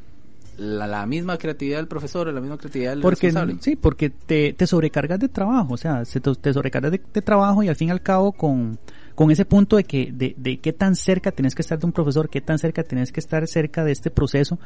la, 0.59 0.87
la 0.87 1.07
misma 1.07 1.39
creatividad 1.39 1.79
del 1.79 1.89
profesor, 1.89 2.33
la 2.33 2.41
misma 2.41 2.59
creatividad 2.59 2.91
del 2.91 3.01
Porque, 3.01 3.29
responsable. 3.29 3.57
sí, 3.61 3.77
porque 3.77 4.11
te, 4.11 4.53
te 4.53 4.67
sobrecargas 4.67 5.19
de 5.21 5.29
trabajo, 5.29 5.75
o 5.75 5.77
sea, 5.77 6.05
se 6.05 6.21
te, 6.21 6.35
te 6.35 6.53
sobrecargas 6.53 6.93
de, 6.93 7.01
de 7.13 7.23
trabajo 7.23 7.63
y 7.63 7.69
al 7.69 7.77
fin 7.77 7.89
y 7.89 7.91
al 7.93 8.03
cabo 8.03 8.33
con, 8.33 8.79
con 9.15 9.31
ese 9.31 9.45
punto 9.45 9.77
de 9.77 9.85
que, 9.85 10.11
de, 10.13 10.35
de 10.37 10.59
qué 10.59 10.73
tan 10.73 10.97
cerca 10.97 11.33
tienes 11.33 11.55
que 11.55 11.63
estar 11.63 11.79
de 11.79 11.87
un 11.87 11.93
profesor, 11.93 12.29
qué 12.29 12.41
tan 12.41 12.59
cerca 12.59 12.83
tienes 12.83 13.13
que 13.13 13.21
estar 13.21 13.47
cerca 13.47 13.85
de 13.85 13.93
este 13.93 14.11
proceso. 14.11 14.59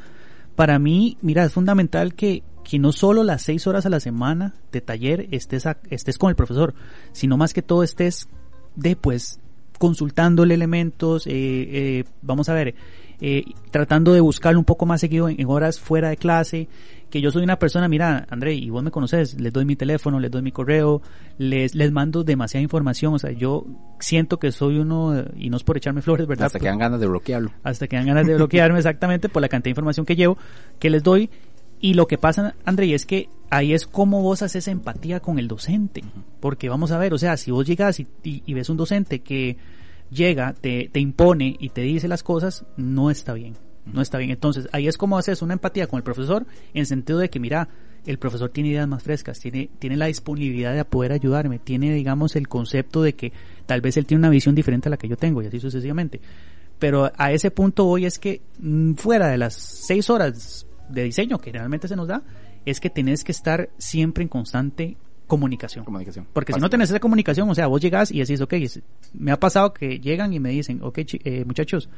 Para 0.54 0.78
mí, 0.78 1.18
mira, 1.20 1.44
es 1.44 1.52
fundamental 1.52 2.14
que, 2.14 2.42
que 2.64 2.78
no 2.78 2.92
solo 2.92 3.22
las 3.22 3.42
seis 3.42 3.66
horas 3.66 3.86
a 3.86 3.90
la 3.90 4.00
semana 4.00 4.54
de 4.72 4.80
taller 4.80 5.28
estés, 5.30 5.64
estés 5.90 6.18
con 6.18 6.30
el 6.30 6.36
profesor, 6.36 6.74
sino 7.12 7.36
más 7.36 7.52
que 7.52 7.62
todo 7.62 7.82
estés 7.82 8.28
de, 8.74 8.96
pues, 8.96 9.38
consultándole 9.78 10.54
elementos, 10.54 11.26
eh, 11.26 11.32
eh, 11.34 12.04
vamos 12.22 12.48
a 12.48 12.54
ver, 12.54 12.74
eh, 13.20 13.44
tratando 13.70 14.12
de 14.12 14.20
buscarlo 14.20 14.58
un 14.58 14.64
poco 14.64 14.86
más 14.86 15.00
seguido 15.00 15.28
en, 15.28 15.40
en 15.40 15.46
horas 15.48 15.80
fuera 15.80 16.08
de 16.10 16.16
clase, 16.16 16.68
que 17.10 17.20
yo 17.20 17.30
soy 17.30 17.44
una 17.44 17.58
persona, 17.58 17.88
mira, 17.88 18.26
André, 18.30 18.54
y 18.54 18.68
vos 18.68 18.82
me 18.82 18.90
conoces, 18.90 19.40
les 19.40 19.52
doy 19.52 19.64
mi 19.64 19.76
teléfono, 19.76 20.18
les 20.18 20.30
doy 20.30 20.42
mi 20.42 20.50
correo, 20.52 21.02
les, 21.38 21.74
les 21.74 21.92
mando 21.92 22.24
demasiada 22.24 22.62
información, 22.62 23.14
o 23.14 23.18
sea, 23.18 23.30
yo 23.30 23.64
siento 24.00 24.38
que 24.38 24.50
soy 24.52 24.78
uno, 24.78 25.14
y 25.36 25.48
no 25.48 25.56
es 25.56 25.62
por 25.62 25.76
echarme 25.76 26.02
flores, 26.02 26.26
¿verdad? 26.26 26.46
Hasta 26.46 26.58
que 26.58 26.66
dan 26.66 26.78
ganas 26.78 27.00
de 27.00 27.06
bloquearlo. 27.06 27.52
hasta 27.62 27.86
que 27.86 27.96
dan 27.96 28.06
ganas 28.06 28.26
de 28.26 28.34
bloquearme 28.34 28.78
exactamente 28.80 29.28
por 29.28 29.40
la 29.40 29.48
cantidad 29.48 29.66
de 29.66 29.70
información 29.70 30.04
que 30.04 30.16
llevo, 30.16 30.36
que 30.78 30.90
les 30.90 31.02
doy. 31.02 31.30
Y 31.78 31.92
lo 31.94 32.06
que 32.06 32.16
pasa, 32.18 32.54
André, 32.64 32.92
es 32.94 33.04
que 33.06 33.28
ahí 33.50 33.72
es 33.74 33.86
como 33.86 34.22
vos 34.22 34.40
haces 34.42 34.66
empatía 34.66 35.20
con 35.20 35.38
el 35.38 35.46
docente. 35.46 36.02
Porque 36.40 36.68
vamos 36.70 36.90
a 36.90 36.98
ver, 36.98 37.12
o 37.12 37.18
sea, 37.18 37.36
si 37.36 37.50
vos 37.50 37.66
llegas 37.66 38.00
y, 38.00 38.06
y- 38.24 38.42
y 38.46 38.54
ves 38.54 38.68
un 38.70 38.78
docente 38.78 39.20
que 39.20 39.58
llega, 40.10 40.54
te, 40.54 40.88
te 40.92 41.00
impone 41.00 41.56
y 41.58 41.70
te 41.70 41.82
dice 41.82 42.08
las 42.08 42.22
cosas, 42.22 42.64
no 42.76 43.10
está 43.10 43.32
bien. 43.34 43.54
No 43.84 44.02
está 44.02 44.18
bien. 44.18 44.30
Entonces, 44.30 44.68
ahí 44.72 44.88
es 44.88 44.96
como 44.96 45.16
haces 45.16 45.42
una 45.42 45.52
empatía 45.52 45.86
con 45.86 45.98
el 45.98 46.02
profesor 46.02 46.44
en 46.74 46.86
sentido 46.86 47.18
de 47.20 47.30
que, 47.30 47.38
mira, 47.38 47.68
el 48.04 48.18
profesor 48.18 48.50
tiene 48.50 48.70
ideas 48.70 48.88
más 48.88 49.02
frescas, 49.02 49.38
tiene, 49.38 49.70
tiene 49.78 49.96
la 49.96 50.06
disponibilidad 50.06 50.74
de 50.74 50.84
poder 50.84 51.12
ayudarme, 51.12 51.58
tiene, 51.58 51.92
digamos, 51.92 52.36
el 52.36 52.48
concepto 52.48 53.02
de 53.02 53.14
que 53.14 53.32
tal 53.66 53.80
vez 53.80 53.96
él 53.96 54.06
tiene 54.06 54.20
una 54.20 54.30
visión 54.30 54.54
diferente 54.54 54.88
a 54.88 54.90
la 54.90 54.96
que 54.96 55.08
yo 55.08 55.16
tengo 55.16 55.42
y 55.42 55.46
así 55.46 55.60
sucesivamente. 55.60 56.20
Pero 56.78 57.10
a 57.16 57.32
ese 57.32 57.50
punto 57.50 57.86
hoy 57.86 58.06
es 58.06 58.18
que 58.18 58.42
mm, 58.58 58.94
fuera 58.94 59.28
de 59.28 59.38
las 59.38 59.54
seis 59.54 60.10
horas 60.10 60.66
de 60.88 61.02
diseño 61.02 61.38
que 61.38 61.50
generalmente 61.50 61.88
se 61.88 61.96
nos 61.96 62.08
da, 62.08 62.22
es 62.64 62.80
que 62.80 62.90
tenés 62.90 63.24
que 63.24 63.32
estar 63.32 63.70
siempre 63.78 64.22
en 64.22 64.28
constante 64.28 64.96
comunicación. 65.26 65.84
Comunicación. 65.84 66.26
Porque 66.32 66.52
si 66.52 66.60
no 66.60 66.70
tenés 66.70 66.90
esa 66.90 67.00
comunicación, 67.00 67.48
o 67.48 67.54
sea, 67.54 67.66
vos 67.66 67.80
llegás 67.80 68.10
y 68.10 68.18
decís, 68.18 68.40
ok, 68.40 68.54
me 69.14 69.32
ha 69.32 69.40
pasado 69.40 69.72
que 69.72 69.98
llegan 70.00 70.32
y 70.32 70.40
me 70.40 70.50
dicen, 70.50 70.80
ok, 70.82 70.98
eh, 71.24 71.44
muchachos, 71.44 71.88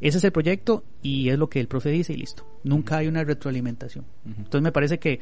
ese 0.00 0.18
es 0.18 0.24
el 0.24 0.32
proyecto 0.32 0.84
y 1.02 1.28
es 1.28 1.38
lo 1.38 1.48
que 1.48 1.60
el 1.60 1.68
profe 1.68 1.90
dice 1.90 2.12
y 2.12 2.16
listo. 2.16 2.46
Nunca 2.62 2.98
hay 2.98 3.08
una 3.08 3.24
retroalimentación. 3.24 4.04
Entonces 4.26 4.62
me 4.62 4.72
parece 4.72 4.98
que 4.98 5.20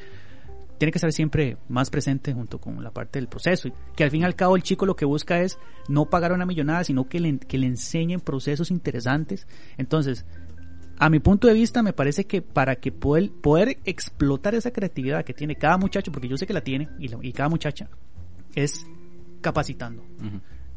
tiene 0.79 0.91
que 0.91 0.99
estar 0.99 1.13
siempre 1.13 1.59
más 1.69 1.91
presente 1.91 2.33
junto 2.33 2.59
con 2.59 2.83
la 2.83 2.91
parte 2.91 3.21
del 3.21 3.29
proceso. 3.29 3.71
Que 3.95 4.03
al 4.03 4.11
fin 4.11 4.23
y 4.23 4.25
al 4.25 4.35
cabo 4.35 4.57
el 4.57 4.65
chico 4.65 4.85
lo 4.85 4.97
que 4.97 5.05
busca 5.05 5.41
es 5.41 5.59
no 5.89 6.07
pagar 6.07 6.33
una 6.33 6.47
millonada, 6.47 6.83
sino 6.83 7.09
que 7.09 7.21
le, 7.21 7.39
que 7.39 7.59
le 7.59 7.69
enseñen 7.69 8.19
procesos 8.19 8.73
interesantes. 8.73 9.47
Entonces, 9.77 10.25
a 10.99 11.11
mi 11.11 11.19
punto 11.21 11.49
de 11.49 11.55
vista, 11.55 11.83
me 11.83 11.93
parece 11.93 12.27
que 12.27 12.43
para 12.43 12.77
que 12.77 12.93
poder, 12.93 13.31
poder 13.31 13.79
explotar 13.85 14.55
esa 14.55 14.71
creatividad 14.73 15.25
que 15.25 15.35
tiene 15.35 15.57
cada 15.57 15.77
muchacho, 15.79 16.13
porque 16.13 16.29
yo 16.29 16.37
sé 16.37 16.47
que 16.47 16.53
la 16.53 16.63
tiene, 16.63 16.89
y, 16.99 17.09
la- 17.09 17.19
y 17.23 17.33
cada 17.33 17.49
muchacha, 17.49 17.89
es 18.55 18.87
capacitando, 19.41 20.05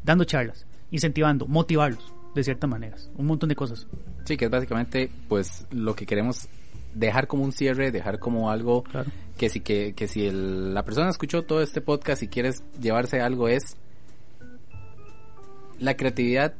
dando 0.02 0.24
charlas, 0.24 0.66
incentivando, 0.90 1.46
motivarlos, 1.46 2.12
de 2.34 2.42
ciertas 2.44 2.68
maneras. 2.68 3.10
Un 3.16 3.26
montón 3.26 3.48
de 3.48 3.54
cosas. 3.56 3.86
Sí, 4.24 4.36
que 4.36 4.46
es 4.46 4.50
básicamente 4.50 5.10
pues 5.28 5.66
lo 5.70 5.94
que 5.94 6.04
queremos 6.06 6.48
dejar 6.94 7.26
como 7.28 7.44
un 7.44 7.52
cierre, 7.52 7.92
dejar 7.92 8.18
como 8.18 8.50
algo 8.50 8.82
Claro. 8.82 9.10
que 9.36 9.48
si 9.48 9.60
que, 9.60 9.92
que 9.94 10.08
si 10.08 10.26
el- 10.26 10.74
la 10.74 10.84
persona 10.84 11.08
escuchó 11.10 11.44
todo 11.44 11.62
este 11.62 11.80
podcast 11.80 12.22
y 12.22 12.28
quieres 12.28 12.62
llevarse 12.80 13.20
algo 13.20 13.48
es 13.48 13.76
la 15.78 15.94
creatividad 15.96 16.54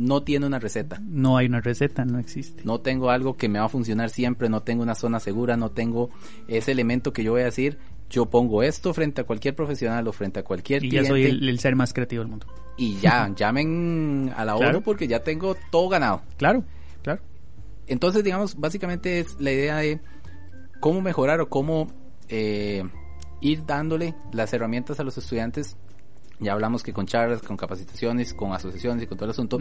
no 0.00 0.22
tiene 0.22 0.46
una 0.46 0.58
receta. 0.58 1.00
No 1.04 1.36
hay 1.36 1.46
una 1.46 1.60
receta, 1.60 2.04
no 2.04 2.18
existe. 2.18 2.62
No 2.64 2.80
tengo 2.80 3.10
algo 3.10 3.36
que 3.36 3.48
me 3.48 3.58
va 3.58 3.66
a 3.66 3.68
funcionar 3.68 4.10
siempre, 4.10 4.48
no 4.48 4.62
tengo 4.62 4.82
una 4.82 4.94
zona 4.94 5.20
segura, 5.20 5.56
no 5.56 5.70
tengo 5.70 6.10
ese 6.48 6.72
elemento 6.72 7.12
que 7.12 7.22
yo 7.22 7.32
voy 7.32 7.42
a 7.42 7.46
decir, 7.46 7.78
yo 8.08 8.26
pongo 8.26 8.62
esto 8.62 8.92
frente 8.94 9.20
a 9.20 9.24
cualquier 9.24 9.54
profesional 9.54 10.06
o 10.08 10.12
frente 10.12 10.40
a 10.40 10.42
cualquier 10.42 10.82
Y 10.84 10.86
ya 10.90 11.00
cliente 11.02 11.08
soy 11.10 11.24
el, 11.24 11.48
el 11.48 11.58
ser 11.60 11.76
más 11.76 11.92
creativo 11.92 12.22
del 12.22 12.30
mundo. 12.30 12.46
y 12.76 12.96
ya, 12.98 13.28
llamen 13.36 14.32
a 14.36 14.44
la 14.44 14.56
Claro. 14.56 14.78
ONU 14.78 14.82
porque 14.82 15.06
ya 15.06 15.22
tengo 15.22 15.54
todo 15.70 15.88
ganado. 15.88 16.22
Claro, 16.38 16.64
claro. 17.02 17.20
Entonces, 17.86 18.24
digamos, 18.24 18.56
básicamente 18.56 19.20
es 19.20 19.36
la 19.40 19.52
idea 19.52 19.76
de 19.78 20.00
cómo 20.80 21.00
mejorar 21.02 21.40
o 21.40 21.48
cómo 21.48 21.88
eh, 22.28 22.82
ir 23.40 23.66
dándole 23.66 24.14
las 24.32 24.52
herramientas 24.54 24.98
a 25.00 25.04
los 25.04 25.18
estudiantes. 25.18 25.76
Ya 26.40 26.52
hablamos 26.52 26.82
que 26.82 26.92
con 26.92 27.06
charlas, 27.06 27.42
con 27.42 27.56
capacitaciones, 27.56 28.32
con 28.34 28.52
asociaciones 28.52 29.04
y 29.04 29.06
con 29.06 29.18
todo 29.18 29.26
el 29.26 29.32
asunto, 29.32 29.58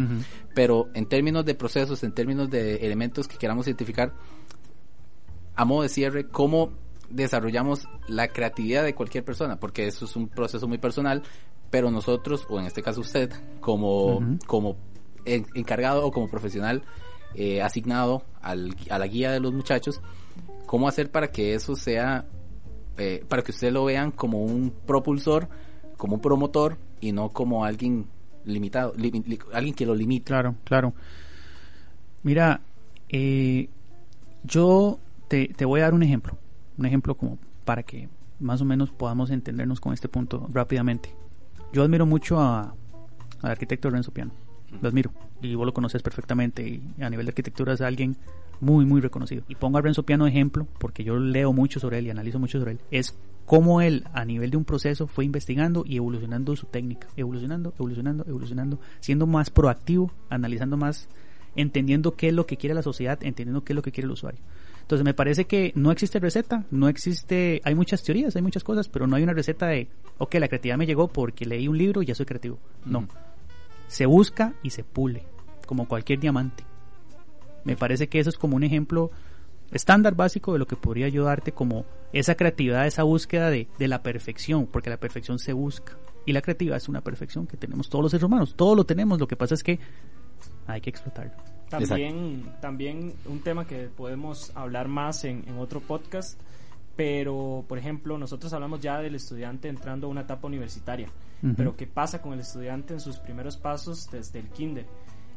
pero 0.55 0.87
en 0.93 1.05
términos 1.07 1.43
de 1.45 1.53
procesos, 1.55 2.03
en 2.03 2.13
términos 2.13 2.49
de 2.49 2.75
elementos 2.77 3.27
que 3.27 3.37
queramos 3.37 3.67
identificar, 3.67 4.13
a 5.55 5.65
modo 5.65 5.83
de 5.83 5.89
cierre, 5.89 6.27
cómo 6.27 6.71
desarrollamos 7.09 7.87
la 8.07 8.27
creatividad 8.29 8.83
de 8.83 8.95
cualquier 8.95 9.23
persona, 9.25 9.59
porque 9.59 9.87
eso 9.87 10.05
es 10.05 10.15
un 10.15 10.29
proceso 10.29 10.67
muy 10.67 10.77
personal, 10.77 11.23
pero 11.69 11.91
nosotros, 11.91 12.45
o 12.49 12.59
en 12.59 12.65
este 12.65 12.81
caso 12.81 13.01
usted, 13.01 13.31
como, 13.59 14.19
como 14.47 14.77
en- 15.25 15.45
encargado 15.55 16.05
o 16.05 16.11
como 16.11 16.29
profesional 16.29 16.83
eh, 17.35 17.61
asignado 17.61 18.23
al, 18.41 18.75
a 18.89 18.97
la 18.99 19.07
guía 19.07 19.31
de 19.31 19.39
los 19.39 19.53
muchachos, 19.53 20.01
cómo 20.65 20.87
hacer 20.87 21.11
para 21.11 21.31
que 21.31 21.53
eso 21.55 21.75
sea, 21.75 22.25
eh, 22.97 23.23
para 23.27 23.41
que 23.43 23.51
ustedes 23.51 23.73
lo 23.73 23.85
vean 23.85 24.11
como 24.11 24.43
un 24.43 24.71
propulsor, 24.71 25.49
como 25.99 26.15
un 26.15 26.21
promotor 26.21 26.77
y 26.99 27.11
no 27.11 27.29
como 27.29 27.63
alguien 27.65 28.05
limitado, 28.45 28.93
li- 28.97 29.11
li- 29.11 29.37
alguien 29.53 29.75
que 29.75 29.85
lo 29.85 29.93
limita. 29.93 30.25
Claro, 30.29 30.55
claro. 30.63 30.93
Mira, 32.23 32.61
Eh, 33.11 33.69
yo 34.43 34.99
te, 35.27 35.47
te 35.47 35.65
voy 35.65 35.79
a 35.79 35.83
dar 35.85 35.95
un 35.95 36.03
ejemplo, 36.03 36.37
un 36.77 36.85
ejemplo 36.85 37.15
como 37.15 37.39
para 37.65 37.81
que 37.81 38.07
más 38.39 38.61
o 38.61 38.65
menos 38.65 38.91
podamos 38.91 39.31
entendernos 39.31 39.79
con 39.81 39.93
este 39.93 40.07
punto 40.07 40.47
rápidamente. 40.53 41.09
Yo 41.73 41.81
admiro 41.81 42.05
mucho 42.05 42.39
a, 42.39 42.75
al 43.41 43.51
arquitecto 43.51 43.89
Renzo 43.89 44.11
Piano, 44.11 44.31
lo 44.79 44.87
admiro 44.89 45.11
y 45.41 45.55
vos 45.55 45.65
lo 45.65 45.73
conoces 45.73 46.03
perfectamente 46.03 46.67
y 46.67 46.83
a 47.01 47.09
nivel 47.09 47.25
de 47.25 47.31
arquitectura 47.31 47.73
es 47.73 47.81
alguien 47.81 48.15
muy 48.61 48.85
muy 48.85 49.01
reconocido. 49.01 49.41
Y 49.47 49.55
pongo 49.55 49.79
a 49.79 49.81
Renzo 49.81 50.03
Piano 50.03 50.27
ejemplo 50.27 50.67
porque 50.77 51.03
yo 51.03 51.17
leo 51.17 51.51
mucho 51.51 51.79
sobre 51.79 51.97
él 51.97 52.05
y 52.05 52.09
analizo 52.11 52.37
mucho 52.37 52.59
sobre 52.59 52.73
él. 52.73 52.79
Es 52.91 53.15
cómo 53.49 53.81
él 53.81 54.03
a 54.13 54.25
nivel 54.25 54.51
de 54.51 54.57
un 54.57 54.63
proceso 54.63 55.07
fue 55.07 55.25
investigando 55.25 55.83
y 55.83 55.97
evolucionando 55.97 56.55
su 56.55 56.67
técnica, 56.67 57.07
evolucionando, 57.17 57.73
evolucionando, 57.79 58.23
evolucionando, 58.27 58.79
siendo 58.99 59.25
más 59.25 59.49
proactivo, 59.49 60.11
analizando 60.29 60.77
más, 60.77 61.09
entendiendo 61.55 62.15
qué 62.15 62.27
es 62.27 62.33
lo 62.35 62.45
que 62.45 62.57
quiere 62.57 62.75
la 62.75 62.83
sociedad, 62.83 63.17
entendiendo 63.23 63.63
qué 63.63 63.73
es 63.73 63.75
lo 63.75 63.81
que 63.81 63.91
quiere 63.91 64.05
el 64.05 64.11
usuario. 64.11 64.39
Entonces 64.81 65.03
me 65.03 65.15
parece 65.15 65.45
que 65.45 65.71
no 65.73 65.91
existe 65.91 66.19
receta, 66.19 66.65
no 66.69 66.89
existe, 66.89 67.59
hay 67.63 67.73
muchas 67.73 68.03
teorías, 68.03 68.35
hay 68.35 68.43
muchas 68.43 68.63
cosas, 68.63 68.87
pero 68.87 69.07
no 69.07 69.15
hay 69.15 69.23
una 69.23 69.33
receta 69.33 69.65
de, 69.65 69.87
ok, 70.19 70.35
la 70.35 70.47
creatividad 70.47 70.77
me 70.77 70.85
llegó 70.85 71.07
porque 71.07 71.47
leí 71.47 71.67
un 71.67 71.79
libro 71.79 72.03
y 72.03 72.05
ya 72.05 72.13
soy 72.13 72.27
creativo. 72.27 72.59
No. 72.85 73.07
Se 73.87 74.05
busca 74.05 74.53
y 74.61 74.69
se 74.69 74.83
pule, 74.83 75.23
como 75.65 75.87
cualquier 75.87 76.19
diamante. 76.19 76.63
Me 77.63 77.75
parece 77.75 78.09
que 78.09 78.19
eso 78.19 78.29
es 78.29 78.37
como 78.37 78.57
un 78.57 78.63
ejemplo 78.63 79.09
estándar 79.71 80.15
básico 80.15 80.53
de 80.53 80.59
lo 80.59 80.67
que 80.67 80.75
podría 80.75 81.05
ayudarte 81.05 81.51
como 81.51 81.85
esa 82.13 82.35
creatividad, 82.35 82.87
esa 82.87 83.03
búsqueda 83.03 83.49
de, 83.49 83.67
de 83.77 83.87
la 83.87 84.01
perfección, 84.01 84.67
porque 84.67 84.89
la 84.89 84.97
perfección 84.97 85.39
se 85.39 85.53
busca. 85.53 85.97
Y 86.25 86.33
la 86.33 86.41
creatividad 86.41 86.77
es 86.77 86.89
una 86.89 87.01
perfección 87.01 87.47
que 87.47 87.57
tenemos 87.57 87.89
todos 87.89 88.03
los 88.03 88.11
seres 88.11 88.23
humanos, 88.23 88.55
todos 88.55 88.75
lo 88.75 88.85
tenemos, 88.85 89.19
lo 89.19 89.27
que 89.27 89.35
pasa 89.35 89.55
es 89.55 89.63
que 89.63 89.79
hay 90.67 90.81
que 90.81 90.89
explotarlo. 90.89 91.33
También, 91.69 92.51
también 92.61 93.13
un 93.25 93.41
tema 93.41 93.65
que 93.65 93.89
podemos 93.95 94.51
hablar 94.55 94.87
más 94.87 95.23
en, 95.23 95.43
en 95.47 95.57
otro 95.59 95.81
podcast, 95.81 96.39
pero 96.95 97.63
por 97.67 97.77
ejemplo 97.77 98.17
nosotros 98.17 98.51
hablamos 98.53 98.81
ya 98.81 98.99
del 98.99 99.15
estudiante 99.15 99.69
entrando 99.69 100.07
a 100.07 100.09
una 100.09 100.21
etapa 100.21 100.47
universitaria, 100.47 101.09
pero 101.55 101.77
¿qué 101.77 101.87
pasa 101.87 102.21
con 102.21 102.33
el 102.33 102.41
estudiante 102.41 102.93
en 102.93 102.99
sus 102.99 103.19
primeros 103.19 103.55
pasos 103.55 104.09
desde 104.11 104.39
el 104.39 104.49
kinder? 104.49 104.85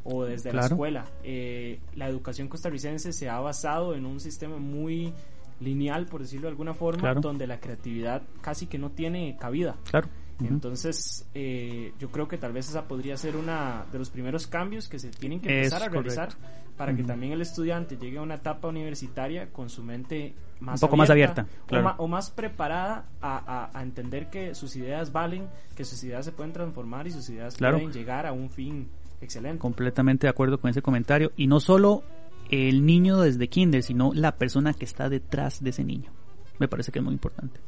O 0.04 0.24
desde 0.24 0.52
la 0.52 0.66
escuela. 0.66 1.04
Eh, 1.22 1.80
la 1.94 2.08
educación 2.08 2.48
costarricense 2.48 3.12
se 3.12 3.28
ha 3.28 3.38
basado 3.40 3.94
en 3.94 4.04
un 4.06 4.18
sistema 4.20 4.56
muy 4.58 5.12
lineal, 5.60 6.06
por 6.06 6.20
decirlo 6.22 6.46
de 6.46 6.50
alguna 6.50 6.74
forma, 6.74 7.00
Claro. 7.00 7.20
donde 7.20 7.46
la 7.46 7.60
creatividad 7.60 8.22
casi 8.40 8.66
que 8.66 8.78
no 8.78 8.90
tiene 8.90 9.36
cabida. 9.38 9.76
Claro. 9.90 10.08
Entonces, 10.42 11.24
eh, 11.34 11.92
yo 12.00 12.10
creo 12.10 12.26
que 12.26 12.36
tal 12.36 12.52
vez 12.52 12.68
esa 12.68 12.88
podría 12.88 13.16
ser 13.16 13.36
una 13.36 13.86
de 13.92 13.98
los 13.98 14.10
primeros 14.10 14.48
cambios 14.48 14.88
que 14.88 14.98
se 14.98 15.10
tienen 15.10 15.40
que 15.40 15.60
Es 15.60 15.66
empezar 15.68 15.84
a 15.84 15.88
realizar 15.92 16.28
correcto. 16.34 16.74
para 16.76 16.96
que 16.96 17.04
también 17.04 17.32
el 17.32 17.42
estudiante 17.42 17.96
llegue 17.96 18.18
a 18.18 18.22
una 18.22 18.34
etapa 18.36 18.66
universitaria 18.66 19.52
con 19.52 19.70
su 19.70 19.84
mente 19.84 20.34
más 20.58 20.82
Un 20.82 20.88
poco 20.88 20.96
más 20.96 21.10
abierta, 21.10 21.46
o 21.62 21.66
claro. 21.66 21.84
ma- 21.84 21.94
o, 21.98 22.08
más 22.08 22.30
preparada 22.32 23.06
a, 23.20 23.36
a- 23.72 23.78
a 23.78 23.82
entender 23.82 24.30
que 24.30 24.54
sus 24.56 24.74
ideas 24.74 25.12
valen, 25.12 25.46
que 25.76 25.84
sus 25.84 26.02
ideas 26.02 26.24
se 26.24 26.32
pueden 26.32 26.52
transformar 26.52 27.06
y 27.06 27.12
sus 27.12 27.28
ideas 27.30 27.56
Claro. 27.56 27.78
pueden 27.78 27.92
llegar 27.92 28.26
a 28.26 28.32
un 28.32 28.50
fin 28.50 28.88
excelente. 29.22 29.58
Completamente 29.58 30.26
de 30.26 30.30
acuerdo 30.30 30.60
con 30.60 30.70
ese 30.70 30.82
comentario. 30.82 31.32
Y 31.36 31.46
no 31.46 31.60
solo 31.60 32.02
el 32.50 32.84
niño 32.84 33.20
desde 33.20 33.48
kinder, 33.48 33.82
sino 33.82 34.12
la 34.14 34.36
persona 34.36 34.74
que 34.74 34.84
está 34.84 35.08
detrás 35.08 35.62
de 35.62 35.70
ese 35.70 35.84
niño. 35.84 36.10
Me 36.58 36.68
parece 36.68 36.92
que 36.92 36.98
es 36.98 37.04
muy 37.04 37.14
importante. 37.14 37.60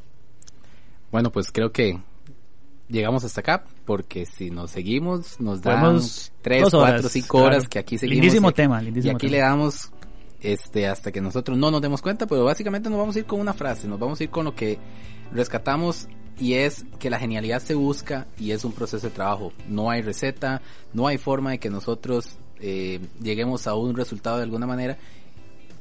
Bueno, 1.11 1.31
pues 1.31 1.51
creo 1.53 1.73
que 1.73 1.99
llegamos 2.89 3.25
hasta 3.25 3.41
acá, 3.41 3.65
porque 3.85 4.27
si 4.27 4.51
nos 4.51 4.73
seguimos, 4.73 5.41
nos 5.41 5.63
dan 5.63 5.81
Podemos 5.81 6.33
tres, 6.43 6.69
cuatro, 6.71 7.09
cinco 7.09 7.39
claro. 7.39 7.47
horas 7.47 7.69
que 7.69 7.79
aquí 7.79 7.97
seguimos. 7.99 8.21
Lindísimo 8.23 8.49
aquí- 8.49 8.57
tema, 8.57 8.83
Y 8.83 8.89
aquí 8.89 9.01
tema. 9.01 9.31
le 9.31 9.39
damos 9.39 9.91
este 10.41 10.87
hasta 10.87 11.11
que 11.11 11.21
nosotros 11.23 11.57
no 11.57 11.71
nos 11.71 11.81
demos 11.81 12.03
cuenta, 12.03 12.27
pero 12.27 12.45
básicamente 12.45 12.91
nos 12.91 12.99
vamos 12.99 13.17
a 13.17 13.21
ir 13.21 13.25
con 13.25 13.41
una 13.41 13.55
frase, 13.55 13.89
nos 13.89 13.99
vamos 13.99 14.21
a 14.21 14.25
ir 14.25 14.31
con 14.31 14.45
lo 14.45 14.55
que 14.55 14.79
rescatamos 15.33 16.07
y 16.39 16.55
es 16.55 16.85
que 16.99 17.11
la 17.11 17.19
genialidad 17.19 17.61
se 17.61 17.75
busca 17.75 18.27
y 18.39 18.51
es 18.51 18.65
un 18.65 18.73
proceso 18.73 19.07
de 19.09 19.13
trabajo. 19.15 19.53
No 19.69 19.91
hay 19.91 20.03
receta, 20.03 20.63
no 20.93 21.07
hay 21.07 21.19
forma 21.19 21.53
de 21.53 21.59
que 21.59 21.71
nosotros 21.71 22.37
eh, 22.61 23.01
lleguemos 23.23 23.67
a 23.67 23.75
un 23.75 23.95
resultado 23.97 24.39
de 24.39 24.43
alguna 24.45 24.67
manera 24.67 24.97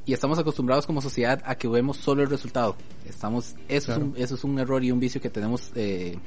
y 0.06 0.12
estamos 0.12 0.38
acostumbrados 0.38 0.86
como 0.86 1.00
sociedad 1.00 1.42
a 1.46 1.54
que 1.56 1.66
vemos 1.66 1.96
solo 1.96 2.22
el 2.22 2.28
resultado. 2.30 2.76
Estamos, 3.08 3.54
eso, 3.68 3.86
Claro. 3.86 4.02
es, 4.02 4.08
un, 4.08 4.22
eso 4.22 4.34
es 4.34 4.44
un 4.44 4.58
error 4.58 4.84
y 4.84 4.92
un 4.92 5.00
vicio 5.00 5.20
que 5.20 5.30
tenemos 5.30 5.70
eh, 5.74 6.18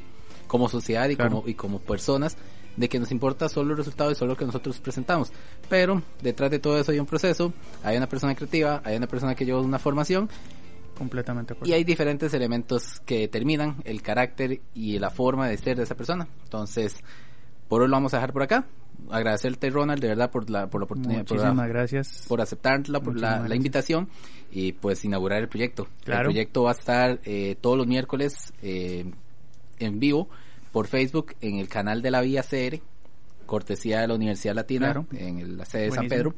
como 0.47 0.67
sociedad 0.67 1.07
y, 1.09 1.15
Claro. 1.15 1.32
como, 1.38 1.47
y 1.47 1.53
como 1.53 1.80
personas 1.80 2.38
de 2.75 2.89
que 2.89 2.99
nos 2.99 3.11
importa 3.11 3.49
solo 3.49 3.71
el 3.71 3.78
resultado 3.78 4.11
y 4.11 4.15
solo 4.15 4.34
lo 4.34 4.38
que 4.38 4.45
nosotros 4.45 4.80
presentamos. 4.80 5.32
Pero 5.69 6.01
detrás 6.21 6.51
de 6.51 6.59
todo 6.59 6.80
eso 6.80 6.91
hay 6.91 6.99
un 6.99 7.05
proceso, 7.07 7.53
hay 7.84 7.97
una 7.97 8.07
persona 8.07 8.36
creativa, 8.36 8.82
hay 8.84 8.97
una 8.97 9.07
persona 9.07 9.36
que 9.36 9.45
lleva 9.45 9.61
una 9.61 9.80
formación 9.80 10.30
Completamente 10.98 11.54
acuerdo. 11.54 11.70
y 11.70 11.74
hay 11.74 11.84
diferentes 11.84 12.34
elementos 12.34 13.00
que 13.06 13.20
determinan 13.20 13.78
el 13.86 14.02
carácter 14.02 14.62
y 14.74 15.00
la 15.00 15.10
forma 15.10 15.48
de 15.48 15.58
ser 15.58 15.78
de 15.78 15.84
esa 15.84 15.95
persona. 15.95 16.28
Entonces, 16.43 16.95
por 17.68 17.82
hoy 17.82 17.88
lo 17.88 17.93
vamos 17.95 18.14
a 18.14 18.18
dejar 18.18 18.34
por 18.34 18.43
acá. 18.43 18.66
Agradecerte, 19.12 19.70
Ronald, 19.70 20.02
de 20.02 20.08
verdad, 20.08 20.32
por 20.32 20.50
la, 20.50 20.68
por 20.70 20.82
la 20.82 20.86
oportunidad, 20.86 21.24
por, 21.26 21.38
la- 21.38 21.43
Muchísimas 21.43 21.70
gracias. 21.70 22.26
por 22.28 22.41
aceptarla, 22.41 23.00
por 23.00 23.14
Muchísimas 23.14 23.41
la, 23.43 23.48
la 23.48 23.56
invitación 23.56 24.10
y 24.52 24.72
pues 24.72 25.06
inaugurar 25.06 25.39
el 25.41 25.48
proyecto. 25.50 25.88
Claro. 26.04 26.22
El 26.22 26.26
proyecto 26.28 26.64
va 26.64 26.72
a 26.72 26.74
estar 26.74 27.20
eh, 27.24 27.56
todos 27.62 27.78
los 27.78 27.86
miércoles 27.86 28.54
eh, 28.64 29.06
en 29.80 30.00
vivo 30.00 30.30
por 30.72 30.88
Facebook 30.88 31.36
en 31.41 31.60
el 31.60 31.68
canal 31.70 32.02
de 32.02 32.10
la 32.12 32.22
Vía 32.22 32.41
CR, 32.43 32.82
cortesía 33.45 34.02
de 34.02 34.08
la 34.08 34.16
Universidad 34.16 34.56
Latina, 34.56 34.88
Claro. 34.93 35.08
en 35.14 35.39
el- 35.39 35.58
la 35.58 35.66
sede 35.66 35.84
de 35.84 35.91
San. 35.91 36.08
Pedro. 36.08 36.34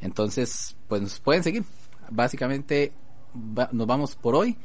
Entonces, 0.00 0.76
pues 0.88 1.02
nos 1.02 1.18
pueden 1.20 1.42
seguir. 1.42 1.64
Básicamente 2.10 2.92
va- 3.34 3.68
nos 3.72 3.86
vamos 3.86 4.16
por 4.16 4.34
hoy, 4.34 4.56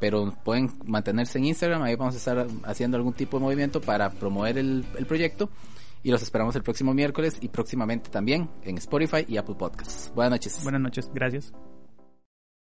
pero 0.00 0.32
pueden 0.44 0.70
mantenerse 0.86 1.38
en 1.38 1.46
Instagram. 1.46 1.82
Ahí 1.82 1.96
vamos 1.96 2.14
a 2.14 2.18
estar 2.18 2.46
haciendo 2.64 2.96
algún 2.96 3.12
tipo 3.14 3.38
de 3.38 3.44
movimiento 3.44 3.80
para 3.80 4.10
promover 4.10 4.58
el, 4.58 4.84
el 4.96 5.06
proyecto. 5.06 5.48
Y 6.02 6.10
los 6.12 6.22
esperamos 6.22 6.54
el 6.54 6.62
próximo 6.62 6.94
miércoles 6.94 7.38
y 7.40 7.48
próximamente 7.48 8.08
también 8.08 8.48
en 8.62 8.78
Spotify 8.78 9.24
y 9.26 9.36
Apple 9.36 9.56
Podcasts. 9.58 10.12
Buenas 10.14 10.30
noches. 10.32 10.62
Buenas 10.62 10.80
noches. 10.80 11.10
Gracias. 11.12 11.52